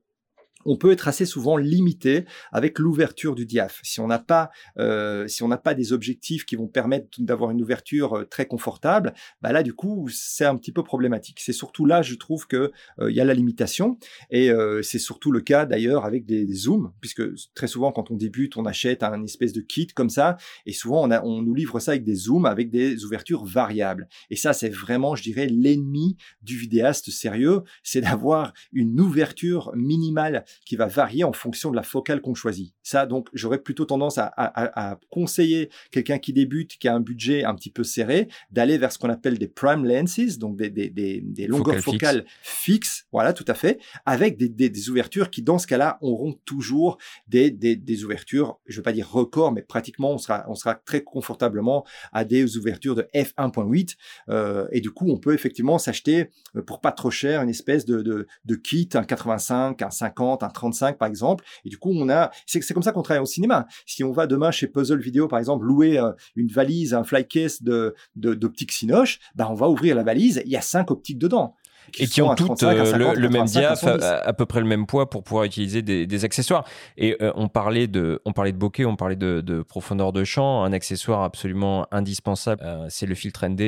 [0.65, 3.79] on peut être assez souvent limité avec l'ouverture du diaph.
[3.83, 7.51] Si on n'a pas, euh, si on n'a pas des objectifs qui vont permettre d'avoir
[7.51, 11.39] une ouverture euh, très confortable, bah là du coup c'est un petit peu problématique.
[11.39, 13.97] C'est surtout là, je trouve que euh, il y a la limitation
[14.29, 18.11] et euh, c'est surtout le cas d'ailleurs avec des, des zooms, puisque très souvent quand
[18.11, 21.41] on débute, on achète un espèce de kit comme ça et souvent on, a, on
[21.41, 24.07] nous livre ça avec des zooms avec des ouvertures variables.
[24.29, 30.45] Et ça c'est vraiment, je dirais, l'ennemi du vidéaste sérieux, c'est d'avoir une ouverture minimale
[30.65, 32.73] qui va varier en fonction de la focale qu'on choisit.
[32.83, 36.99] Ça, donc, j'aurais plutôt tendance à, à, à conseiller quelqu'un qui débute, qui a un
[36.99, 40.69] budget un petit peu serré, d'aller vers ce qu'on appelle des prime lenses, donc des,
[40.69, 43.05] des, des, des longueurs focales fixes.
[43.11, 46.97] voilà, tout à fait, avec des, des, ouvertures qui, dans ce cas-là, auront toujours
[47.27, 51.85] des, ouvertures, je veux pas dire record, mais pratiquement, on sera, on sera très confortablement
[52.11, 53.95] à des ouvertures de f1.8,
[54.29, 57.85] euh, et du coup, on peut effectivement s'acheter euh, pour pas trop cher une espèce
[57.85, 61.91] de, de, de kit, un 85, un 50, un 35 par exemple, et du coup,
[61.93, 63.67] on a, c'est comme ça qu'on travaille au cinéma.
[63.85, 67.61] Si on va demain chez Puzzle Video, par exemple, louer euh, une valise, un flycase
[67.61, 71.55] de d'optique Sinoche, bah on va ouvrir la valise, il y a cinq optiques dedans
[71.99, 75.23] et qui ont toutes euh, le, même diaph, à, peu près le même poids pour
[75.23, 76.65] pouvoir utiliser des, accessoires.
[76.97, 80.63] Et euh, on parlait de, on parlait de bokeh, on parlait de, profondeur de champ.
[80.63, 83.61] Un accessoire absolument indispensable, euh, c'est le filtre ND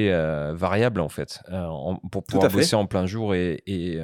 [0.55, 1.39] variable en fait,
[2.11, 3.99] pour pouvoir bosser en plein jour et, et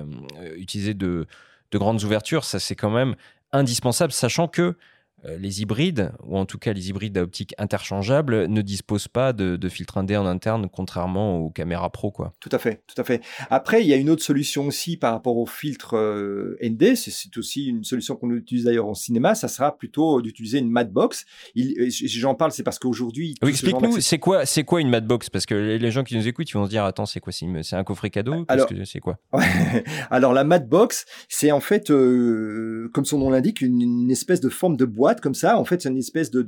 [0.55, 1.27] utiliser de,
[1.71, 2.43] de grandes ouvertures.
[2.43, 3.15] Ça c'est quand même
[3.51, 4.77] indispensable, sachant que
[5.23, 9.55] les hybrides, ou en tout cas les hybrides à optique interchangeable, ne disposent pas de,
[9.55, 12.11] de filtre indé en interne, contrairement aux caméras pro.
[12.11, 12.33] Quoi.
[12.39, 13.21] Tout à fait, tout à fait.
[13.49, 17.37] Après, il y a une autre solution aussi par rapport au filtre euh, ND, c'est
[17.37, 21.25] aussi une solution qu'on utilise d'ailleurs en cinéma, ça sera plutôt d'utiliser une matbox.
[21.55, 23.35] J'en parle, c'est parce qu'aujourd'hui...
[23.41, 26.49] Oui, Explique-nous, c'est quoi, c'est quoi une matbox Parce que les gens qui nous écoutent,
[26.49, 28.45] ils vont se dire, attends, c'est quoi C'est un coffret cadeau?
[28.47, 29.19] Alors, c'est quoi?
[30.09, 34.49] Alors la matbox, c'est en fait, euh, comme son nom l'indique, une, une espèce de
[34.49, 36.41] forme de boîte comme ça, en fait, c'est une espèce de,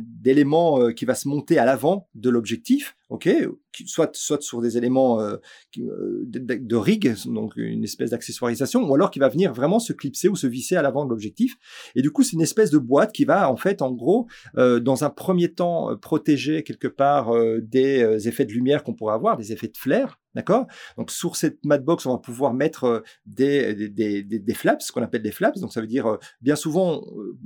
[0.00, 3.28] d'élément euh, qui va se monter à l'avant de l'objectif, ok,
[3.86, 5.36] soit soit sur des éléments euh,
[5.78, 10.28] euh, de, rig, donc une espèce d'accessoirisation, ou alors qui va venir vraiment se clipser
[10.28, 11.56] ou se visser à l'avant de l'objectif.
[11.94, 14.26] Et du coup, c'est une espèce de boîte qui va en fait, en gros,
[14.56, 19.52] dans un premier temps, protéger quelque part des effets de lumière qu'on pourrait avoir, des
[19.52, 20.66] effets de flair, D'accord?
[20.98, 25.32] Donc sur cette matbox, on va pouvoir mettre euh, des, flaps, ce qu'on appelle des
[25.32, 25.58] flaps.
[25.62, 27.38] Donc ça veut dire, euh, bien souvent, euh,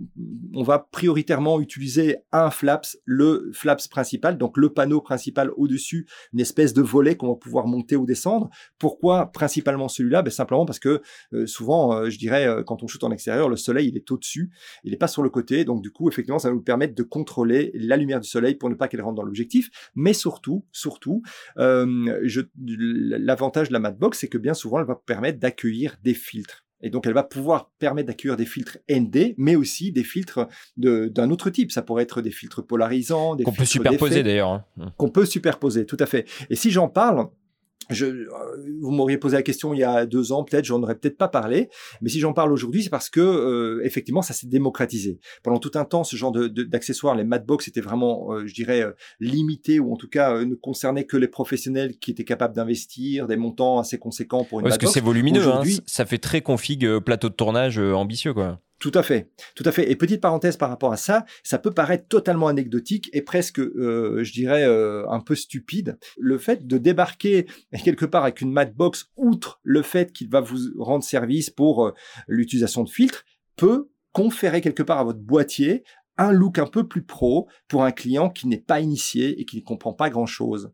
[0.55, 6.41] on va prioritairement utiliser un flaps, le flaps principal, donc le panneau principal au-dessus, une
[6.41, 8.51] espèce de volet qu'on va pouvoir monter ou descendre.
[8.81, 10.23] Pourquoi principalement celui-là?
[10.23, 11.03] Ben, Simplement parce que
[11.45, 14.51] souvent, je dirais, quand on shoot en extérieur, le soleil, il est au-dessus,
[14.85, 15.65] il n'est pas sur le côté.
[15.65, 18.71] Donc du coup, effectivement, ça va nous permettre de contrôler la lumière du soleil pour
[18.71, 19.69] ne pas qu'elle rentre dans l'objectif.
[19.95, 21.23] Mais surtout, surtout,
[21.57, 22.41] je
[22.81, 26.65] l'avantage de la Matbox, c'est que bien souvent, elle va permettre d'accueillir des filtres.
[26.83, 31.31] Et donc, elle va pouvoir permettre d'accueillir des filtres ND, mais aussi des filtres d'un
[31.31, 31.73] autre type.
[31.73, 34.65] Ça pourrait être des filtres polarisants, des qu'on peut superposer d'ailleurs.
[34.79, 34.93] Hein.
[34.97, 36.27] Qu'on peut superposer, tout à fait.
[36.49, 37.29] Et si j'en parle,
[37.91, 38.27] je, euh,
[38.81, 41.29] vous m'auriez posé la question il y a deux ans, peut-être, j'en aurais peut-être pas
[41.29, 41.69] parlé.
[42.01, 45.19] Mais si j'en parle aujourd'hui, c'est parce que euh, effectivement, ça s'est démocratisé.
[45.43, 48.85] Pendant tout un temps, ce genre de, d'accessoires, les Madbox, étaient vraiment, euh, je dirais,
[49.19, 53.37] limités ou en tout cas ne concernaient que les professionnels qui étaient capables d'investir des
[53.37, 57.29] montants assez conséquents pour une Parce que c'est volumineux, hein, ça fait très config plateau
[57.29, 58.61] de tournage ambitieux, quoi.
[58.81, 59.91] Tout à fait, tout à fait.
[59.91, 64.25] Et petite parenthèse par rapport à ça, ça peut paraître totalement anecdotique et presque, euh,
[64.25, 65.99] je dirais, euh, un peu stupide.
[66.19, 67.47] Le fait de débarquer
[67.85, 71.93] quelque part avec une matbox, outre le fait qu'il va vous rendre service pour euh,
[72.27, 73.27] l'utilisation de filtres,
[73.57, 75.85] peut conférer quelque part à votre boîtier
[76.21, 79.57] un look un peu plus pro pour un client qui n'est pas initié et qui
[79.57, 80.71] ne comprend pas grand chose.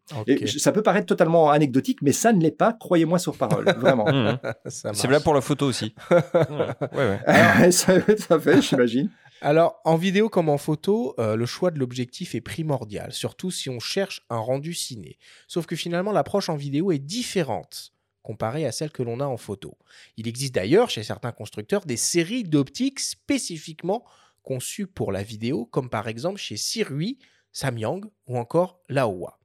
[0.58, 4.06] ça peut paraître totalement anecdotique, mais ça ne l'est pas, croyez-moi sur parole, vraiment.
[4.06, 4.38] Mmh.
[4.68, 5.94] C'est là pour la photo aussi.
[6.10, 7.70] ouais, ouais.
[7.70, 8.00] ça,
[8.40, 9.10] fait, j'imagine.
[9.40, 13.70] Alors, en vidéo comme en photo, euh, le choix de l'objectif est primordial, surtout si
[13.70, 15.18] on cherche un rendu ciné.
[15.46, 17.92] Sauf que finalement, l'approche en vidéo est différente
[18.22, 19.78] comparée à celle que l'on a en photo.
[20.16, 24.04] Il existe d'ailleurs chez certains constructeurs des séries d'optiques spécifiquement
[24.46, 27.18] conçus pour la vidéo, comme par exemple chez Sirui,
[27.52, 29.38] Samyang ou encore Laowa.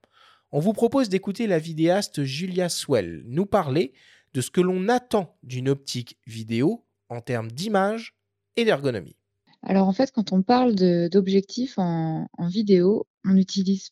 [0.51, 3.93] On vous propose d'écouter la vidéaste Julia Swell nous parler
[4.33, 8.15] de ce que l'on attend d'une optique vidéo en termes d'image
[8.55, 9.17] et d'ergonomie.
[9.63, 10.75] Alors en fait, quand on parle
[11.09, 13.91] d'objectifs en, vidéo, on n'utilise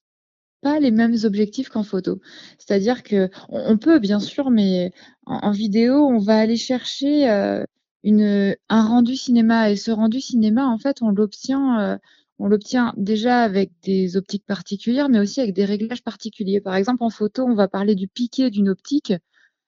[0.62, 2.20] pas les mêmes objectifs qu'en photo.
[2.58, 4.92] C'est-à-dire que on, peut bien sûr, mais
[5.26, 7.64] en, vidéo, on va aller chercher euh,
[8.04, 9.72] une, un rendu cinéma.
[9.72, 11.98] Et ce rendu cinéma, en fait, on l'obtient, euh,
[12.40, 16.62] on l'obtient déjà avec des optiques particulières, mais aussi avec des réglages particuliers.
[16.62, 19.14] Par exemple, en photo, on va parler du piqué d'une optique,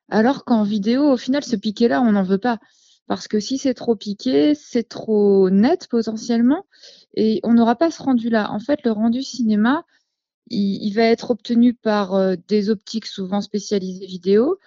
[0.10, 2.60] alors qu'en vidéo, au final, ce piqué-là, on n'en veut pas.
[3.08, 6.66] Parce que si c'est trop piqué, c'est trop net potentiellement,
[7.16, 8.52] et on n'aura pas ce rendu-là.
[8.52, 9.86] En fait, le rendu cinéma,
[10.50, 14.60] il, il va être obtenu par euh, des optiques souvent spécialisées vidéo,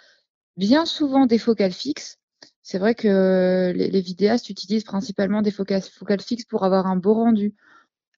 [0.56, 2.18] bien souvent des focales fixes,
[2.64, 5.82] c'est vrai que les, vidéastes utilisent principalement des focales,
[6.22, 7.54] fixes pour avoir un beau rendu.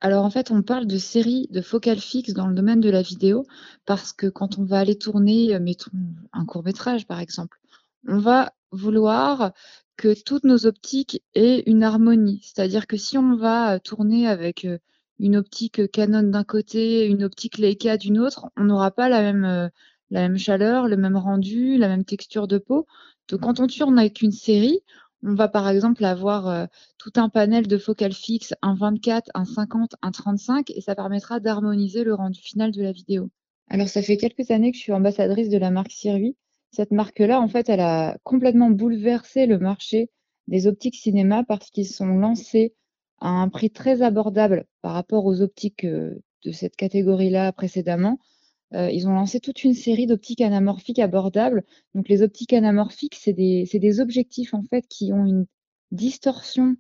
[0.01, 3.03] Alors en fait, on parle de séries de focales fixes dans le domaine de la
[3.03, 3.45] vidéo
[3.87, 5.91] parce que quand on va aller tourner, euh, mettons
[6.33, 7.59] un court métrage par exemple,
[8.07, 9.53] on va vouloir
[9.97, 12.41] que toutes nos optiques aient une harmonie.
[12.45, 14.65] C'est-à-dire que si on va tourner avec
[15.19, 19.33] une optique Canon d'un côté, une optique Leica d'une autre, on n'aura pas la
[20.13, 22.87] même chaleur, le même rendu, la même texture de peau.
[23.29, 24.81] Donc quand on tourne avec une série,
[25.23, 26.69] on va par exemple avoir
[26.99, 31.41] tout un panel de focales fixes, un 24, un 50, un 35, et ça permettra
[31.41, 33.31] d'harmoniser le rendu final de la vidéo.
[33.69, 36.37] Alors ça fait quelques années que je suis ambassadrice de la marque Sirui.
[36.71, 40.11] Cette marque-là, en fait, elle a complètement bouleversé le marché
[40.47, 42.75] des optiques cinéma parce qu'ils sont lancés
[43.21, 48.21] à un prix très abordable par rapport aux optiques de cette catégorie-là précédemment.
[48.73, 51.65] Ils ont lancé toute une série d'optiques anamorphiques abordables.
[51.95, 55.47] Donc les optiques anamorphiques, c'est des, des, objectifs en fait qui ont une
[55.93, 56.77] distorsion,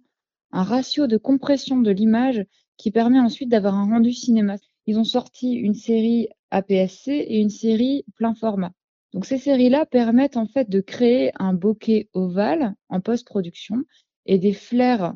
[0.52, 2.44] un ratio de compression de l'image
[2.76, 4.56] qui permet ensuite d'avoir un rendu cinéma.
[4.86, 8.72] Ils ont sorti une série APS-C et une série plein format.
[9.12, 13.84] Donc ces séries-là permettent en fait de créer un bokeh ovale en post-production
[14.26, 15.14] et des flares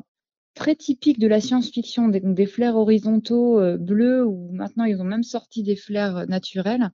[0.53, 5.05] très typiques de la science-fiction, des, des flares horizontaux euh, bleus ou maintenant ils ont
[5.05, 6.91] même sorti des flares naturels.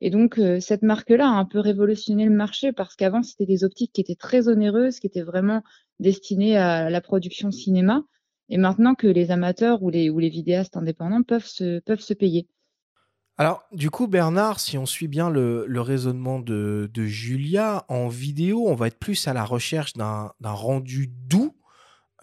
[0.00, 3.64] Et donc euh, cette marque-là a un peu révolutionné le marché parce qu'avant c'était des
[3.64, 5.62] optiques qui étaient très onéreuses, qui étaient vraiment
[6.00, 8.04] destinées à la production cinéma.
[8.48, 12.48] Et maintenant que les amateurs ou les, vidéastes indépendants peuvent se, peuvent se payer.
[13.36, 18.74] Alors, du coup, Bernard, si on suit bien le, raisonnement de, Julia, en vidéo, on
[18.74, 21.54] va être plus à la recherche d'un rendu doux,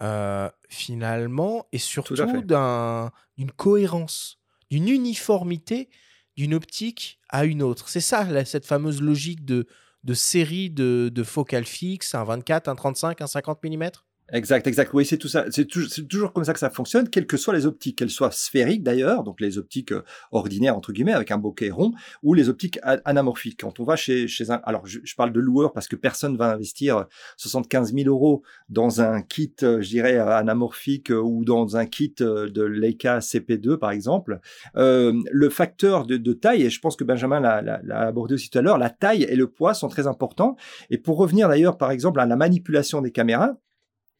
[0.02, 4.38] euh, finalement, et surtout d'une cohérence,
[4.70, 5.88] d'une uniformité
[6.36, 7.88] d'une optique à une autre.
[7.88, 9.66] C'est ça, cette fameuse logique de,
[10.04, 13.90] de série de, de focales fixes, un 24, un 35, un 50 mm
[14.32, 14.92] Exact, exact.
[14.92, 15.44] Oui, c'est tout ça.
[15.50, 18.82] C'est toujours comme ça que ça fonctionne, quelles que soient les optiques, qu'elles soient sphériques
[18.82, 20.02] d'ailleurs, donc les optiques euh,
[20.32, 21.92] ordinaires entre guillemets avec un bokeh rond,
[22.24, 23.60] ou les optiques anamorphiques.
[23.60, 26.52] Quand on va chez chez un, alors je, parle de loueur parce que personne va
[26.52, 27.06] investir
[27.36, 32.14] 75 000 euros dans un kit, euh, je dirais anamorphique euh, ou dans un kit
[32.18, 34.40] de Leica CP2 par exemple.
[34.76, 38.58] Euh, le facteur de, de, taille, et je pense que Benjamin l'a abordé aussi tout
[38.58, 40.56] à l'heure, la taille et le poids sont très importants.
[40.90, 43.56] Et pour revenir d'ailleurs par exemple à la manipulation des caméras,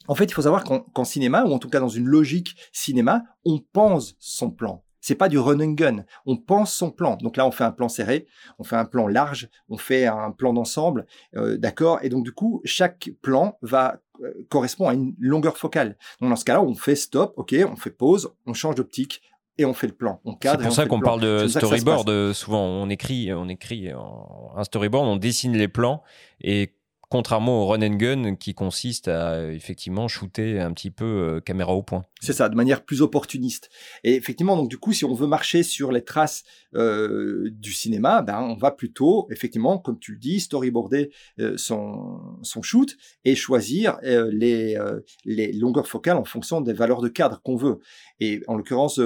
[0.08, 3.22] en fait, il faut savoir qu'en cinéma, ou en tout cas dans une logique cinéma,
[3.44, 4.82] on pense son plan.
[5.00, 6.04] C'est pas du run and gun.
[6.26, 7.16] On pense son plan.
[7.16, 8.26] Donc là, on fait un plan serré,
[8.58, 12.00] on fait un plan large, on fait un plan d'ensemble, euh, d'accord.
[12.02, 15.96] Et donc du coup, chaque plan va euh, correspond à une longueur focale.
[16.20, 19.22] Donc dans ce cas-là, on fait stop, ok, on fait pause, on change d'optique,
[19.58, 20.20] et on fait le plan.
[20.24, 20.60] On cadre.
[20.60, 22.32] C'est pour ça qu'on parle de storyboard.
[22.32, 26.02] Souvent, on écrit, on écrit un storyboard, on dessine les plans
[26.40, 26.75] et
[27.08, 31.72] contrairement au run and gun qui consiste à effectivement shooter un petit peu euh, caméra
[31.72, 32.04] au point.
[32.20, 33.70] C'est ça, de manière plus opportuniste.
[34.02, 36.42] Et effectivement, donc du coup, si on veut marcher sur les traces
[36.74, 42.38] euh, du cinéma, ben on va plutôt, effectivement, comme tu le dis, storyboarder euh, son,
[42.42, 44.76] son shoot et choisir les,
[45.24, 47.78] les longueurs focales en fonction des valeurs de cadre qu'on veut.
[48.18, 49.00] Et en l'occurrence,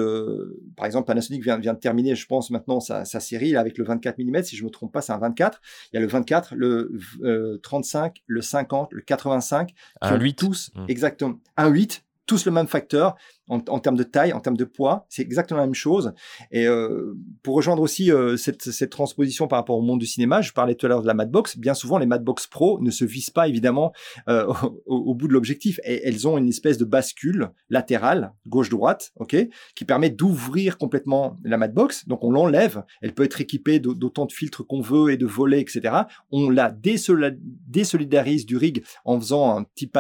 [0.76, 3.84] par exemple, Panasonic vient, vient de terminer, je pense maintenant sa, sa série avec le
[3.84, 4.42] 24 mm.
[4.44, 5.60] Si je me trompe pas, c'est un 24.
[5.92, 7.89] Il y a le 24, le 35,
[8.26, 9.74] le 50, le 85.
[10.00, 10.34] Un 8.
[10.34, 10.84] Tous, mmh.
[10.88, 11.40] exactement.
[11.56, 13.16] Un 8 tous le même facteur
[13.50, 16.12] en, termes de taille, en termes de poids, c'est exactement la même chose.
[16.52, 20.52] Et euh, pour rejoindre aussi euh, cette, transposition par rapport au monde du cinéma, je
[20.52, 21.58] parlais tout à l'heure de la Madbox.
[21.58, 23.92] Bien souvent, les Madbox Pro ne se visent pas évidemment
[24.28, 24.52] euh,
[24.86, 25.80] au, bout de l'objectif.
[25.84, 29.36] Elles ont une espèce de bascule latérale, gauche-droite, ok,
[29.74, 32.06] qui permet d'ouvrir complètement la Madbox.
[32.06, 32.84] Donc on l'enlève.
[33.02, 35.94] Elle peut être équipée d'autant de filtres qu'on veut et de volets, etc.
[36.30, 39.90] On la désolidarise du rig en faisant un petit,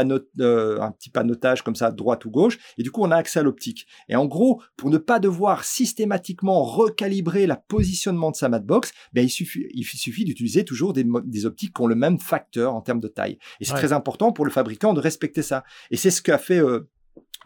[0.40, 2.58] euh, un petit panotage comme ça, droite ou gauche.
[2.78, 3.86] Et du coup, on a accès l'optique.
[4.08, 9.24] Et en gros, pour ne pas devoir systématiquement recalibrer la positionnement de sa matbox, ben,
[9.24, 12.80] il suffit, il suffit d'utiliser toujours des, des, optiques qui ont le même facteur en
[12.80, 13.38] termes de taille.
[13.60, 15.64] Et c'est très important pour le fabricant de respecter ça.
[15.90, 16.88] Et c'est ce qu'a fait euh,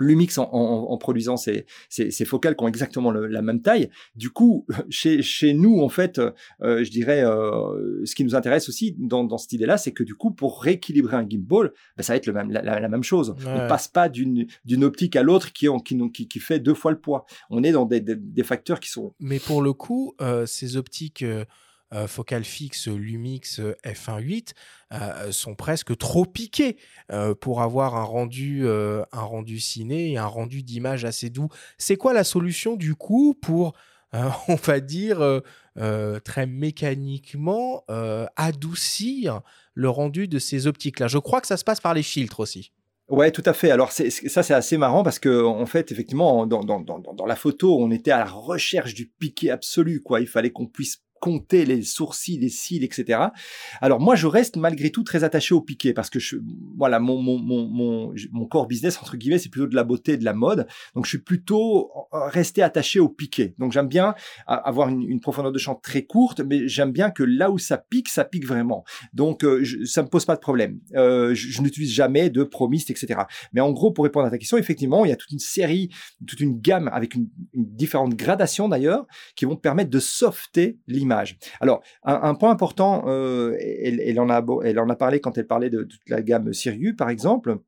[0.01, 3.91] Lumix en, en, en, produisant ces, ces, ces, focales qui ont exactement la même taille.
[4.17, 6.21] Du coup, chez, chez nous, en fait,
[6.63, 10.03] euh, je dirais, euh, ce qui nous intéresse aussi dans, dans cette idée-là, c'est que
[10.03, 13.03] du coup, pour rééquilibrer un gimbal, ben, ça va être le même, la, la, même
[13.03, 13.35] chose.
[13.45, 14.47] On On passe pas d'une
[14.83, 17.27] optique à l'autre qui, qui, qui, fait deux fois le poids.
[17.51, 19.15] On est dans des, des, des facteurs qui sont...
[19.21, 21.25] Mais pour le coup, euh, ces optiques
[21.93, 24.53] euh, euh, focale fixe Lumix euh, f1.8
[24.93, 26.77] euh, sont presque trop piqués
[27.41, 31.49] pour avoir un rendu, un rendu ciné et un rendu d'image assez doux.
[31.79, 33.75] C'est quoi la solution du coup pour,
[34.13, 35.43] on va dire,
[36.25, 37.85] très mécaniquement
[38.37, 39.41] adoucir
[39.75, 41.09] le rendu de ces optiques-là?
[41.09, 42.73] Je crois que ça se passe par les filtres aussi.
[43.09, 43.71] Ouais, tout à fait.
[43.71, 47.37] Alors ça, c'est assez marrant parce que en fait, effectivement, dans, dans, dans, dans, la
[47.37, 50.01] photo, on était à la recherche du piqué absolu.
[50.03, 53.19] Quoi, il fallait qu'on puisse compter les sourcils, les cils, etc.
[53.81, 56.37] Alors moi, je reste malgré tout très attaché au piqué parce que je,
[56.77, 58.13] voilà, mon,
[58.51, 60.67] corps business, entre guillemets, c'est plutôt de la beauté de la mode.
[60.95, 63.55] Donc je suis plutôt resté attaché au piqué.
[63.59, 64.15] Donc j'aime bien
[64.47, 68.11] avoir une, profondeur de champ très courte, mais j'aime bien que là où ça pique,
[68.11, 68.85] ça pique vraiment.
[69.15, 70.79] Donc euh, je, ça me pose pas de problème.
[70.95, 73.21] Euh, je, n'utilise jamais de promiste, etc.
[73.55, 75.89] Mais en gros, pour répondre à ta question, effectivement, il y a toute une série,
[76.27, 79.07] toute une gamme avec une, une différente gradation d'ailleurs,
[79.37, 81.14] qui vont permettre de softer l'image.
[81.61, 83.57] Alors, un, point important, euh,
[84.19, 87.11] en a, elle en a parlé quand elle parlait de toute la gamme Sirius, par
[87.11, 87.59] exemple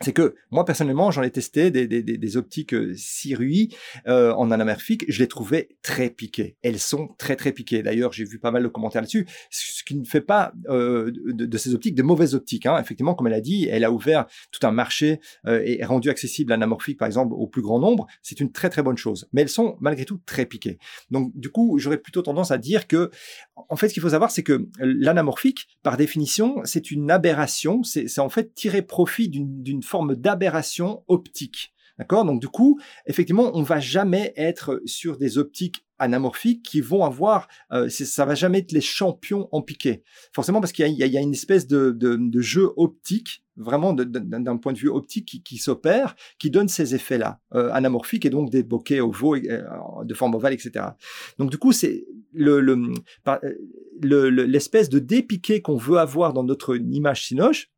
[0.00, 3.74] c'est que moi personnellement j'en ai testé des, des, des optiques euh, Sirui
[4.06, 6.56] euh, en anamorphique, je les trouvais très piquées.
[6.62, 7.82] Elles sont très très piquées.
[7.82, 11.58] D'ailleurs j'ai vu pas mal de commentaires là-dessus, ce qui ne fait pas euh, de,
[11.58, 12.66] ces optiques de mauvaises optiques.
[12.66, 12.78] Hein.
[12.80, 16.98] Effectivement, comme elle a dit, elle a ouvert tout un marché et rendu accessible l'anamorphique
[16.98, 18.06] par exemple au plus grand nombre.
[18.22, 19.28] C'est une très très bonne chose.
[19.32, 20.78] Mais elles sont malgré tout très piquées.
[21.10, 23.10] Donc du coup j'aurais plutôt tendance à dire que
[23.68, 27.82] en fait ce qu'il faut savoir c'est que l'anamorphique par définition c'est une aberration.
[27.82, 31.72] C'est en fait tirer profit d'une forme d'aberration optique.
[31.98, 32.24] D'accord?
[32.24, 37.48] Donc du coup, effectivement, on va jamais être sur des optiques anamorphiques qui vont avoir,
[37.72, 40.04] euh, ça va jamais être les champions en piqué.
[40.32, 44.88] Forcément parce qu'il y, a, une espèce de, jeu optique, vraiment d'un point de vue
[44.88, 49.64] optique qui, s'opère, qui donne ces effets-là, euh, anamorphiques et donc des bokeh ovaux euh,
[50.04, 50.84] de forme ovale, etc.
[51.38, 53.42] Donc du coup, c'est l'espèce
[54.02, 57.70] le, le, de dépiqué qu'on veut avoir dans notre image sinoche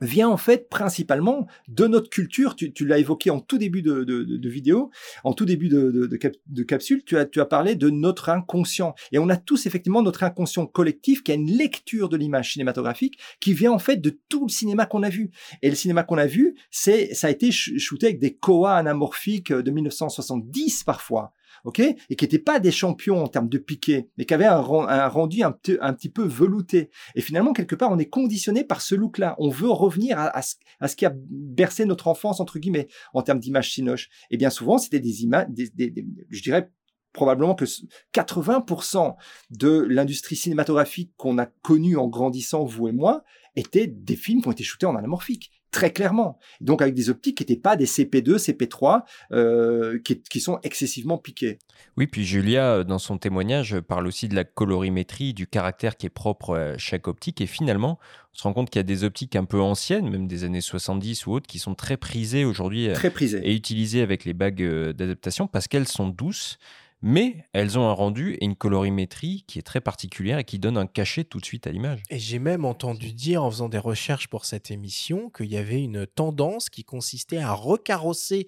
[0.00, 2.56] vient en fait principalement de notre culture.
[2.56, 4.90] Tu, tu l'as évoqué en tout début de, de, de, vidéo,
[5.24, 8.94] en tout début de, de, capsule, tu as, tu as parlé de notre inconscient.
[9.12, 13.18] Et on a tous effectivement notre inconscient collectif qui a une lecture de l'image cinématographique
[13.40, 15.30] qui vient en fait de tout le cinéma qu'on a vu.
[15.62, 19.52] Et le cinéma qu'on a vu, c'est ça a été shooté avec des koa anamorphiques
[19.52, 21.32] de 1970 parfois
[21.68, 24.58] ok, et qui n'étaient pas des champions en termes de piqué, mais qui avaient un,
[24.62, 26.88] rendu un, un, petit peu velouté.
[27.14, 29.36] Et finalement, quelque part, on est conditionné par ce look-là.
[29.38, 33.74] On veut revenir à, ce, qui a bercé notre enfance, entre guillemets, en termes d'image
[33.74, 34.08] sinoche.
[34.30, 36.70] Et bien souvent, c'était des images, je dirais
[37.12, 37.66] probablement que
[38.14, 39.16] 80%
[39.50, 43.24] de l'industrie cinématographique qu'on a connue en grandissant, vous et moi,
[43.56, 46.38] étaient des films qui ont été shootés en anamorphique très clairement.
[46.60, 49.02] Donc avec des optiques qui n'étaient pas des CP2, CP3,
[49.32, 51.58] euh, qui, qui, sont excessivement piquées.
[51.96, 56.06] Oui, puis Julia, euh, dans son témoignage, parle aussi de la colorimétrie, du caractère qui
[56.06, 57.40] est propre à chaque optique.
[57.40, 57.98] Et finalement,
[58.34, 60.60] on se rend compte qu'il y a des optiques un peu anciennes, même des années
[60.60, 62.88] 70 ou autres, qui sont très prisées aujourd'hui.
[62.88, 63.40] Euh, très prisées.
[63.42, 64.62] Et utilisées avec les bagues
[64.92, 66.58] d'adaptation parce qu'elles sont douces
[67.02, 70.76] mais elles ont un rendu et une colorimétrie qui est très particulière et qui donne
[70.76, 72.02] un cachet tout de suite à l'image.
[72.10, 75.82] Et j'ai même entendu dire en faisant des recherches pour cette émission qu'il y avait
[75.82, 78.46] une tendance qui consistait à recarrosser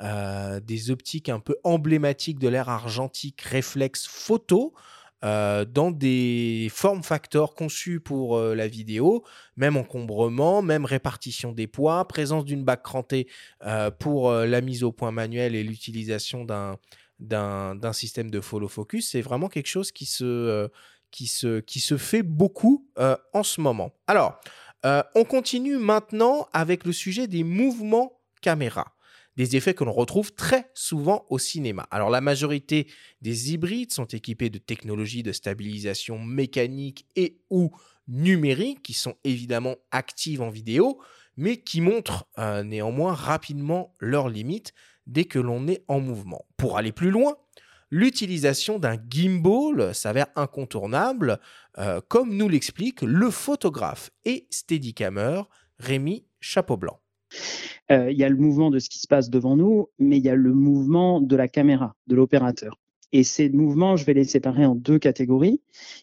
[0.00, 4.72] euh, des optiques un peu emblématiques de l'ère argentique réflexe photo
[5.24, 9.24] euh, dans des formes factors conçus pour euh, la vidéo,
[9.56, 13.26] même encombrement, même répartition des poids, présence d'une bague crantée
[13.98, 16.78] pour la mise au point manuel et l'utilisation d'un
[17.18, 20.68] d'un système de follow focus, c'est vraiment quelque chose qui se, euh,
[21.10, 23.92] qui se, qui se fait beaucoup euh, en ce moment.
[24.06, 24.40] Alors,
[24.86, 28.94] euh, on continue maintenant avec le sujet des mouvements caméra
[29.36, 31.86] des effets que l'on retrouve très souvent au cinéma.
[31.92, 32.88] Alors la majorité
[33.22, 37.70] des hybrides sont équipés de technologies de stabilisation mécanique et ou
[38.08, 41.00] numérique qui sont évidemment actives en vidéo,
[41.36, 42.26] mais qui montrent
[42.64, 44.74] néanmoins rapidement leurs limites
[45.08, 46.44] dès que l'on est en mouvement.
[46.56, 47.36] Pour aller plus loin,
[47.90, 51.40] l'utilisation d'un gimbal s'avère incontournable,
[51.78, 55.42] euh, comme nous l'explique le photographe et steadicammer
[55.78, 57.00] Rémi Chapeau-Blanc.
[57.90, 60.24] Euh, il y a le mouvement de ce qui se passe devant nous, mais il
[60.24, 62.78] y a le mouvement de la caméra, de l'opérateur.
[63.12, 65.62] Et ces mouvements, je vais les séparer en deux catégories.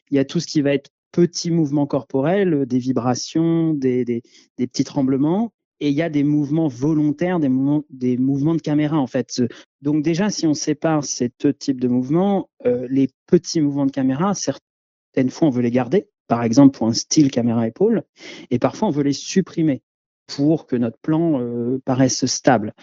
[0.10, 4.22] Il y a tout ce qui va être petits mouvements corporels, des vibrations, des,
[4.58, 9.42] petits tremblements, et il y a des mouvements volontaires, des mouvements, de caméra en fait.
[9.82, 13.92] Donc déjà, si on sépare ces deux types de mouvements, euh, les petits mouvements de
[13.92, 18.04] caméra, certaines fois on veut les garder, par exemple pour un style caméra épaule,
[18.52, 19.82] et parfois on veut les supprimer
[20.28, 22.74] pour que notre plan euh, paraisse stable.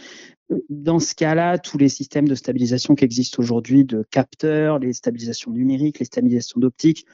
[0.69, 5.51] Dans ce cas-là, tous les systèmes de stabilisation qui existent aujourd'hui, de capteurs, les stabilisations
[5.51, 7.07] numériques, les stabilisations d'optique,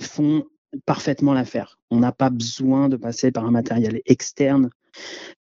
[0.00, 0.44] font
[0.86, 1.78] parfaitement l'affaire.
[1.90, 4.70] On n'a pas besoin de passer par un matériel externe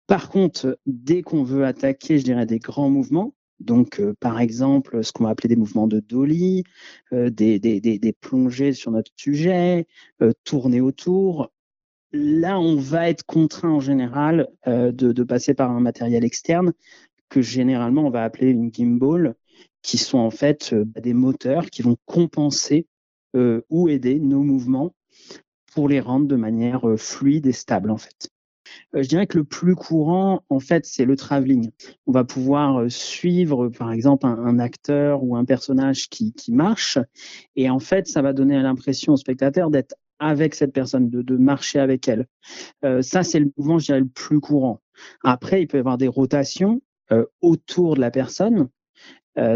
[0.07, 5.03] par contre, dès qu'on veut attaquer, je dirais, des grands mouvements, donc euh, par exemple
[5.03, 6.63] ce qu'on va appeler des mouvements de dolly,
[7.13, 9.87] euh, des, plongées sur notre sujet,
[10.21, 11.51] euh, tourner autour,
[12.11, 16.73] là on va être contraint en général de, de, passer par un matériel externe
[17.29, 19.35] que généralement on va appeler une gimbal,
[19.81, 22.87] qui sont en fait euh, des moteurs qui vont compenser
[23.69, 24.93] ou aider nos mouvements
[25.73, 28.29] pour les rendre de manière fluide et stable en fait.
[28.93, 31.71] Je dirais que le plus courant, en fait, c'est le travelling.
[32.07, 36.97] On va pouvoir suivre, par exemple, un, acteur ou un personnage qui, marche,
[37.55, 41.79] et en fait, ça va donner l'impression au spectateur d'être avec cette personne, de, marcher
[41.79, 42.27] avec elle.
[43.01, 44.81] ça, c'est le mouvement, je dirais, le plus courant.
[45.23, 46.81] Après, il peut y avoir des rotations
[47.41, 48.69] autour de la personne.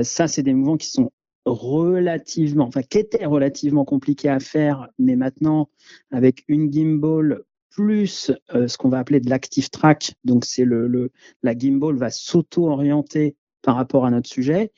[0.02, 1.12] ça, c'est des mouvements qui sont
[1.46, 5.70] relativement, enfin, qui était relativement compliqué à faire, mais maintenant,
[6.12, 7.44] avec une gimbal
[7.76, 11.12] plus euh, ce qu'on va appeler de l'active track, donc c'est le, le,
[11.44, 14.72] la gimbal va s'auto-orienter par rapport à notre sujet,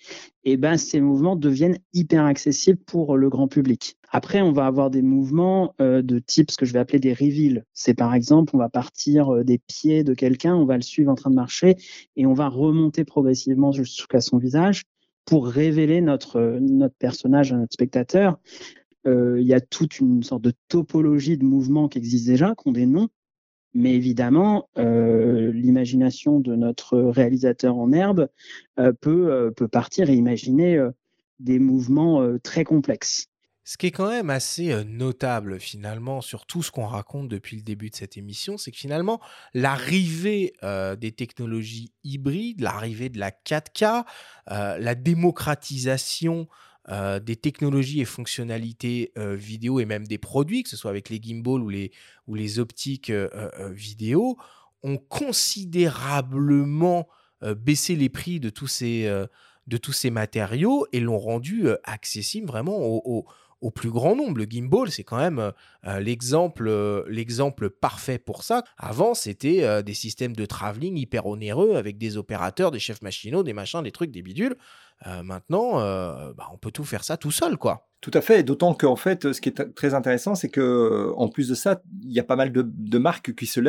[0.45, 3.97] et ben ces mouvements deviennent hyper accessibles pour le grand public.
[4.11, 7.13] Après, on va avoir des mouvements euh, de type ce que je vais appeler des
[7.13, 7.65] reveals.
[7.73, 11.11] C'est par exemple, on va partir euh, des pieds de quelqu'un, on va le suivre
[11.11, 11.75] en train de marcher
[12.15, 14.83] et on va remonter progressivement jusqu'à son visage
[15.25, 18.39] pour révéler notre, notre personnage à notre spectateur.
[19.05, 22.67] Euh, il y a toute une sorte de topologie de mouvements qui existe déjà, qui
[22.67, 23.09] ont des noms,
[23.73, 28.27] mais évidemment, euh, l'imagination de notre réalisateur en herbe
[28.79, 30.79] euh, peut, partir et imaginer
[31.39, 33.27] des mouvements très complexes.
[33.63, 37.63] Ce qui est quand même assez notable finalement sur tout ce qu'on raconte depuis le
[37.63, 39.19] début de cette émission, c'est que finalement
[39.53, 40.53] l'arrivée
[40.97, 44.05] des technologies hybrides, l'arrivée de la 4K,
[44.51, 46.47] euh, la démocratisation
[46.89, 51.61] des technologies et fonctionnalités vidéo et même des produits, que ce soit avec les gimbals
[51.61, 51.91] ou les,
[52.27, 53.11] ou les optiques
[53.71, 54.37] vidéo,
[54.83, 57.07] ont considérablement
[57.41, 59.25] baissé les prix de tous ces,
[59.67, 63.25] de tous ces matériaux et l'ont rendu accessible vraiment aux
[63.61, 64.37] au plus grand nombre.
[64.37, 65.51] Le gimbal, c'est quand même euh,
[65.85, 68.63] euh, l'exemple, euh, l'exemple parfait pour ça.
[68.77, 73.53] Avant, c'était des systèmes de travelling hyper onéreux avec des opérateurs, des chefs machinaux, des
[73.53, 74.55] machins, des trucs, des bidules.
[75.05, 75.79] Maintenant,
[76.33, 77.87] bah, on peut tout faire ça tout seul, quoi.
[77.99, 81.47] Tout à fait, d'autant qu'en fait, ce qui est très intéressant, c'est que en plus
[81.47, 83.59] de ça, il y a pas mal de, marques qui se,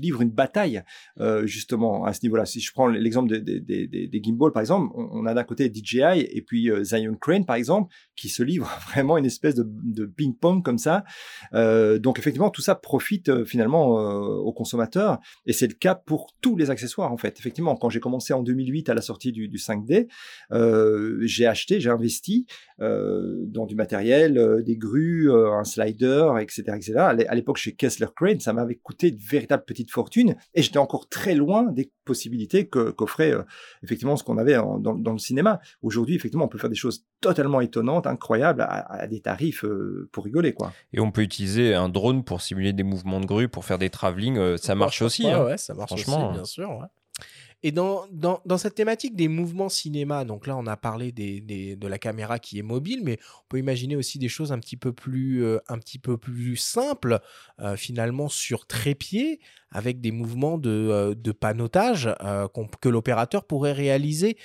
[0.00, 0.84] livrent une bataille
[1.18, 2.46] euh, justement à ce niveau-là.
[2.46, 6.44] Si je prends l'exemple des, des, gimbals, par exemple, on, a d'un côté DJI et
[6.46, 10.78] puis euh, Zion Crane, par exemple, qui se livrent vraiment une espèce de, ping-pong comme
[10.78, 11.02] ça.
[11.52, 16.56] Euh, donc effectivement, tout ça profite finalement aux consommateurs et c'est le cas pour tous
[16.56, 17.40] les accessoires en fait.
[17.40, 20.06] Effectivement, quand j'ai commencé en 2008 à la sortie du 5D,
[21.22, 22.46] j'ai acheté, j'ai investi
[22.78, 26.94] dans du matériel, euh, des grues, euh, un slider, etc., etc.
[26.98, 31.08] À l'époque, chez Kessler Crane, ça m'avait coûté une véritable petite fortune et j'étais encore
[31.08, 33.42] très loin des possibilités qu'offrait euh,
[33.82, 35.60] effectivement ce qu'on avait dans, le cinéma.
[35.82, 39.64] Aujourd'hui, effectivement, on peut faire des choses totalement étonnantes, incroyables, à, des tarifs
[40.12, 40.72] pour rigoler, quoi.
[40.92, 43.90] Et on peut utiliser un drone pour simuler des mouvements de grue, pour faire des
[43.90, 45.28] travelling, ça marche aussi.
[45.28, 45.44] Hein.
[45.44, 46.70] Ouais, ça marche aussi, bien sûr.
[46.70, 46.86] Ouais.
[47.66, 51.76] Et dans, dans, cette thématique des mouvements cinéma, donc là on a parlé des, des,
[51.76, 54.76] de la caméra qui est mobile, mais on peut imaginer aussi des choses un petit
[54.76, 57.20] peu plus, euh, un petit peu plus simples,
[57.60, 59.40] euh, finalement sur trépied,
[59.70, 62.14] avec des mouvements de, euh, de panotage
[62.82, 64.36] que l'opérateur pourrait réaliser.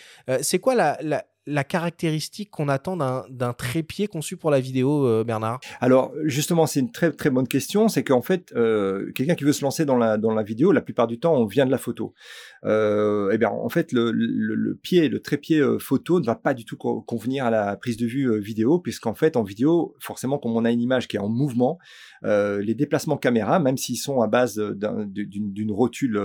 [0.41, 5.59] C'est quoi la, la caractéristique qu'on attend d'un trépied conçu pour la vidéo, euh, Bernard?
[5.79, 7.87] Alors, justement, c'est une très très bonne question.
[7.87, 10.81] C'est qu'en fait, euh, quelqu'un qui veut se lancer dans la, dans la vidéo, la
[10.81, 12.13] plupart du temps, on vient de la photo.
[12.65, 16.65] Euh, eh bien, en fait, le, le, pied, le trépied photo ne va pas du
[16.65, 20.65] tout convenir à la prise de vue vidéo, puisqu'en fait, en vidéo, forcément, comme on
[20.65, 21.79] a une image qui est en mouvement,
[22.23, 26.21] les déplacements caméra, même s'ils sont à base d'une rotule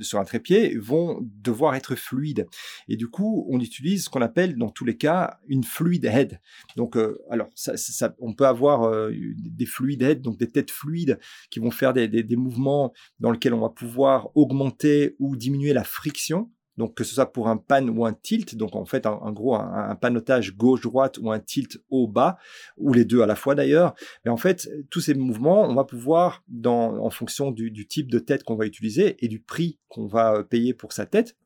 [0.00, 2.46] sur un trépied, vont devoir être fluides.
[2.88, 6.40] Et du coup, on utilise qu'on appelle dans tous les cas une fluid head.
[6.76, 11.18] Donc, euh, alors, ça, on peut avoir euh, des fluid head, donc des têtes fluides
[11.50, 15.84] qui vont faire des, des, mouvements dans lesquels on va pouvoir augmenter ou diminuer la
[15.84, 16.50] friction.
[16.80, 19.54] Donc que ce soit pour un pan ou un tilt, donc en fait en, gros
[19.54, 22.38] un, panotage gauche-droite ou un tilt haut-bas,
[22.78, 23.94] ou les deux à la fois d'ailleurs.
[24.24, 28.18] Mais en fait tous ces mouvements, on va pouvoir, dans, en fonction du type de
[28.18, 31.36] tête qu'on va utiliser et du prix qu'on va payer pour sa tête,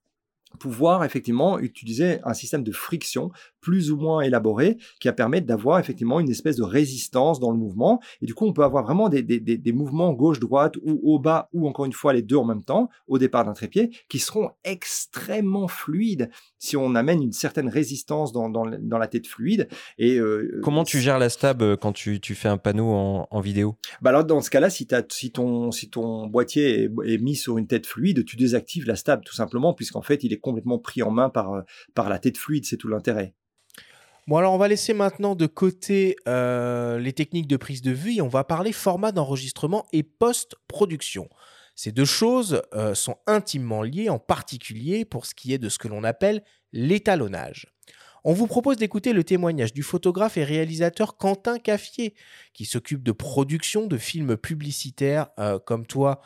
[0.58, 3.30] pouvoir effectivement utiliser un système de friction
[3.64, 7.56] plus ou moins élaboré qui va permettre d'avoir effectivement une espèce de résistance dans le
[7.56, 7.98] mouvement.
[8.20, 11.66] Et du coup, on peut avoir vraiment des, des, des, mouvements gauche-droite ou haut-bas ou
[11.66, 15.66] encore une fois les deux en même temps au départ d'un trépied qui seront extrêmement
[15.66, 19.68] fluides si on amène une certaine résistance dans, dans, dans la tête fluide.
[19.96, 23.26] Et euh, Comment tu gères la stab euh, quand tu, tu fais un panneau en,
[23.30, 23.76] en vidéo?
[24.02, 27.56] Bah alors Dans ce cas-là, si, si, ton, si ton boîtier est, est, mis sur
[27.56, 31.02] une tête fluide, tu désactives la stab tout simplement puisqu'en fait, il est complètement pris
[31.02, 31.62] en main par, euh,
[31.94, 32.66] par la tête fluide.
[32.66, 33.34] C'est tout l'intérêt.
[34.26, 38.16] Bon, alors on va laisser maintenant de côté euh, les techniques de prise de vue
[38.16, 41.28] et on va parler format d'enregistrement et post-production.
[41.74, 45.78] Ces deux choses euh, sont intimement liées, en particulier pour ce qui est de ce
[45.78, 47.66] que l'on appelle l'étalonnage.
[48.26, 52.14] On vous propose d'écouter le témoignage du photographe et réalisateur Quentin Caffier,
[52.54, 56.22] qui s'occupe de production de films publicitaires euh, comme toi,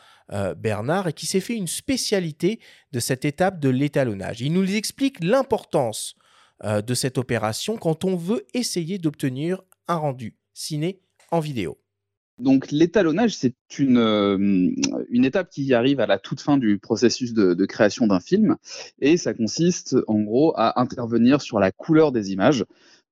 [0.57, 2.59] Bernard, et qui s'est fait une spécialité
[2.91, 4.41] de cette étape de l'étalonnage.
[4.41, 6.15] Il nous explique l'importance
[6.63, 11.01] euh, de cette opération quand on veut essayer d'obtenir un rendu ciné
[11.31, 11.77] en vidéo.
[12.37, 14.37] Donc l'étalonnage, c'est une, euh,
[15.09, 18.55] une étape qui arrive à la toute fin du processus de, de création d'un film
[18.99, 22.65] et ça consiste en gros à intervenir sur la couleur des images.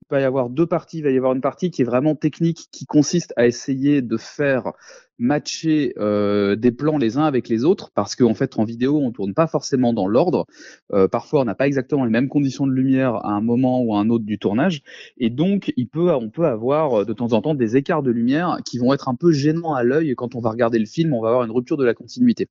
[0.10, 1.00] Il va y avoir deux parties.
[1.00, 4.16] Il va y avoir une partie qui est vraiment technique, qui consiste à essayer de
[4.16, 4.72] faire
[5.20, 9.12] matcher euh, des plans les uns avec les autres, parce qu'en fait, en vidéo, on
[9.12, 10.46] tourne pas forcément dans l'ordre.
[10.94, 13.96] Euh, parfois, on n'a pas exactement les mêmes conditions de lumière à un moment ou
[13.96, 14.82] à un autre du tournage,
[15.18, 18.58] et donc, il peut, on peut avoir de temps en temps des écarts de lumière
[18.66, 20.14] qui vont être un peu gênants à l'œil.
[20.16, 22.48] Quand on va regarder le film, on va avoir une rupture de la continuité.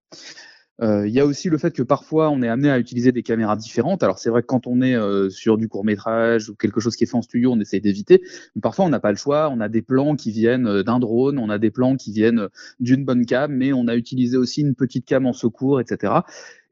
[0.83, 3.22] Euh, il y a aussi le fait que parfois on est amené à utiliser des
[3.22, 4.03] caméras différentes.
[4.03, 6.97] Alors c'est vrai que quand on est euh, sur du court métrage ou quelque chose
[6.97, 8.22] qui est fait en studio, on essaie d'éviter.
[8.61, 9.49] Parfois on n'a pas le choix.
[9.51, 12.49] On a des plans qui viennent euh, d'un drone, on a des plans qui viennent
[12.79, 16.12] d'une bonne cam, mais on a utilisé aussi une petite cam en secours, etc.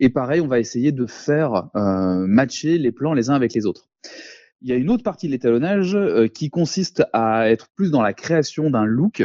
[0.01, 3.89] Et pareil, on va essayer de faire matcher les plans les uns avec les autres.
[4.61, 5.97] Il y a une autre partie de l'étalonnage
[6.35, 9.25] qui consiste à être plus dans la création d'un look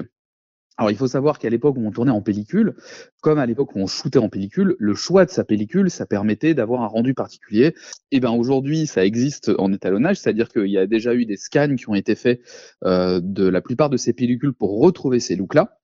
[0.80, 2.74] alors, il faut savoir qu'à l'époque où on tournait en pellicule,
[3.20, 6.54] comme à l'époque où on shootait en pellicule, le choix de sa pellicule, ça permettait
[6.54, 7.76] d'avoir un rendu particulier.
[8.12, 11.76] Et bien aujourd'hui, ça existe en étalonnage, c'est-à-dire qu'il y a déjà eu des scans
[11.76, 12.40] qui ont été faits
[12.86, 15.82] euh, de la plupart de ces pellicules pour retrouver ces looks-là.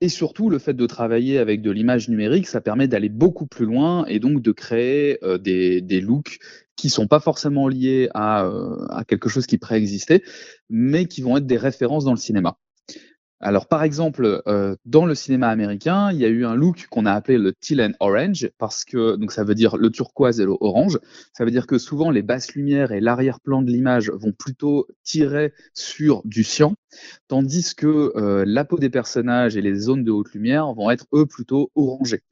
[0.00, 3.66] Et surtout, le fait de travailler avec de l'image numérique, ça permet d'aller beaucoup plus
[3.66, 6.38] loin et donc de créer euh, des, looks
[6.76, 10.22] qui sont pas forcément liés euh, à quelque chose qui préexistait,
[10.70, 12.56] mais qui vont être des références dans le cinéma.
[13.44, 17.06] Alors, par exemple, euh, dans le cinéma américain, il y a eu un look qu'on
[17.06, 20.44] a appelé le teal and orange, parce que donc ça veut dire le turquoise et
[20.44, 21.00] l'orange.
[21.32, 25.52] Ça veut dire que souvent les basses lumières et l'arrière-plan de l'image vont plutôt tirer
[25.74, 26.74] sur du cyan,
[27.26, 31.06] tandis que euh, la peau des personnages et les zones de haute lumière vont être
[31.12, 32.22] eux plutôt orangés.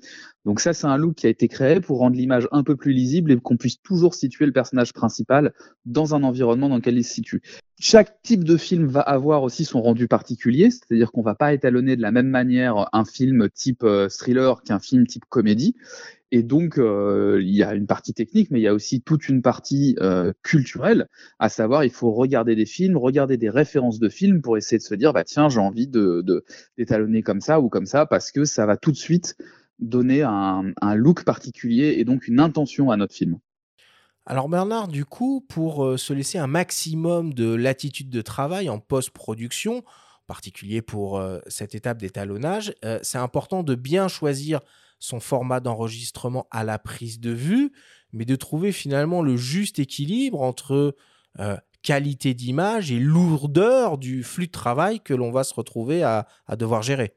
[0.45, 2.93] Donc ça, c'est un look qui a été créé pour rendre l'image un peu plus
[2.93, 5.53] lisible et qu'on puisse toujours situer le personnage principal
[5.85, 7.43] dans un environnement dans lequel il se situe.
[7.79, 11.97] Chaque type de film va avoir aussi son rendu particulier, c'est-à-dire qu'on va pas étalonner
[11.97, 15.77] de la même manière un film type euh, thriller qu'un film type comédie.
[16.33, 19.29] Et donc, euh, il y a une partie technique, mais il y a aussi toute
[19.29, 21.09] une partie euh, culturelle,
[21.41, 24.83] à savoir, il faut regarder des films, regarder des références de films pour essayer de
[24.85, 28.65] se dire, bah tiens, j'ai envie d'étalonner comme ça ou comme ça, parce que ça
[28.65, 29.37] va tout de suite
[29.81, 33.39] donner un, look particulier et donc une intention à notre film.
[34.27, 38.79] Alors Bernard, du coup, pour euh, se laisser un maximum de latitude de travail en
[38.79, 44.61] post-production, en particulier pour euh, cette étape d'étalonnage, euh, c'est important de bien choisir
[44.99, 47.73] son format d'enregistrement à la prise de vue,
[48.13, 50.95] mais de trouver finalement le juste équilibre entre
[51.83, 56.27] qualité d'image et lourdeur du flux de travail que l'on va se retrouver à
[56.59, 57.15] devoir gérer.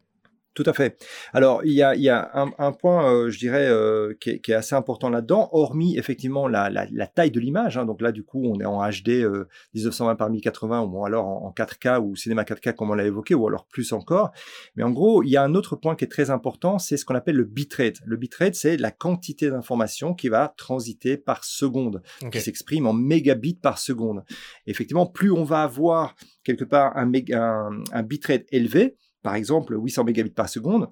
[0.53, 1.03] Tout à fait.
[1.33, 4.31] Alors, il y a, il y a un, un point, euh, je dirais, euh, qui,
[4.31, 7.75] est, qui, est, assez important là-dedans, hormis effectivement la, la, la taille de l'image.
[7.77, 11.25] Hein, donc là, du coup, on est en HD euh, 1920 par 1080, ou alors
[11.25, 14.31] en, en, 4K ou cinéma 4K, comme on l'a évoqué, ou alors plus encore.
[14.75, 17.05] Mais en gros, il y a un autre point qui est très important, c'est ce
[17.05, 17.97] qu'on appelle le bitrate.
[18.05, 23.55] Le bitrate, c'est la quantité d'informations qui va transiter par seconde, qui s'exprime en mégabits
[23.55, 24.23] par seconde.
[24.67, 30.03] effectivement, plus on va avoir quelque part un, un, un bitrate élevé, par exemple 800
[30.03, 30.89] mégabits par seconde,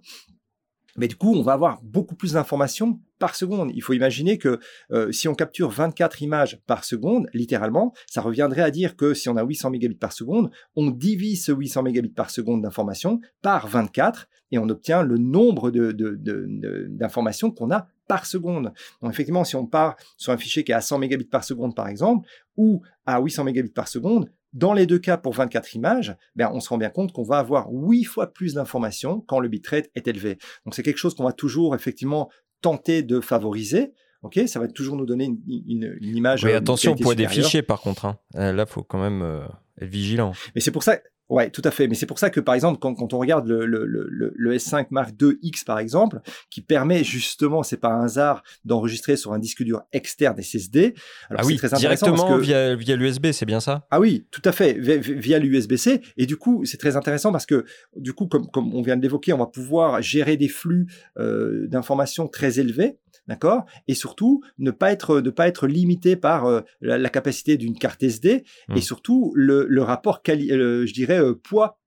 [0.97, 3.71] mais du coup, on va avoir beaucoup plus d'informations par seconde.
[3.73, 4.59] Il faut imaginer que
[4.91, 9.29] euh, si on capture 24 images par seconde, littéralement, ça reviendrait à dire que si
[9.29, 13.67] on a 800 mégabits par seconde, on divise ce 800 mégabits par seconde d'informations par
[13.67, 18.73] 24 et on obtient le nombre d'informations de, qu'on a par seconde.
[19.01, 21.73] Donc effectivement, si on part sur un fichier qui est à 100 mégabits par seconde,
[21.73, 22.27] par exemple,
[22.57, 26.59] ou à 800 mégabits par seconde, dans les deux cas, pour 24 images, ben, on
[26.59, 30.07] se rend bien compte qu'on va avoir 8 fois plus d'informations quand le bitrate est
[30.07, 30.37] élevé.
[30.65, 32.29] Donc c'est quelque chose qu'on va toujours effectivement
[32.61, 33.93] tenter de favoriser.
[34.23, 36.45] Ok, ça va toujours nous donner une, image.
[36.45, 38.05] Mais attention au poids des fichiers, par contre.
[38.05, 38.19] Hein.
[38.35, 39.45] Euh, là, faut quand même euh,
[39.81, 40.33] être vigilant.
[40.53, 40.99] Mais c'est pour ça.
[41.31, 41.87] Ouais, tout à fait.
[41.87, 44.55] Mais c'est pour ça que, par exemple, quand, quand on regarde le, le, le, le,
[44.57, 46.19] S5 Mark II X, par exemple,
[46.49, 50.93] qui permet justement, c'est pas un hasard, d'enregistrer sur un disque dur externe SSD.
[51.29, 53.87] Alors, ah oui, très directement via, via l'USB, c'est bien ça?
[53.91, 56.01] Ah oui, tout à fait, via, via l'USB-C.
[56.17, 57.63] Et du coup, c'est très intéressant parce que,
[57.95, 60.87] du coup, comme, comme on vient de l'évoquer, on va pouvoir gérer des flux
[61.17, 62.97] euh, d'informations très élevés
[63.31, 63.63] d'accord?
[63.87, 68.03] Et surtout, ne pas être, ne pas être limité par euh, la, capacité d'une carte
[68.03, 68.81] SD et mmh.
[68.81, 71.79] surtout le, le rapport, euh, je dirais, euh, poids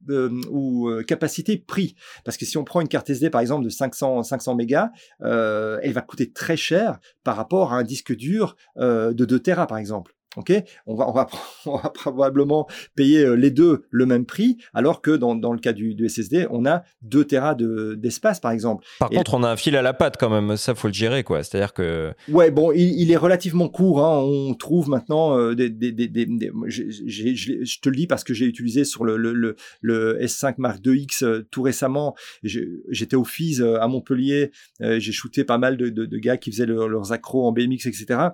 [0.50, 1.94] ou capacité prix.
[2.24, 4.90] Parce que si on prend une carte SD, par exemple, de 500, 500 mégas,
[5.20, 9.78] elle va coûter très cher par rapport à un disque dur de 2 Tera, par
[9.78, 10.14] exemple.
[10.36, 10.52] Ok,
[10.86, 11.28] on va, on va,
[11.66, 12.66] on va probablement
[12.96, 16.08] payer euh, les deux le même prix, alors que dans, dans le cas du, du
[16.08, 18.84] SSD, on a 2 Tera de, d'espace, par exemple.
[18.98, 20.56] Par Et- contre, on a un fil à la patte quand même.
[20.56, 21.42] Ça, faut le gérer, quoi.
[21.42, 24.04] C'est-à-dire que Ouais, bon, il, il est relativement court.
[24.04, 24.18] Hein.
[24.24, 25.68] On trouve maintenant euh, des,
[26.66, 30.80] je, te le dis parce que j'ai utilisé sur le, le, le, le S5 Mark
[30.84, 32.14] IIX euh, tout récemment.
[32.42, 34.50] J'étais au FIS à Montpellier.
[34.80, 37.86] j'ai shooté pas mal de, de, de gars qui faisaient leur- leurs accros en BMX,
[37.86, 38.28] etc.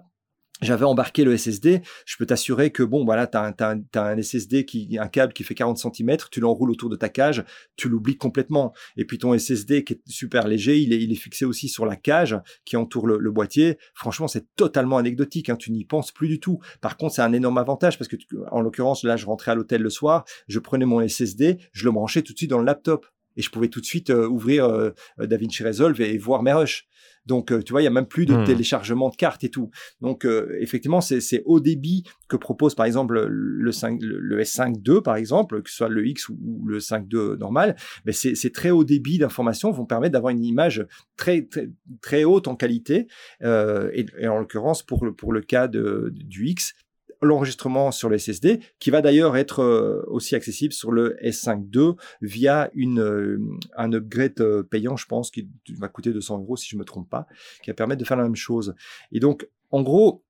[0.62, 1.80] J'avais embarqué le SSD.
[2.04, 5.08] Je peux t'assurer que bon, voilà, t'as un, t'as un, t'as un SSD qui, un
[5.08, 7.44] câble qui fait 40 cm, tu l'enroules autour de ta cage,
[7.76, 8.74] tu l'oublies complètement.
[8.98, 11.86] Et puis ton SSD qui est super léger, il est, il est fixé aussi sur
[11.86, 13.78] la cage qui entoure le, le boîtier.
[13.94, 15.48] Franchement, c'est totalement anecdotique.
[15.48, 16.58] Hein, tu n'y penses plus du tout.
[16.82, 19.54] Par contre, c'est un énorme avantage parce que, tu- en l'occurrence, là, je rentrais à
[19.54, 22.66] l'hôtel le soir, je prenais mon SSD, je le branchais tout de suite dans le
[22.66, 23.06] laptop
[23.40, 26.86] et je pouvais tout de suite euh, ouvrir euh, DaVinci Resolve et, voir mes rushs.
[27.24, 28.44] Donc, euh, tu vois, il y a même plus de Hmm.
[28.44, 29.70] téléchargement de cartes et tout.
[30.00, 34.76] Donc, euh, effectivement, c'est haut débit que propose, par exemple, le, 5, le, le S5
[34.86, 37.76] II, par exemple, que ce soit le X ou, ou le 5 II normal.
[38.04, 40.86] Mais c'est très haut débit d'informations vont permettre d'avoir une image
[41.16, 41.70] très, très,
[42.02, 43.06] très haute en qualité.
[43.42, 46.74] Euh, et, et en l'occurrence, pour le, pour le cas de, du X,
[47.22, 51.94] l'enregistrement sur le SSD, qui va d'ailleurs être euh, aussi accessible sur le S5 II
[52.22, 53.38] via une, euh,
[53.76, 55.48] un upgrade euh, payant, je pense, qui
[55.78, 57.26] va coûter 200 euros si je me trompe pas,
[57.62, 58.74] qui va permettre de faire la même chose.
[59.12, 60.24] Et donc, en gros,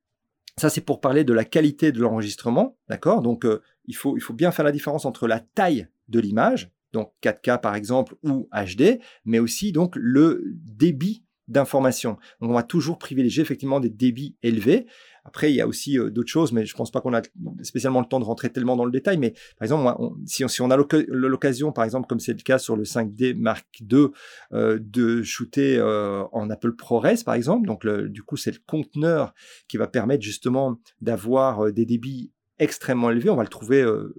[0.56, 3.22] ça c'est pour parler de la qualité de l'enregistrement, d'accord?
[3.22, 3.46] Donc,
[3.86, 7.60] il, faut, il faut bien faire la différence entre la taille de l'image, donc 4K
[7.60, 12.16] par exemple, ou HD, mais aussi donc le débit d'information.
[12.40, 14.86] Donc, on va toujours privilégier effectivement des débits élevés.
[15.24, 17.20] Après, il y a aussi euh, d'autres choses, mais je pense pas qu'on a
[17.62, 19.18] spécialement le temps de rentrer tellement dans le détail.
[19.18, 19.84] Mais par exemple,
[20.26, 23.66] si, on, a l'oc- l'occasion, par exemple, comme c'est le cas sur le 5D Mark
[23.80, 24.06] II,
[24.52, 29.34] euh, de shooter euh, en Apple ProRes, par exemple, donc du coup, c'est le conteneur
[29.68, 33.30] qui va permettre justement d'avoir des débits extrêmement élevés.
[33.30, 34.14] On va le trouver euh,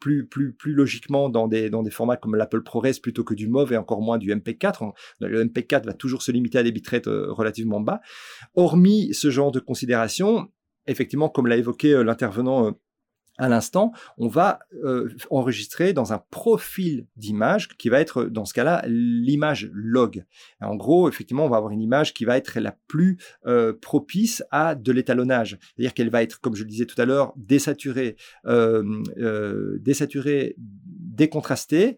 [0.00, 3.48] plus, plus, plus logiquement dans des, dans des formats comme l'Apple ProRes plutôt que du
[3.48, 4.84] MOV et encore moins du MP4.
[4.84, 8.00] On- le MP4 va toujours se limiter à des bitrates euh, relativement bas.
[8.54, 10.48] Hormis ce genre de considération,
[10.86, 12.70] effectivement, comme l'a évoqué euh, l'intervenant euh,
[13.36, 18.54] à l'instant, on va euh, enregistrer dans un profil d'image qui va être, dans ce
[18.54, 20.24] cas-là, l'image log.
[20.60, 24.44] En gros, effectivement, on va avoir une image qui va être la plus euh, propice
[24.50, 25.58] à de l'étalonnage.
[25.60, 28.16] C'est-à-dire qu'elle va être, comme je le disais tout à l'heure, désaturée,
[28.46, 30.56] euh, euh, désaturée,
[31.14, 31.96] décontrastée,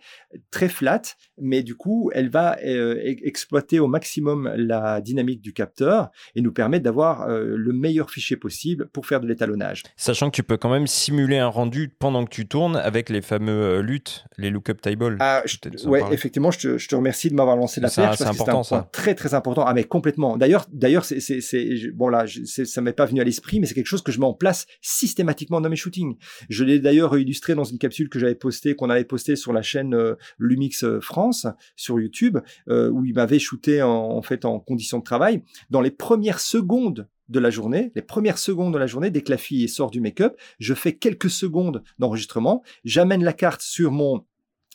[0.51, 1.03] très flat,
[1.41, 6.53] mais du coup, elle va euh, exploiter au maximum la dynamique du capteur et nous
[6.53, 9.83] permettre d'avoir euh, le meilleur fichier possible pour faire de l'étalonnage.
[9.97, 13.23] Sachant que tu peux quand même simuler un rendu pendant que tu tournes avec les
[13.23, 14.03] fameux euh, LUT,
[14.39, 15.17] les lookup tables.
[15.21, 15.57] Ah, je-
[15.89, 18.45] ouais, effectivement, je te, je te remercie de m'avoir lancé la perche c'est parce que
[18.45, 18.89] c'est un important, point ça.
[18.93, 19.65] très très important.
[19.67, 20.37] Ah mais complètement.
[20.37, 23.61] D'ailleurs, d'ailleurs, c'est, c'est, c'est- je- bon là, je- ça m'est pas venu à l'esprit,
[23.61, 26.17] mais c'est quelque chose que je mets en place systématiquement dans mes shootings.
[26.49, 29.63] Je l'ai d'ailleurs illustré dans une capsule que j'avais postée, qu'on avait postée sur la
[29.63, 31.47] chaîne euh, Lumix euh, France
[31.77, 32.39] sur YouTube,
[32.69, 35.43] euh, où il m'avait shooté en, en fait en conditions de travail.
[35.71, 39.31] Dans les premières secondes de la journée, les premières secondes de la journée, dès que
[39.31, 44.25] la fille sort du make-up, je fais quelques secondes d'enregistrement, j'amène la carte sur mon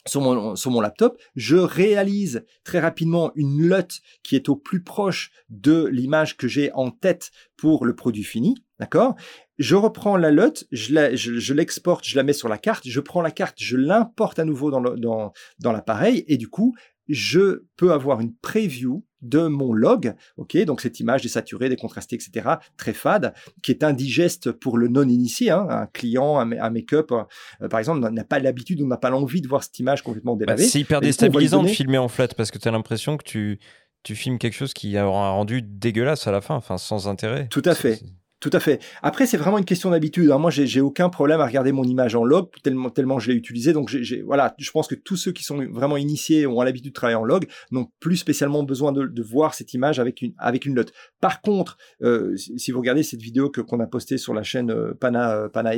[0.07, 4.81] sur mon, sur mon laptop, je réalise très rapidement une LUT qui est au plus
[4.81, 9.15] proche de l'image que j'ai en tête pour le produit fini, d'accord?
[9.59, 12.83] Je reprends la LUT, je la- je- je l'exporte, je la mets sur la carte,
[12.87, 16.49] je prends la carte, je l'importe à nouveau dans le- dans, dans l'appareil et du
[16.49, 16.73] coup,
[17.07, 22.55] je peux avoir une preview de mon log, ok, donc cette image désaturée, décontrastée, etc.,
[22.75, 27.67] très fade, qui est indigeste pour le non-initié, hein, un client, un, un make-up, euh,
[27.69, 30.45] par exemple, n'a pas l'habitude ou n'a pas l'envie de voir cette image complètement Bah,
[30.45, 30.63] délavée.
[30.63, 33.23] c'est hyper coup, on déstabilisant de filmer en flat parce que tu as l'impression que
[33.23, 33.59] tu,
[34.01, 37.47] tu filmes quelque chose qui aura un rendu dégueulasse à la fin, enfin sans intérêt.
[37.49, 37.99] Tout à fait.
[38.41, 38.81] Tout à fait.
[39.03, 40.31] Après, c'est vraiment une question d'habitude.
[40.31, 40.39] hein.
[40.39, 43.71] Moi, j'ai aucun problème à regarder mon image en log tellement je l'ai utilisé.
[43.71, 43.95] Donc,
[44.25, 47.23] voilà, je pense que tous ceux qui sont vraiment initiés ont l'habitude de travailler en
[47.23, 50.87] log n'ont plus spécialement besoin de, voir cette image avec une avec une LUT.
[51.19, 54.71] Par contre, euh, si vous regardez cette vidéo que qu'on a postée sur la chaîne
[54.71, 55.71] euh, Pana euh, Pana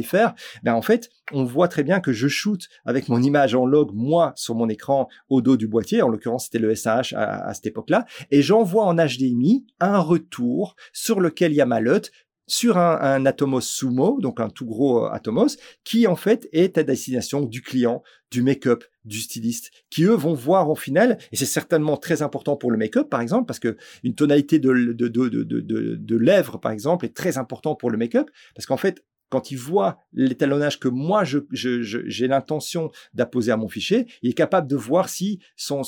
[0.64, 3.92] ben en fait, on voit très bien que je shoot avec mon image en log
[3.94, 6.02] moi sur mon écran au dos du boîtier.
[6.02, 10.78] En l'occurrence, c'était le SAH à, à cette époque-là, et j'envoie en HDMI un retour
[10.94, 12.10] sur lequel il y a ma LUT
[12.48, 16.84] sur un, Atomos Sumo, donc un tout gros euh, Atomos, qui en fait est à
[16.84, 21.46] destination du client, du make-up, du styliste, qui eux vont voir au final, et c'est
[21.46, 26.58] certainement très important pour le make-up par exemple, parce que une tonalité de, de, lèvres
[26.58, 29.04] par exemple est très important pour le make-up, parce qu'en fait,
[29.34, 34.68] quand il voit l'étalonnage que moi j'ai l'intention d'apposer à mon fichier, il est capable
[34.68, 35.82] de voir si son,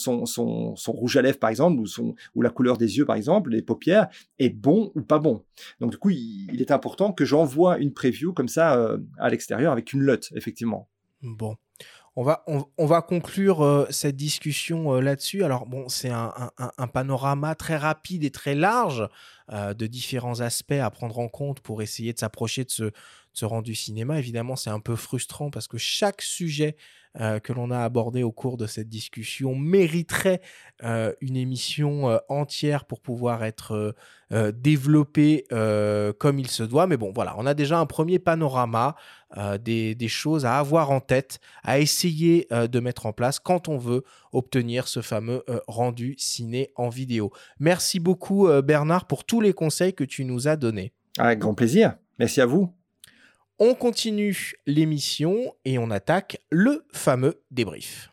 [0.88, 1.80] rouge à lèvres, par exemple,
[2.34, 4.08] ou, la couleur des yeux, par exemple, les paupières,
[4.40, 5.44] est bon ou pas bon.
[5.80, 9.72] Donc du coup, il, est important que j'envoie une preview comme ça euh, à l'extérieur
[9.72, 10.90] avec une LUT, effectivement.
[11.22, 11.56] Bon.
[12.18, 15.44] On va, on, va conclure euh, cette discussion euh, là-dessus.
[15.44, 16.32] Alors, bon, c'est un,
[16.94, 19.08] panorama très rapide et très large
[19.52, 22.92] de différents aspects à prendre en compte pour essayer de s'approcher de ce,
[23.36, 24.18] ce rendu cinéma.
[24.18, 26.76] Évidemment, c'est un peu frustrant parce que chaque sujet
[27.22, 30.42] euh, que l'on a abordé au cours de cette discussion mériterait
[30.84, 33.96] euh, une émission euh, entière pour pouvoir être
[34.56, 35.46] développé
[36.20, 36.88] comme il se doit.
[36.88, 38.96] Mais bon, voilà, on a déjà un premier panorama
[39.62, 44.04] des, choses à avoir en tête, à essayer de mettre en place quand on veut
[44.34, 47.32] obtenir ce fameux rendu ciné en vidéo.
[47.60, 50.92] Merci beaucoup Bernard pour tous les conseils que tu nous as donnés.
[51.20, 51.96] Avec grand plaisir.
[52.18, 52.74] Merci à vous.
[53.58, 58.12] On continue l'émission et on attaque le fameux débrief.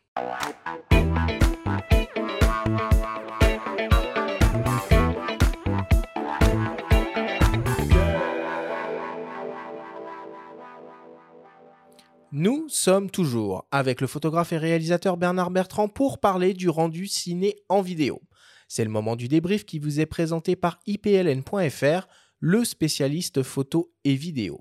[12.31, 17.57] Nous sommes toujours avec le photographe et réalisateur Bernard Bertrand pour parler du rendu ciné
[17.69, 18.23] en vidéo.
[18.69, 22.07] C'est le moment du débrief qui vous est présenté par ipln.fr,
[22.39, 24.61] le spécialiste photo et vidéo.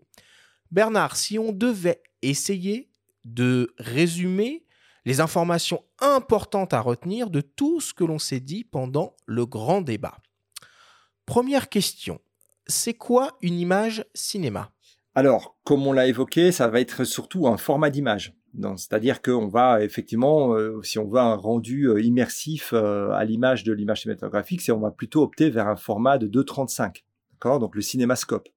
[0.72, 2.89] Bernard, si on devait essayer
[3.26, 4.65] de résumer
[5.06, 9.81] les informations importantes à retenir de tout ce que l'on s'est dit pendant le grand
[9.81, 10.18] débat.
[11.26, 12.19] Première question,
[12.68, 14.72] c'est quoi une image cinéma?
[15.15, 18.34] Alors, comme on l'a évoqué, ça va être surtout un format d'image.
[18.76, 23.64] C'est-à-dire qu'on va effectivement, euh, si on veut un rendu euh, immersif euh, à l'image
[23.64, 27.60] de l'image cinématographique, c'est on va plutôt opter vers un format de 2.35, d'accord?
[27.60, 28.49] Donc le cinémascope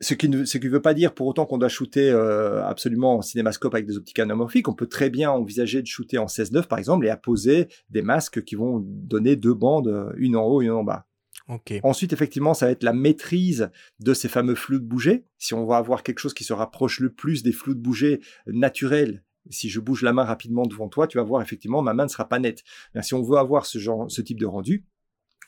[0.00, 3.16] ce qui ne ce qui veut pas dire pour autant qu'on doit shooter euh, absolument
[3.16, 4.68] en cinémascope avec des optiques anamorphiques.
[4.68, 8.42] On peut très bien envisager de shooter en 16-9 par exemple et apposer des masques
[8.44, 11.06] qui vont donner deux bandes, une en haut et une en bas.
[11.48, 11.80] Okay.
[11.82, 15.24] Ensuite, effectivement, ça va être la maîtrise de ces fameux flous de bouger.
[15.36, 18.20] Si on va avoir quelque chose qui se rapproche le plus des flous de bouger
[18.46, 22.04] naturels, si je bouge la main rapidement devant toi, tu vas voir effectivement ma main
[22.04, 22.62] ne sera pas nette.
[23.02, 24.84] si on veut avoir ce genre, ce type de rendu,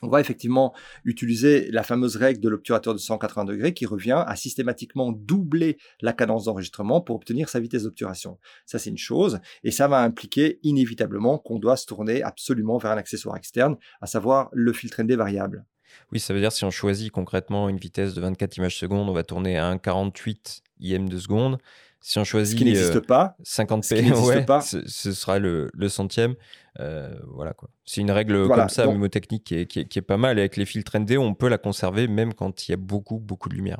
[0.03, 0.73] on va effectivement
[1.05, 6.13] utiliser la fameuse règle de l'obturateur de 180 degrés qui revient à systématiquement doubler la
[6.13, 8.37] cadence d'enregistrement pour obtenir sa vitesse d'obturation.
[8.65, 12.91] Ça, c'est une chose, et ça va impliquer inévitablement qu'on doit se tourner absolument vers
[12.91, 15.65] un accessoire externe, à savoir le filtre ND variable.
[16.11, 19.13] Oui, ça veut dire si on choisit concrètement une vitesse de 24 images secondes, on
[19.13, 21.59] va tourner à 1,48 IM de seconde.
[22.05, 24.59] Si on choisit ce qui n'existe pas, 50p, pas.
[24.59, 26.35] Ce, sera le, centième.
[26.81, 27.69] Euh, voilà quoi.
[27.85, 30.37] C'est une règle comme ça, mnémotechnique, qui est, qui, est, pas mal.
[30.37, 33.19] Et avec les filtres ND, on peut la conserver même quand il y a beaucoup,
[33.19, 33.79] beaucoup de lumière.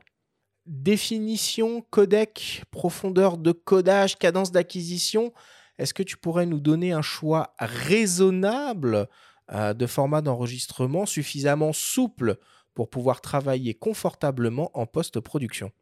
[0.66, 5.34] Définition, codec, profondeur de codage, cadence d'acquisition.
[5.78, 9.10] Est-ce que tu pourrais nous donner un choix raisonnable
[9.52, 12.38] euh, de format d'enregistrement suffisamment souple
[12.74, 15.74] pour pouvoir travailler confortablement en post-production?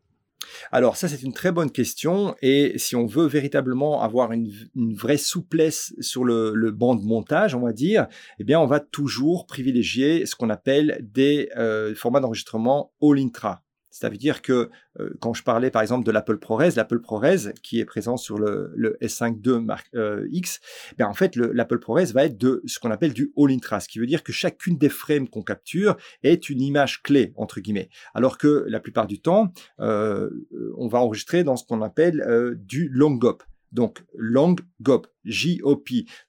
[0.72, 5.18] Alors ça c'est une très bonne question et si on veut véritablement avoir une, vraie
[5.18, 8.07] souplesse sur le, banc de montage, on va dire,
[8.39, 13.63] eh bien on va toujours privilégier ce qu'on appelle des euh, formats d'enregistrement all-intra.
[13.91, 14.69] Ça veut dire que
[14.99, 18.38] euh, quand je parlais par exemple de l'Apple ProRes, l'Apple ProRes qui est présent sur
[18.38, 20.61] le, S5 II Mark euh, X,
[20.97, 23.89] ben en fait l'Apple ProRes va être de ce qu'on appelle du all intra, ce
[23.89, 27.89] qui veut dire que chacune des frames qu'on capture est une image clé entre guillemets,
[28.13, 29.51] alors que la plupart du temps
[29.81, 30.30] euh,
[30.77, 33.43] on va enregistrer dans ce qu'on appelle du long gop.
[33.72, 35.07] Donc, long GOP.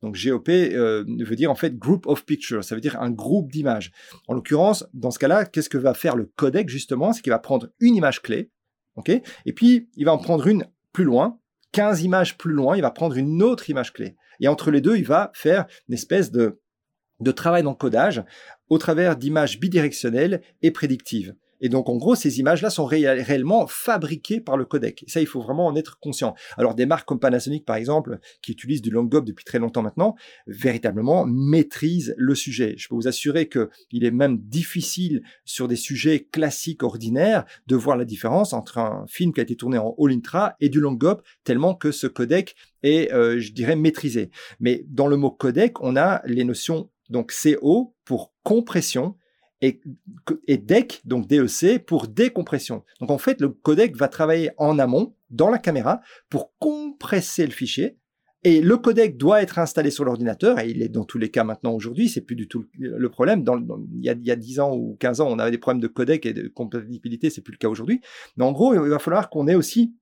[0.02, 3.50] Donc, GOP euh, veut dire en fait group of pictures, ça veut dire un groupe
[3.50, 3.90] d'images.
[4.28, 7.12] En l'occurrence, dans ce cas-là, qu'est-ce que va faire le codec justement?
[7.12, 8.50] C'est qu'il va prendre une image clé,
[8.96, 9.10] ok?
[9.10, 11.38] Et puis, il va en prendre une plus loin,
[11.72, 14.16] 15 images plus loin, il va prendre une autre image clé.
[14.40, 16.60] Et entre les deux, il va faire une espèce de
[17.34, 18.22] travail d'encodage
[18.68, 21.34] au travers d'images bidirectionnelles et prédictives.
[21.62, 25.04] Et donc, en gros, ces images-là sont réellement fabriquées par le codec.
[25.06, 26.34] Et ça, il faut vraiment en être conscient.
[26.58, 29.82] Alors, des marques comme Panasonic, par exemple, qui utilisent du long gob depuis très longtemps
[29.82, 30.16] maintenant,
[30.46, 32.74] véritablement maîtrisent le sujet.
[32.76, 37.96] Je peux vous assurer qu'il est même difficile sur des sujets classiques ordinaires de voir
[37.96, 40.92] la différence entre un film qui a été tourné en all intra et du long
[40.92, 44.30] gob, tellement que ce codec est, euh, je dirais, maîtrisé.
[44.58, 49.16] Mais dans le mot codec, on a les notions donc CO pour compression
[49.62, 49.80] et,
[50.58, 52.84] DEC, donc DEC, pour décompression.
[53.00, 57.52] Donc en fait, le codec va travailler en amont, dans la caméra, pour compresser le
[57.52, 57.96] fichier.
[58.44, 61.44] Et le codec doit être installé sur l'ordinateur, et il est dans tous les cas
[61.44, 63.44] maintenant aujourd'hui, c'est plus du tout le problème.
[63.94, 65.80] Il, y a, il, y a, 10 ans ou 15 ans, on avait des problèmes
[65.80, 68.00] de codec et de compatibilité, c'est plus le cas aujourd'hui.
[68.36, 69.94] Mais en gros, il va falloir qu'on ait aussi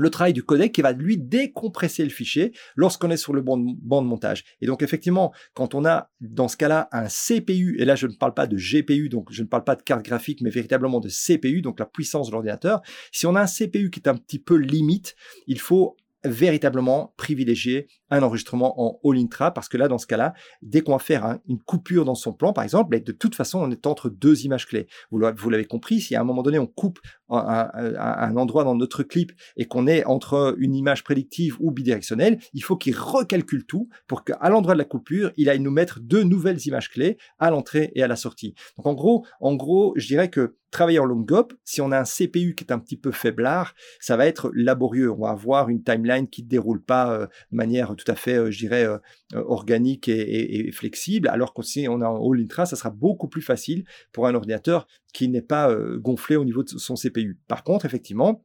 [0.00, 3.58] le travail du codec qui va lui décompresser le fichier lorsqu'on est sur le banc
[3.58, 4.44] de, banc de, montage.
[4.60, 8.14] Et donc effectivement, quand on a dans ce cas-là un CPU, et là je ne
[8.14, 11.08] parle pas de GPU, donc je ne parle pas de carte graphique, mais véritablement de
[11.08, 12.80] CPU, donc la puissance de l'ordinateur,
[13.12, 15.14] si on a un CPU qui est un petit peu limite,
[15.46, 20.34] il faut véritablement privilégier un enregistrement en all intra parce que là, dans ce cas-là,
[20.62, 23.70] dès qu'on va faire une coupure dans son plan, par exemple, de toute façon, on
[23.70, 24.86] est entre deux images clés.
[25.10, 27.00] Vous l'avez compris, si à un moment donné, on coupe
[27.30, 32.62] un, endroit dans notre clip et qu'on est entre une image prédictive ou bidirectionnelle, il
[32.62, 36.22] faut qu'il recalcule tout pour qu'à l'endroit de la coupure, il aille nous mettre deux
[36.22, 38.54] nouvelles images clés à l'entrée et à la sortie.
[38.76, 41.98] Donc en gros, en gros, je dirais que travailler en long GOP, si on a
[41.98, 45.10] un CPU qui est un petit peu faiblard, ça va être laborieux.
[45.10, 48.36] On va avoir une timeline qui ne déroule pas euh, de manière tout à fait,
[48.36, 48.98] euh, je dirais, euh,
[49.34, 53.42] organique et, flexible, alors que si on a un All Intra, ça sera beaucoup plus
[53.42, 57.38] facile pour un ordinateur qui n'est pas gonflé au niveau de son CPU.
[57.48, 58.44] Par contre, effectivement,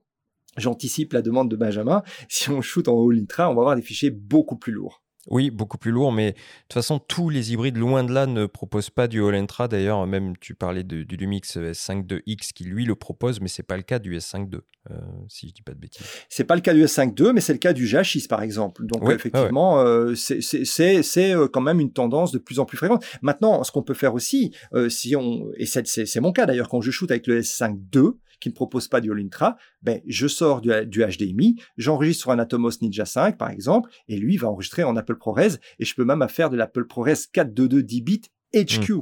[0.58, 3.82] j'anticipe la demande de Benjamin, si on shoot en All Intra, on va avoir des
[3.82, 5.05] fichiers beaucoup plus lourds.
[5.28, 6.38] Oui, beaucoup plus lourd, mais de
[6.68, 9.68] toute façon, tous les hybrides, loin de là, ne proposent pas du All-Intra.
[9.68, 13.84] D'ailleurs, même tu parlais du Lumix S5.2X qui, lui, le propose, mais c'est pas le
[13.84, 14.60] cas du S5.2,
[14.92, 14.96] euh,
[15.28, 16.06] si je dis pas de bêtises.
[16.30, 18.86] C'est pas le cas du S5.2, mais c'est le cas du GH6, par exemple.
[18.86, 23.04] Donc, effectivement, euh, c'est euh, quand même une tendance de plus en plus fréquente.
[23.22, 24.54] Maintenant, ce qu'on peut faire aussi,
[24.90, 28.54] si on, et c'est mon cas d'ailleurs, quand je shoot avec le S5.2, qui ne
[28.54, 33.38] propose pas du All-Intra, ben, je sors du, HDMI, j'enregistre sur un Atomos Ninja 5
[33.38, 36.58] par exemple, et lui va enregistrer en Apple ProRes, et je peux même faire de
[36.58, 38.22] l'Apple ProRes 422 10 bits
[38.54, 38.92] HQ.
[38.92, 39.02] Hmm.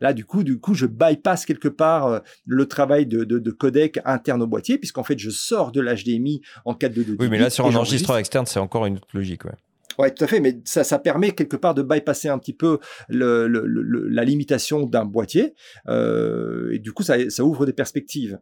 [0.00, 3.98] Là, du coup, du coup, je bypass quelque part euh, le travail de, de, codec
[4.04, 7.66] interne au boîtier, puisqu'en fait, je sors de l'HDMI en 422 Oui, mais là, sur
[7.66, 9.52] un enregistreur externe, c'est encore une autre logique, ouais.
[9.98, 12.78] Ouais, tout à fait, mais ça, ça permet quelque part de bypasser un petit peu
[13.08, 15.54] le, la limitation d'un boîtier,
[15.88, 18.38] euh, et du coup, ça, ça ouvre des perspectives.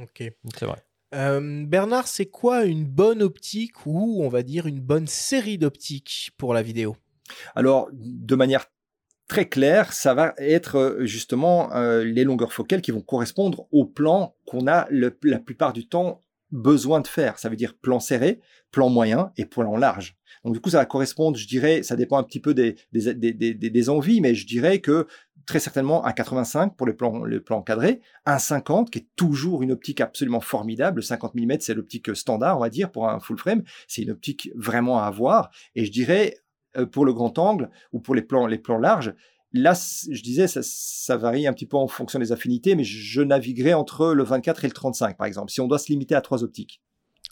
[0.00, 0.22] Ok.
[0.56, 0.82] C'est vrai.
[1.14, 6.32] Euh, Bernard, c'est quoi une bonne optique ou on va dire une bonne série d'optiques
[6.36, 6.96] pour la vidéo?
[7.54, 8.66] Alors, de manière
[9.28, 13.84] très claire, ça va être euh, justement euh, les longueurs focales qui vont correspondre au
[13.84, 17.38] plan qu'on a la plupart du temps besoin de faire.
[17.38, 18.40] Ça veut dire plan serré,
[18.70, 20.16] plan moyen et plan large.
[20.44, 23.14] Donc du coup, ça va correspondre, je dirais, ça dépend un petit peu des, des,
[23.14, 25.06] des, des envies, mais je dirais que
[25.46, 29.62] très certainement un 85 pour les plans, les plans cadrés, un 50 qui est toujours
[29.62, 30.96] une optique absolument formidable.
[30.96, 33.62] Le 50 mm, c'est l'optique standard, on va dire, pour un full frame.
[33.88, 35.50] C'est une optique vraiment à avoir.
[35.74, 36.36] Et je dirais,
[36.76, 39.14] euh, pour le grand angle ou pour les plans, les plans larges,
[39.52, 43.74] là, je disais, ça, varie un petit peu en fonction des affinités, mais je naviguerai
[43.74, 46.42] entre le 24 et le 35, par exemple, si on doit se limiter à trois
[46.42, 46.82] optiques.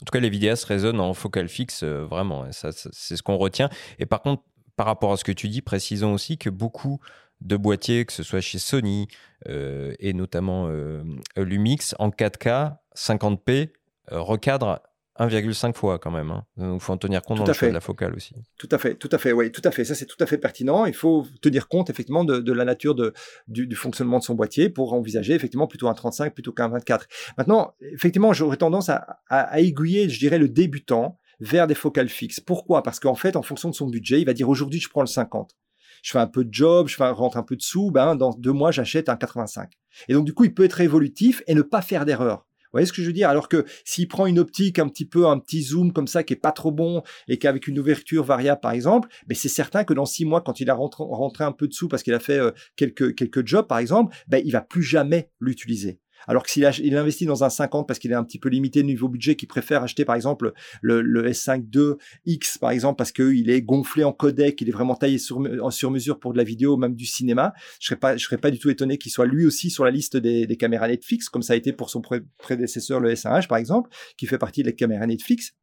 [0.01, 2.51] En tout cas, les vidéastes résonnent en focal fixe, euh, vraiment.
[2.51, 3.69] Ça, c'est ce qu'on retient.
[3.99, 4.43] Et par contre,
[4.75, 6.99] par rapport à ce que tu dis, précisons aussi que beaucoup
[7.43, 9.07] de boîtiers, que ce soit chez Sony
[9.47, 11.03] euh, et notamment euh,
[11.37, 13.69] Lumix, en 4K, 50p,
[14.11, 14.81] euh, recadre
[15.19, 16.31] 1,5 fois quand même.
[16.31, 16.45] Hein.
[16.57, 18.33] Donc, il faut en tenir compte dans le choix de la focale aussi.
[18.57, 19.83] Tout à fait, tout à fait, oui, tout à fait.
[19.83, 20.85] Ça, c'est tout à fait pertinent.
[20.85, 23.13] Il faut tenir compte effectivement de, la nature de,
[23.47, 27.07] du, fonctionnement de son boîtier pour envisager effectivement plutôt un 35 plutôt qu'un 24.
[27.37, 32.39] Maintenant, effectivement, j'aurais tendance à, à, aiguiller, je dirais, le débutant vers des focales fixes.
[32.39, 32.81] Pourquoi?
[32.81, 35.07] Parce qu'en fait, en fonction de son budget, il va dire aujourd'hui, je prends le
[35.07, 35.55] 50
[36.03, 38.51] je fais un peu de job, je rentre un peu de sous, ben, dans deux
[38.51, 39.71] mois, j'achète un 85.
[40.09, 42.45] Et donc, du coup, il peut être évolutif et ne pas faire d'erreur.
[42.73, 43.29] Vous voyez ce que je veux dire?
[43.29, 46.33] Alors que s'il prend une optique un petit peu, un petit zoom comme ça qui
[46.33, 49.93] est pas trop bon et qu'avec une ouverture variable par exemple, ben c'est certain que
[49.93, 52.39] dans six mois, quand il a rentré, un peu de sous parce qu'il a fait
[52.39, 55.99] euh, quelques quelques jobs par exemple, ben il va plus jamais l'utiliser.
[56.27, 58.83] Alors que s'il il investit dans un 50 parce qu'il est un petit peu limité
[58.83, 61.95] niveau budget, qu'il préfère acheter par exemple le, le S5 II
[62.25, 65.41] X par exemple parce qu'il est gonflé en codec, il est vraiment taillé sur,
[65.71, 68.51] sur mesure pour de la vidéo, même du cinéma, je serais pas, je serais pas
[68.51, 71.41] du tout étonné qu'il soit lui aussi sur la liste des, des caméras Netflix, comme
[71.41, 72.01] ça a été pour son
[72.37, 75.53] prédécesseur le S1H par exemple, qui fait partie des caméras Netflix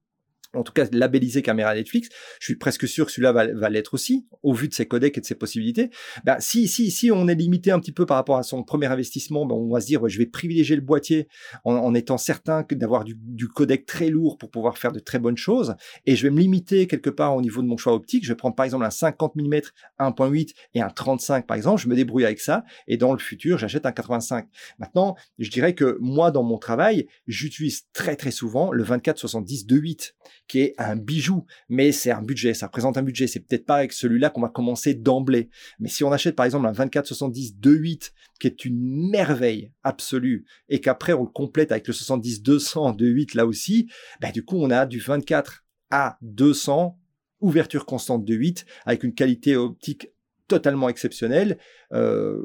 [0.54, 2.08] en tout cas labellisé caméra Netflix,
[2.40, 5.20] je suis presque sûr que celui-là va, l'être aussi, au vu de ses codecs et
[5.20, 5.90] de ses possibilités.
[6.24, 8.86] Ben, si, si, si on est limité un petit peu par rapport à son premier
[8.86, 11.28] investissement, ben, on va se dire, je vais privilégier le boîtier
[11.64, 15.36] en, étant certain d'avoir du, du, codec très lourd pour pouvoir faire de très bonnes
[15.36, 15.74] choses,
[16.06, 18.24] et je vais me limiter quelque part au niveau de mon choix optique.
[18.24, 19.60] Je vais prendre par exemple un 50 mm
[19.98, 23.58] 1.8 et un 35 par exemple, je me débrouille avec ça, et dans le futur,
[23.58, 24.46] j'achète un 85.
[24.78, 30.12] Maintenant, je dirais que moi, dans mon travail, j'utilise très très souvent le 24-70 2.8
[30.50, 33.28] qui est un bijou, mais c'est un budget, ça représente un budget.
[33.28, 35.48] C'est peut-être pas avec celui-là qu'on va commencer d'emblée.
[35.78, 38.10] Mais si on achète par exemple un 24-70 2.8,
[38.40, 43.46] qui est une merveille absolue, et qu'après on le complète avec le 70-200 2.8 là
[43.46, 43.88] aussi,
[44.20, 46.98] bah, du coup on a du 24 à 200
[47.40, 50.08] ouverture constante de 8 avec une qualité optique
[50.48, 51.58] totalement exceptionnelle
[51.92, 52.42] euh,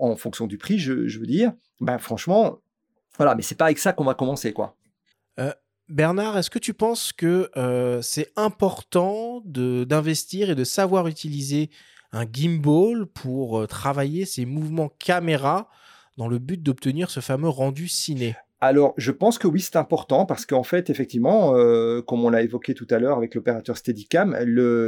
[0.00, 1.52] en fonction du prix, je, veux dire.
[1.80, 2.62] Ben franchement,
[3.18, 4.78] voilà, mais c'est pas avec ça qu'on va commencer quoi.
[5.88, 11.70] Bernard, est-ce que tu penses que euh, c'est important d'investir et de savoir utiliser
[12.12, 15.68] un gimbal pour euh, travailler ces mouvements caméra
[16.16, 18.34] dans le but d'obtenir ce fameux rendu ciné?
[18.66, 22.40] Alors, je pense que oui, c'est important parce qu'en fait, effectivement, euh, comme on l'a
[22.40, 24.34] évoqué tout à l'heure avec l'opérateur Steadicam,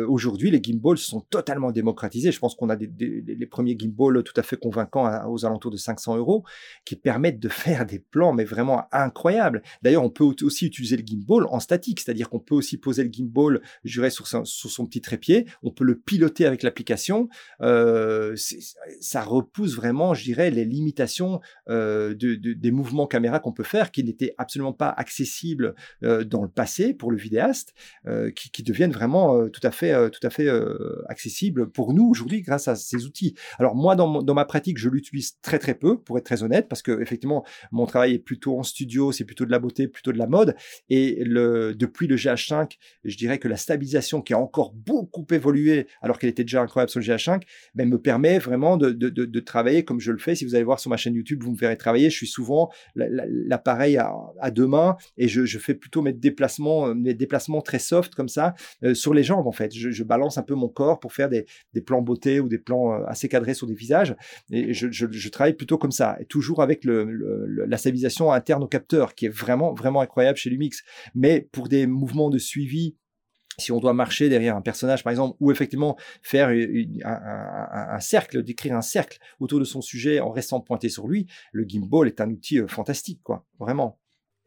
[0.09, 2.33] aujourd'hui, les gimbals sont totalement démocratisés.
[2.33, 2.89] Je pense qu'on a des,
[3.27, 6.43] les premiers gimbals tout à fait convaincants aux alentours de 500 euros
[6.87, 9.61] qui permettent de faire des plans, mais vraiment incroyables.
[9.83, 13.11] D'ailleurs, on peut aussi utiliser le gimbal en statique, c'est-à-dire qu'on peut aussi poser le
[13.13, 15.45] gimbal, je dirais, sur son, petit trépied.
[15.63, 17.29] On peut le piloter avec l'application.
[17.61, 18.37] Euh,
[19.03, 23.66] ça repousse vraiment, je dirais, les limitations euh, de- de- des mouvements caméra qu'on peut
[23.67, 27.75] faire, qui n'étaient absolument pas accessibles euh, dans le passé pour le vidéaste,
[28.07, 30.49] euh, qui, deviennent vraiment euh, tout à fait, euh, tout à fait
[31.09, 33.35] accessibles pour nous aujourd'hui grâce à ces outils.
[33.59, 36.69] Alors moi, dans, dans ma pratique, je l'utilise très très peu, pour être très honnête,
[36.69, 40.13] parce que effectivement, mon travail est plutôt en studio, c'est plutôt de la beauté, plutôt
[40.13, 40.57] de la mode,
[40.89, 42.73] et le, depuis le GH5,
[43.05, 46.91] je dirais que la stabilisation qui a encore beaucoup évolué, alors qu'elle était déjà incroyable
[46.91, 47.43] sur le GH5,
[47.75, 50.35] ben, me permet vraiment de, de, travailler comme je le fais.
[50.35, 52.11] Si vous allez voir sur ma chaîne YouTube, vous me verrez travailler.
[52.11, 56.95] Je suis souvent la- l'appareil à, deux mains et je, fais plutôt mes déplacements, euh,
[56.95, 58.55] mes déplacements très soft comme ça
[58.85, 59.75] euh, sur les jambes en fait.
[59.75, 61.47] Je, balance un peu mon corps pour faire des,
[61.85, 64.15] plans beauté ou des plans euh, assez cadrés sur des visages
[64.51, 69.27] et je, travaille plutôt comme ça et toujours avec la stabilisation interne au capteur qui
[69.27, 70.83] est vraiment vraiment incroyable chez Lumix.
[71.15, 72.95] Mais pour des mouvements de suivi
[73.59, 77.69] si on doit marcher derrière un personnage, par exemple, ou effectivement faire une- un, un-
[77.73, 81.27] un- un cercle, décrire un cercle autour de son sujet en restant pointé sur lui,
[81.53, 83.99] le gimbal est un outil euh, fantastique, quoi, vraiment.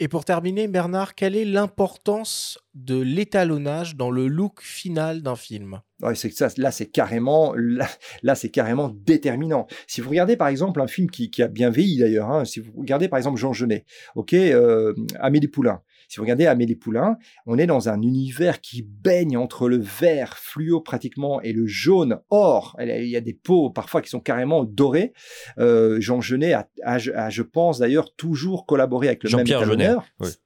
[0.02, 5.82] Et pour terminer, Bernard, quelle est l'importance de l'étalonnage dans le look final d'un film?
[6.02, 7.86] Ouais, ça, là, c'est carrément, là,
[8.24, 9.68] là, c'est carrément déterminant.
[9.88, 12.62] Si vous regardez par exemple un film qui, qui a bien vieilli d'ailleurs, hein, si
[12.62, 13.84] vous regardez par exemple Jean Genet,
[14.16, 15.82] ok, euh, Amélie Poulain.
[16.10, 20.38] Si vous regardez Amélie Poulain, on est dans un univers qui baigne entre le vert
[20.38, 22.76] fluo pratiquement et le jaune or.
[22.82, 25.14] Il y a des peaux parfois qui sont carrément dorées.
[25.60, 29.62] Euh, Jean Genet a, a- a, je pense d'ailleurs, toujours collaboré avec le même Jean-Pierre
[29.62, 30.04] étalonneur.
[30.20, 30.30] Oui.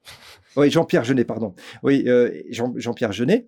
[0.56, 1.56] Oui, Jean-Pierre Jeunet, pardon.
[1.81, 3.48] Oui, euh, Jean- Jean-Pierre Jeunet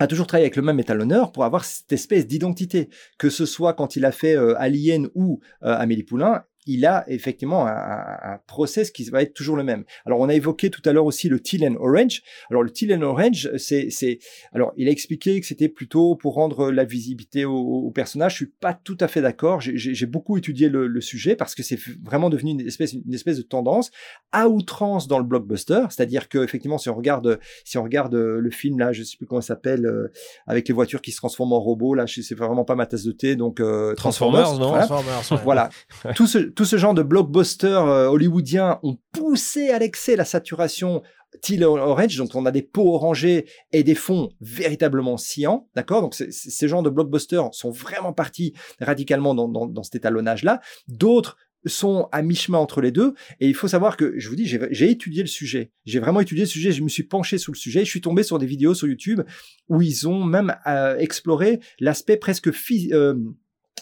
[0.00, 2.90] a toujours travaillé avec le même étalonneur pour avoir cette espèce d'identité.
[3.18, 7.04] Que ce soit quand il a fait euh, Alien ou euh, Amélie Poulain, il a
[7.08, 9.84] effectivement un, un- un process qui va être toujours le même.
[10.04, 12.22] Alors, on a évoqué tout à l'heure aussi le teal and orange.
[12.50, 14.18] Alors, le teal and orange, c'est, c'est,
[14.52, 18.32] alors, il a expliqué que c'était plutôt pour rendre la visibilité au, au personnage.
[18.32, 19.60] Je suis pas tout à fait d'accord.
[19.60, 22.92] J'ai, j'ai- j'ai beaucoup étudié le, le sujet parce que c'est vraiment devenu une espèce,
[22.92, 23.90] une espèce de tendance
[24.32, 25.84] à outrance dans le blockbuster.
[25.90, 29.16] C'est-à-dire que, effectivement, si on regarde, si on regarde euh, le film là, je sais
[29.16, 30.12] plus comment il s'appelle, euh,
[30.46, 33.04] avec les voitures qui se transforment en robots, là, je- c'est vraiment pas ma tasse
[33.04, 34.68] de thé, donc euh, Transformers, non?
[34.70, 34.86] Voilà.
[34.86, 35.38] Transformers, ouais.
[35.44, 35.70] Voilà.
[36.14, 41.02] tout, ce, tout ce genre de blockbusters euh, hollywoodiens ont poussé à l'excès la saturation
[41.42, 46.02] teal orange, donc on a des peaux orangées et des fonds véritablement sciants, d'accord?
[46.02, 50.60] Donc ces genres de blockbusters sont vraiment partis radicalement dans, dans, cet étalonnage-là.
[50.88, 51.36] D'autres
[51.66, 53.14] sont à mi-chemin entre les deux.
[53.38, 55.72] Et il faut savoir que, je vous dis, j'ai étudié le sujet.
[55.84, 56.72] J'ai vraiment étudié le sujet.
[56.72, 57.84] Je me suis penché sur le sujet.
[57.84, 59.20] Je suis tombé sur des vidéos sur YouTube
[59.68, 63.14] où ils ont même euh, exploré l'aspect presque euh,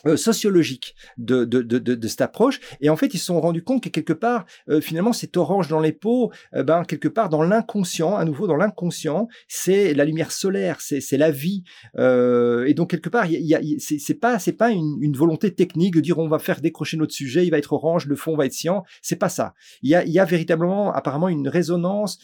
[0.06, 2.60] euh, sociologique de, de, de, cette approche.
[2.80, 5.68] Et en fait, ils se sont rendus compte que quelque part, euh, finalement, cet orange
[5.68, 10.04] dans les peaux, euh, ben, quelque part dans l'inconscient, à nouveau dans l'inconscient, c'est la
[10.04, 11.64] lumière solaire, c'est la vie.
[11.96, 16.00] Et donc, quelque part, y y a- c'est pas, c'est pas une, volonté technique de
[16.00, 18.52] dire on va faire décrocher notre sujet, il va être orange, le fond va être
[18.52, 18.84] cyan.
[19.02, 19.54] C'est pas ça.
[19.82, 22.18] Il y a, y a véritablement, apparemment, une résonance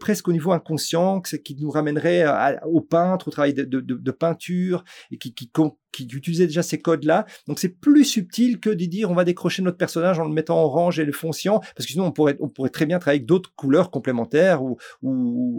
[0.00, 2.24] presque au niveau inconscient qui nous ramènerait
[2.64, 6.78] au peintre, au travail de, de, peinture, et qui, qui, com- qui utilisait déjà ces
[6.78, 7.17] codes-là.
[7.46, 10.62] Donc c'est plus subtil que de dire on va décrocher notre personnage en le mettant
[10.62, 13.20] orange et le fond cyan, parce que sinon on pourrait, on pourrait très bien travailler
[13.20, 14.78] avec d'autres couleurs complémentaires ou,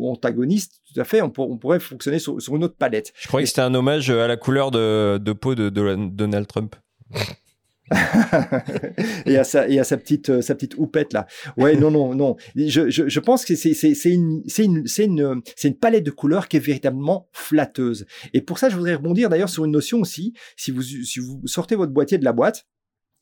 [0.10, 0.81] antagonistes.
[0.94, 3.14] Tout à fait, on, pour- on pourrait fonctionner sur, une autre palette.
[3.19, 6.76] Je croyais que c'était un hommage à la couleur de, peau de Donald Trump.
[9.26, 11.28] et à sa, sa petite, euh, sa petite houppette là.
[11.57, 12.36] Ouais, non, non, non.
[12.56, 18.06] Je, pense que c'est une palette de couleurs qui est véritablement flatteuse.
[18.34, 20.34] Et pour ça, je voudrais rebondir d'ailleurs sur une notion aussi.
[20.56, 22.66] Si vous, si vous sortez votre boîtier de la boîte,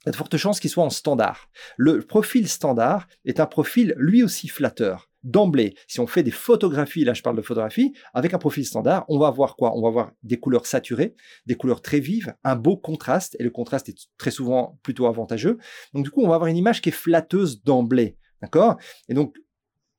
[0.05, 1.49] il y a de fortes chances qu'il soit en standard.
[1.75, 5.06] Le profil standard est un profil lui aussi flatteur.
[5.23, 9.03] D'emblée, si on fait des photographies, là je parle de photographie, avec un profil standard,
[9.09, 9.75] on va avoir quoi?
[9.75, 11.15] On va avoir des couleurs saturées,
[11.45, 15.57] des couleurs très vives, un beau contraste, et le contraste est très souvent plutôt avantageux.
[15.93, 18.17] Donc du coup, on va avoir une image qui est flatteuse d'emblée.
[18.41, 18.77] D'accord?
[19.09, 19.35] Et donc,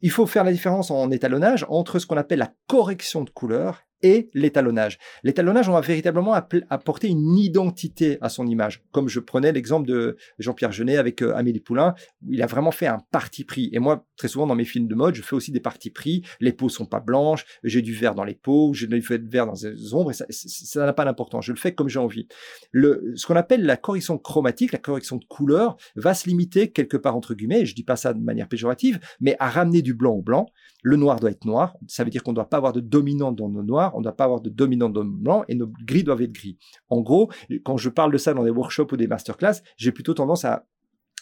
[0.00, 3.82] il faut faire la différence en étalonnage entre ce qu'on appelle la correction de couleur
[4.02, 4.98] et l'étalonnage.
[5.22, 8.82] L'étalonnage, on va véritablement apporter une identité à son image.
[8.92, 11.94] Comme je prenais l'exemple de Jean-Pierre Jeunet avec euh, Amélie Poulain,
[12.26, 13.70] où il a vraiment fait un parti pris.
[13.72, 16.22] Et moi, très souvent dans mes films de mode, je fais aussi des partis pris.
[16.40, 19.54] Les peaux sont pas blanches, j'ai du vert dans les peaux, j'ai du vert dans
[19.62, 21.44] les ombres, et ça n'a pas d'importance.
[21.46, 22.28] Je le fais comme j'ai envie.
[22.74, 27.16] Ce qu'on appelle la correction chromatique, la correction de couleur, va se limiter quelque part
[27.16, 30.22] entre guillemets, je dis pas ça de manière péjorative, mais à ramener du blanc au
[30.22, 30.46] blanc.
[30.82, 31.76] Le noir doit être noir.
[31.86, 34.04] Ça veut dire qu'on ne doit pas avoir de dominante dans nos noirs, on ne
[34.04, 36.56] doit pas avoir de dominante dans nos blancs et nos gris doivent être gris.
[36.88, 37.30] En gros,
[37.64, 40.66] quand je parle de ça dans des workshops ou des masterclass, j'ai plutôt tendance à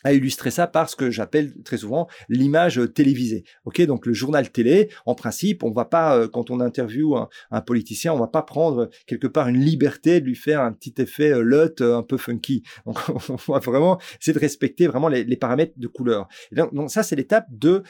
[0.04, 3.44] à illustrer ça par ce que j'appelle très souvent l'image télévisée.
[3.64, 7.28] Ok, donc le journal télé, en principe, on va pas euh, quand on interviewe un,
[7.50, 10.94] un, politicien, on va pas prendre quelque part une liberté de lui faire un petit
[10.98, 12.62] effet euh, LUT euh, un peu funky.
[12.84, 12.98] Donc
[13.28, 16.28] on va vraiment essayer de respecter vraiment les, les paramètres de couleur.
[16.52, 17.82] donc, donc, ça c'est l'étape de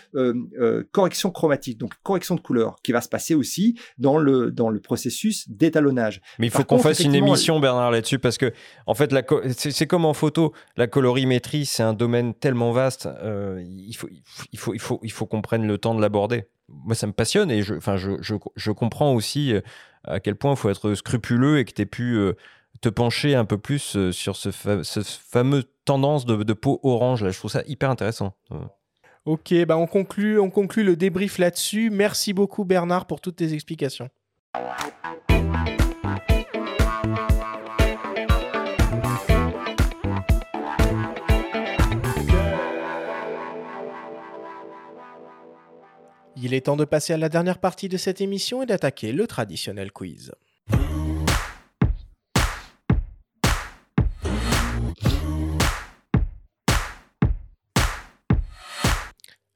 [0.92, 4.80] correction chromatique, donc correction de couleur qui va se passer aussi dans le dans le
[4.80, 6.20] processus d'étalonnage.
[6.38, 8.52] Mais il faut qu'on fasse une émission Bernard là-dessus parce que
[8.86, 9.14] en fait
[9.56, 14.08] c'est comme en photo, la colorimétrie c'est un domaine tellement vaste, euh, il, faut,
[14.52, 16.44] il, faut, il, faut, il faut qu'on prenne le temps de l'aborder.
[16.68, 19.60] Moi, ça me passionne et je, enfin, je, je, je comprends aussi euh,
[20.04, 22.34] à quel point il faut être scrupuleux et que tu aies pu euh,
[22.80, 27.24] te pencher un peu plus sur ce, ce fameux tendance de, de, peau orange.
[27.24, 27.30] Là.
[27.30, 28.34] Je trouve ça hyper intéressant.
[29.24, 31.90] Ok, bah on, conclut, on conclut le débrief là-dessus.
[31.90, 34.08] Merci beaucoup Bernard pour toutes tes explications.
[46.38, 49.26] Il est temps de passer à la dernière partie de cette émission et d'attaquer le
[49.26, 50.32] traditionnel quiz.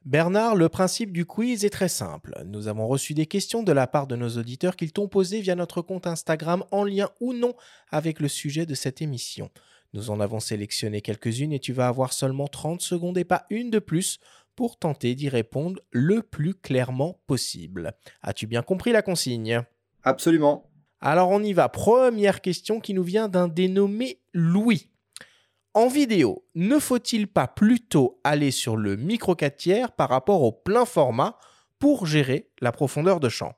[0.06, 2.32] Bernard, le principe du quiz est très simple.
[2.46, 5.54] Nous avons reçu des questions de la part de nos auditeurs qu'ils t'ont posées via
[5.54, 7.54] notre compte Instagram en lien ou non
[7.90, 9.50] avec le sujet de cette émission.
[9.92, 13.70] Nous en avons sélectionné quelques-unes et tu vas avoir seulement 30 secondes et pas une
[13.70, 14.18] de plus
[14.60, 17.94] pour tenter d'y répondre le plus clairement possible.
[18.20, 19.62] As-tu bien compris la consigne?
[20.02, 20.70] Absolument.
[21.00, 21.70] Alors on y va.
[21.70, 24.90] Première question qui nous vient d'un dénommé Louis.
[25.72, 30.52] En vidéo, ne faut-il pas plutôt aller sur le micro 4 tiers par rapport au
[30.52, 31.38] plein format
[31.78, 33.54] pour gérer la profondeur de champ?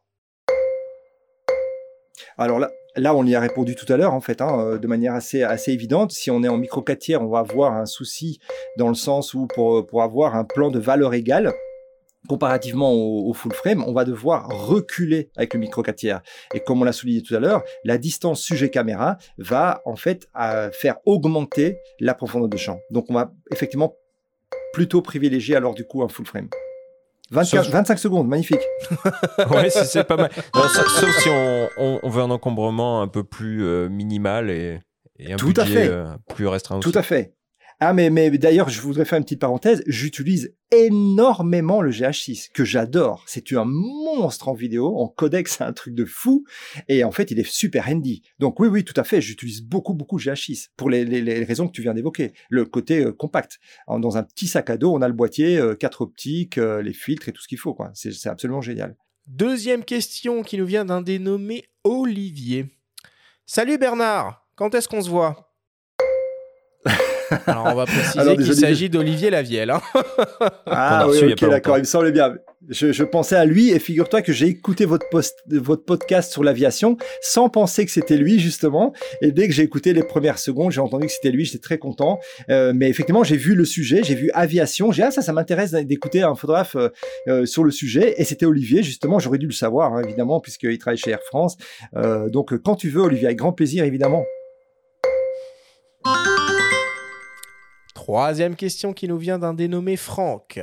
[2.38, 4.86] Alors là, Là, on y a répondu tout à l'heure, en fait, hein, euh, de
[4.86, 6.12] manière assez, assez évidente.
[6.12, 8.38] Si on est en micro 4 tiers, on va avoir un souci
[8.76, 11.52] dans le sens où pour, pour avoir un plan de valeur égale,
[12.28, 16.22] comparativement au, full frame, on va devoir reculer avec le micro 4 tiers.
[16.54, 20.28] Et comme on l'a souligné tout à l'heure, la distance sujet caméra va en fait
[20.72, 22.78] faire augmenter la profondeur de champ.
[22.90, 23.96] Donc on va effectivement
[24.72, 26.48] plutôt privilégier alors du coup un full frame.
[27.32, 28.60] 25 secondes, magnifique.
[29.50, 30.30] oui, c'est pas mal.
[30.54, 31.28] sauf si
[31.78, 34.80] on, veut un encombrement un peu plus euh, minimal et,
[35.20, 35.88] un Tout budget à fait.
[35.88, 36.80] Euh, plus restreint.
[36.80, 37.34] Tout à fait.
[37.84, 39.82] Ah, mais, mais d'ailleurs, je voudrais faire une petite parenthèse.
[39.88, 43.24] J'utilise énormément le GH6, que j'adore.
[43.26, 44.96] C'est un monstre en vidéo.
[44.98, 46.44] En codec, c'est un truc de fou.
[46.86, 48.22] Et en fait, il est super handy.
[48.38, 49.20] Donc oui, oui, tout à fait.
[49.20, 52.34] J'utilise beaucoup, beaucoup le GH6 pour les, les, raisons que tu viens d'évoquer.
[52.50, 53.58] Le côté euh, compact.
[53.88, 56.92] Dans un petit sac à dos, on a le boîtier, euh, quatre optiques, euh, les
[56.92, 57.76] filtres et tout ce qu'il faut.
[57.94, 58.94] C'est absolument génial.
[59.26, 62.66] Deuxième question qui nous vient d'un dénommé Olivier.
[63.44, 65.52] Salut Bernard, quand est-ce qu'on se voit?
[67.46, 69.70] alors, on va préciser qu'il s'agit d'Olivier Lavielle.
[69.70, 69.80] Hein.
[70.66, 72.34] ah oui, ok, d'accord, il me semblait bien.
[72.68, 75.06] Je, pensais à lui et figure-toi que j'ai écouté votre,
[75.48, 78.92] votre podcast sur l'aviation sans penser que c'était lui justement.
[79.20, 81.78] Et dès que j'ai écouté les premières secondes, j'ai entendu que c'était lui, j'étais très
[81.78, 82.20] content.
[82.50, 84.92] Euh, mais effectivement, j'ai vu le sujet, j'ai vu aviation.
[84.92, 86.88] J'ai ah ça, ça m'intéresse d'écouter un photographe euh,
[87.26, 88.14] euh, sur le sujet.
[88.18, 89.18] Et c'était Olivier justement.
[89.18, 91.56] J'aurais dû le savoir hein, évidemment puisqu'il travaille chez Air France.
[92.28, 94.24] donc quand tu veux, Olivier, avec grand plaisir évidemment.
[98.12, 100.60] Troisième question qui nous vient d'un dénommé Franck.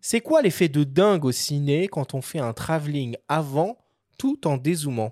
[0.00, 3.78] C'est quoi l'effet de dingue au ciné quand on fait un travelling avant
[4.16, 5.10] tout en dézoomant?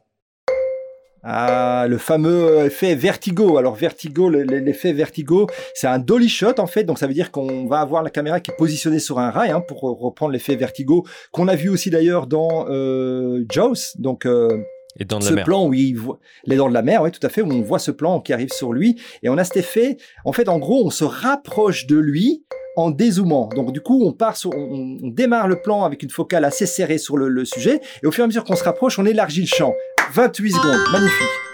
[1.24, 3.58] Ah, le fameux effet vertigo.
[3.58, 7.66] Alors vertigo, l'effet vertigo, c'est un dolly shot en fait, donc ça veut dire qu'on
[7.66, 11.04] va avoir la caméra qui est positionnée sur un rail hein, pour reprendre l'effet vertigo
[11.32, 13.96] qu'on a vu aussi d'ailleurs dans euh, Jaws.
[13.96, 14.62] Donc euh,
[14.98, 17.28] et dans ce plan où il voit les dents de la mer, oui, tout à
[17.28, 19.96] fait, où on voit ce plan qui arrive sur lui, et on a cet effet.
[20.24, 22.44] En fait, en gros, on se rapproche de lui
[22.76, 23.48] en dézoomant.
[23.54, 26.98] Donc du coup, on part, sur, on, démarre le plan avec une focale assez serrée
[26.98, 29.46] sur le, sujet, et au fur et à mesure qu'on se rapproche, on élargit le
[29.46, 29.74] champ.
[30.14, 31.51] 28 secondes, magnifique.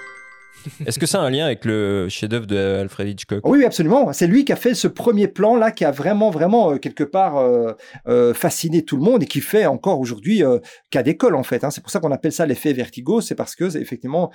[0.87, 4.13] Est-ce que ça a un lien avec le chef-d'œuvre de Alfred Hitchcock Oui, absolument.
[4.13, 7.05] C'est lui qui a fait ce premier plan là, qui a vraiment, vraiment euh, quelque
[7.05, 7.73] part euh,
[8.07, 10.43] euh, fasciné tout le monde et qui fait encore aujourd'hui
[10.91, 11.65] cas d'école en fait.
[11.65, 11.71] Hein.
[11.71, 13.21] C'est pour ça qu'on appelle ça l'effet Vertigo.
[13.21, 14.31] C'est parce que effectivement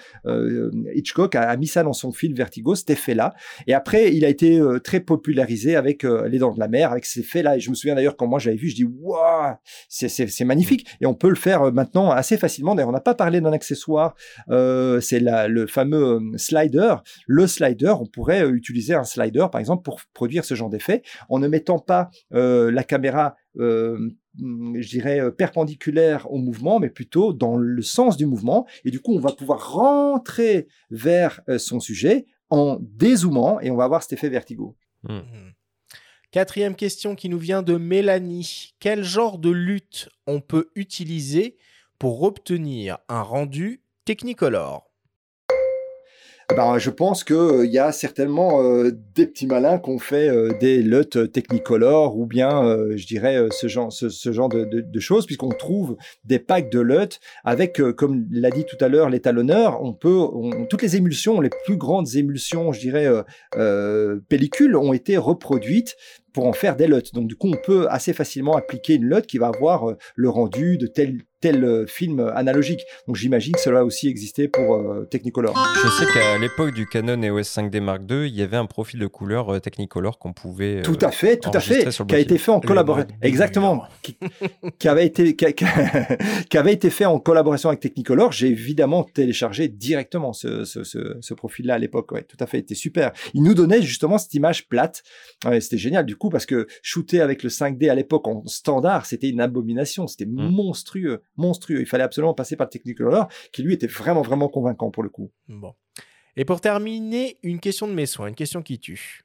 [0.94, 3.34] Hitchcock a, mis ça dans son film Vertigo, cet effet-là.
[3.68, 7.22] Et après, il a été très popularisé avec Les Dents de la Mer, avec ces
[7.22, 7.58] effets-là.
[7.58, 9.56] Et je me souviens d'ailleurs quand moi j'avais vu, je dis waouh,
[9.90, 10.88] c'est magnifique.
[11.02, 12.76] Et on peut le faire maintenant assez facilement.
[12.76, 14.16] D'ailleurs, on n'a pas parlé d'un accessoire.
[14.48, 16.96] c'est le fameux slider.
[17.28, 21.04] Le slider, on pourrait euh, utiliser un slider, par exemple, pour produire ce genre d'effet,
[21.30, 27.34] en ne mettant pas euh, la caméra euh, je dirais perpendiculaire au mouvement, mais plutôt
[27.34, 28.66] dans le sens du mouvement.
[28.84, 33.84] Et du coup, on va pouvoir rentrer vers son sujet en dézoomant et on va
[33.84, 34.76] avoir cet effet vertigo.
[35.04, 35.20] Mmh.
[36.32, 38.74] Quatrième question qui nous vient de Mélanie.
[38.80, 41.58] Quel genre de lutte on peut utiliser
[42.00, 44.93] pour obtenir un rendu Technicolor eh
[46.50, 50.28] ben, je pense qu'il euh, y a certainement euh, des petits malins qui ont fait
[50.28, 55.26] euh, des LUT Technicolor ou bien, je dirais, ce genre, ce, genre de, de, choses,
[55.26, 55.96] puisqu'on trouve
[56.26, 60.20] des packs de LUT avec, comme l'a dit tout à l'heure l'étalonneur, on peut,
[60.70, 63.08] toutes les émulsions, les plus grandes émulsions, je dirais,
[64.30, 65.96] pellicules ont été reproduites
[66.34, 67.04] pour en faire des LUT.
[67.14, 70.78] Donc du coup, on peut assez facilement appliquer une LUT qui va avoir le rendu
[70.78, 72.86] de tel tel euh, film analogique.
[73.06, 75.54] Donc j'imagine que cela a aussi existé pour euh, Technicolor.
[75.84, 79.02] Je sais qu'à l'époque du Canon EOS 5D Mark II, il y avait un profil
[79.02, 80.82] de couleur euh, Technicolor qu'on pouvait.
[80.84, 83.10] tout à fait, tout à fait, qui a été fait en collaboration.
[83.22, 83.84] Exactement.
[84.80, 85.36] Qui, avait été,
[86.50, 88.32] qui, avait été fait en collaboration avec Technicolor.
[88.32, 92.14] J'ai évidemment téléchargé directement ce, ce, ce, profil-là à l'époque.
[92.14, 93.12] Ouais, tout à fait, c'était super.
[93.34, 95.04] Il nous donnait justement cette image plate.
[95.60, 99.30] c'était génial du coup parce que shooter avec le 5D à l'époque en standard, c'était
[99.30, 100.08] une abomination.
[100.08, 100.50] C'était mm.
[100.50, 101.82] monstrueux monstrueux.
[101.82, 105.10] Il fallait absolument passer par le Technicolor, qui lui était vraiment, vraiment convaincant pour le
[105.10, 105.32] coup.
[105.48, 105.74] Bon.
[106.36, 109.24] Et pour terminer, une question de mes soins, une question qui tue.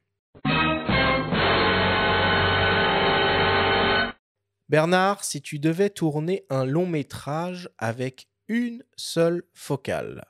[4.68, 10.26] Bernard, si tu devais tourner un long métrage avec une seule focale,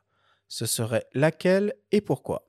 [0.46, 2.48] ce serait laquelle et pourquoi?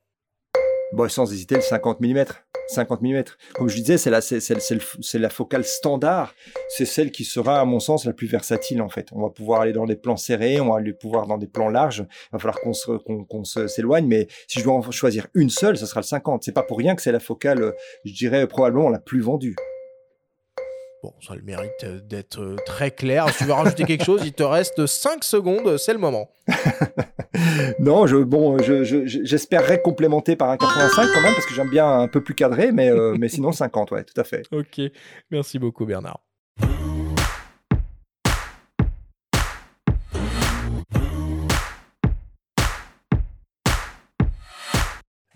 [0.93, 2.25] Bon, sans hésiter, le 50 mm.
[2.69, 3.23] 50 mm.
[3.53, 6.33] Comme je disais, c'est la, c'est, la focale standard.
[6.69, 9.09] C'est celle qui sera, à mon sens, la plus versatile, en fait.
[9.11, 11.69] On va pouvoir aller dans des plans serrés, on va aller pouvoir dans des plans
[11.69, 12.05] larges.
[12.07, 15.85] Il va falloir qu'on, qu'on, s'éloigne, mais si je dois en choisir une seule, ce
[15.85, 16.43] sera le 50.
[16.43, 17.73] C'est pas pour rien que c'est la focale,
[18.05, 19.55] je dirais, probablement la plus vendue.
[21.01, 23.29] Bon, ça a le mérite euh, d'être euh, très clair.
[23.29, 26.29] Si tu veux rajouter quelque chose, il te reste 5 secondes, c'est le moment.
[27.79, 32.07] non, je, bon, j'espérerais complémenter par un 85 quand même, parce que j'aime bien un
[32.09, 34.43] peu plus cadré, mais, euh, mais sinon 50, ouais, tout à fait.
[34.51, 34.81] Ok,
[35.31, 36.19] merci beaucoup Bernard.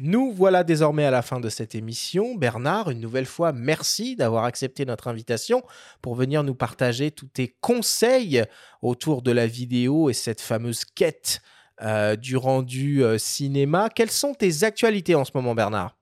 [0.06, 2.36] Nous voilà désormais à la fin de cette émission.
[2.36, 5.64] Bernard, une nouvelle fois, merci d'avoir accepté notre invitation
[6.02, 8.44] pour venir nous partager tous tes conseils
[8.82, 11.40] autour de la vidéo et cette fameuse quête
[11.82, 13.88] euh, du rendu euh, cinéma.
[13.88, 15.96] Quelles sont tes actualités en ce moment, Bernard?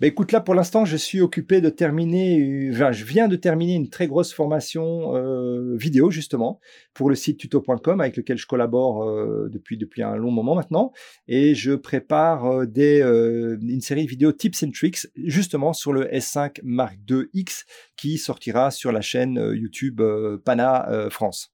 [0.00, 3.74] Bah écoute, là pour l'instant, je suis occupé de terminer, enfin, je viens de terminer
[3.74, 6.60] une très grosse formation euh, vidéo justement
[6.94, 10.92] pour le site tuto.com avec lequel je collabore euh, depuis depuis un long moment maintenant,
[11.28, 16.06] et je prépare euh, des une série de vidéos tips and tricks justement sur le
[16.06, 17.64] S5 Mark II X
[17.96, 20.00] qui sortira sur la chaîne YouTube
[20.44, 21.52] Pana France.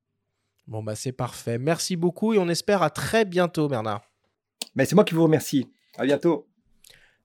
[0.66, 4.02] Bon bah c'est parfait, merci beaucoup et on espère à très bientôt Bernard.
[4.74, 5.66] Mais c'est moi qui vous remercie.
[5.96, 6.46] À bientôt.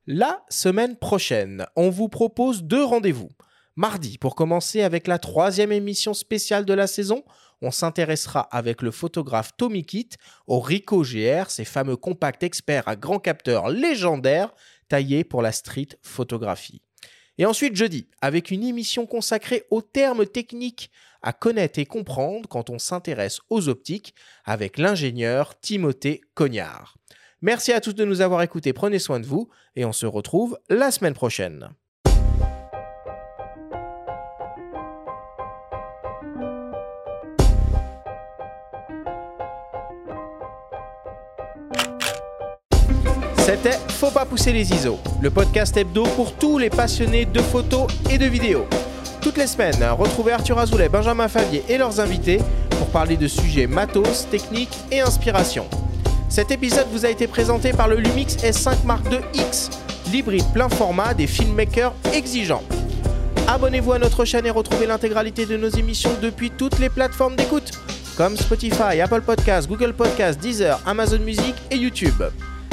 [0.07, 3.29] La semaine prochaine, on vous propose deux rendez-vous.
[3.75, 7.23] Mardi, pour commencer avec la troisième émission spéciale de la saison,
[7.61, 10.17] on s'intéressera avec le photographe Tommy Kitt
[10.47, 14.51] au Ricoh GR, ces fameux compacts experts à grand capteur légendaires
[14.89, 16.81] taillés pour la street photographie.
[17.37, 20.89] Et ensuite jeudi, avec une émission consacrée aux termes techniques
[21.21, 24.15] à connaître et comprendre quand on s'intéresse aux optiques
[24.45, 26.97] avec l'ingénieur Timothée Cognard.
[27.43, 30.59] Merci à tous de nous avoir écoutés, prenez soin de vous et on se retrouve
[30.69, 31.69] la semaine prochaine.
[43.39, 47.87] C'était Faut pas pousser les ISO, le podcast hebdo pour tous les passionnés de photos
[48.11, 48.67] et de vidéos.
[49.19, 52.37] Toutes les semaines, retrouvez Arthur Azoulay, Benjamin Favier et leurs invités
[52.77, 55.67] pour parler de sujets matos, techniques et inspiration.
[56.31, 59.69] Cet épisode vous a été présenté par le Lumix S5 Mark II X,
[60.13, 62.63] l'hybride plein format des filmmakers exigeants.
[63.49, 67.71] Abonnez-vous à notre chaîne et retrouvez l'intégralité de nos émissions depuis toutes les plateformes d'écoute,
[68.15, 72.23] comme Spotify, Apple Podcasts, Google Podcasts, Deezer, Amazon Music et YouTube.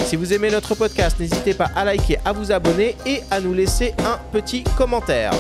[0.05, 3.55] Si vous aimez notre podcast, n'hésitez pas à liker, à vous abonner et à nous
[3.55, 5.33] laisser un petit commentaire.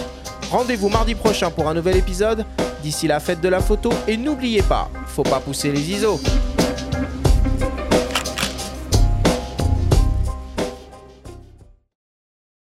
[0.51, 2.45] Rendez-vous mardi prochain pour un nouvel épisode.
[2.83, 6.21] D'ici la fête de la photo et n'oubliez pas, faut pas pousser les ISO.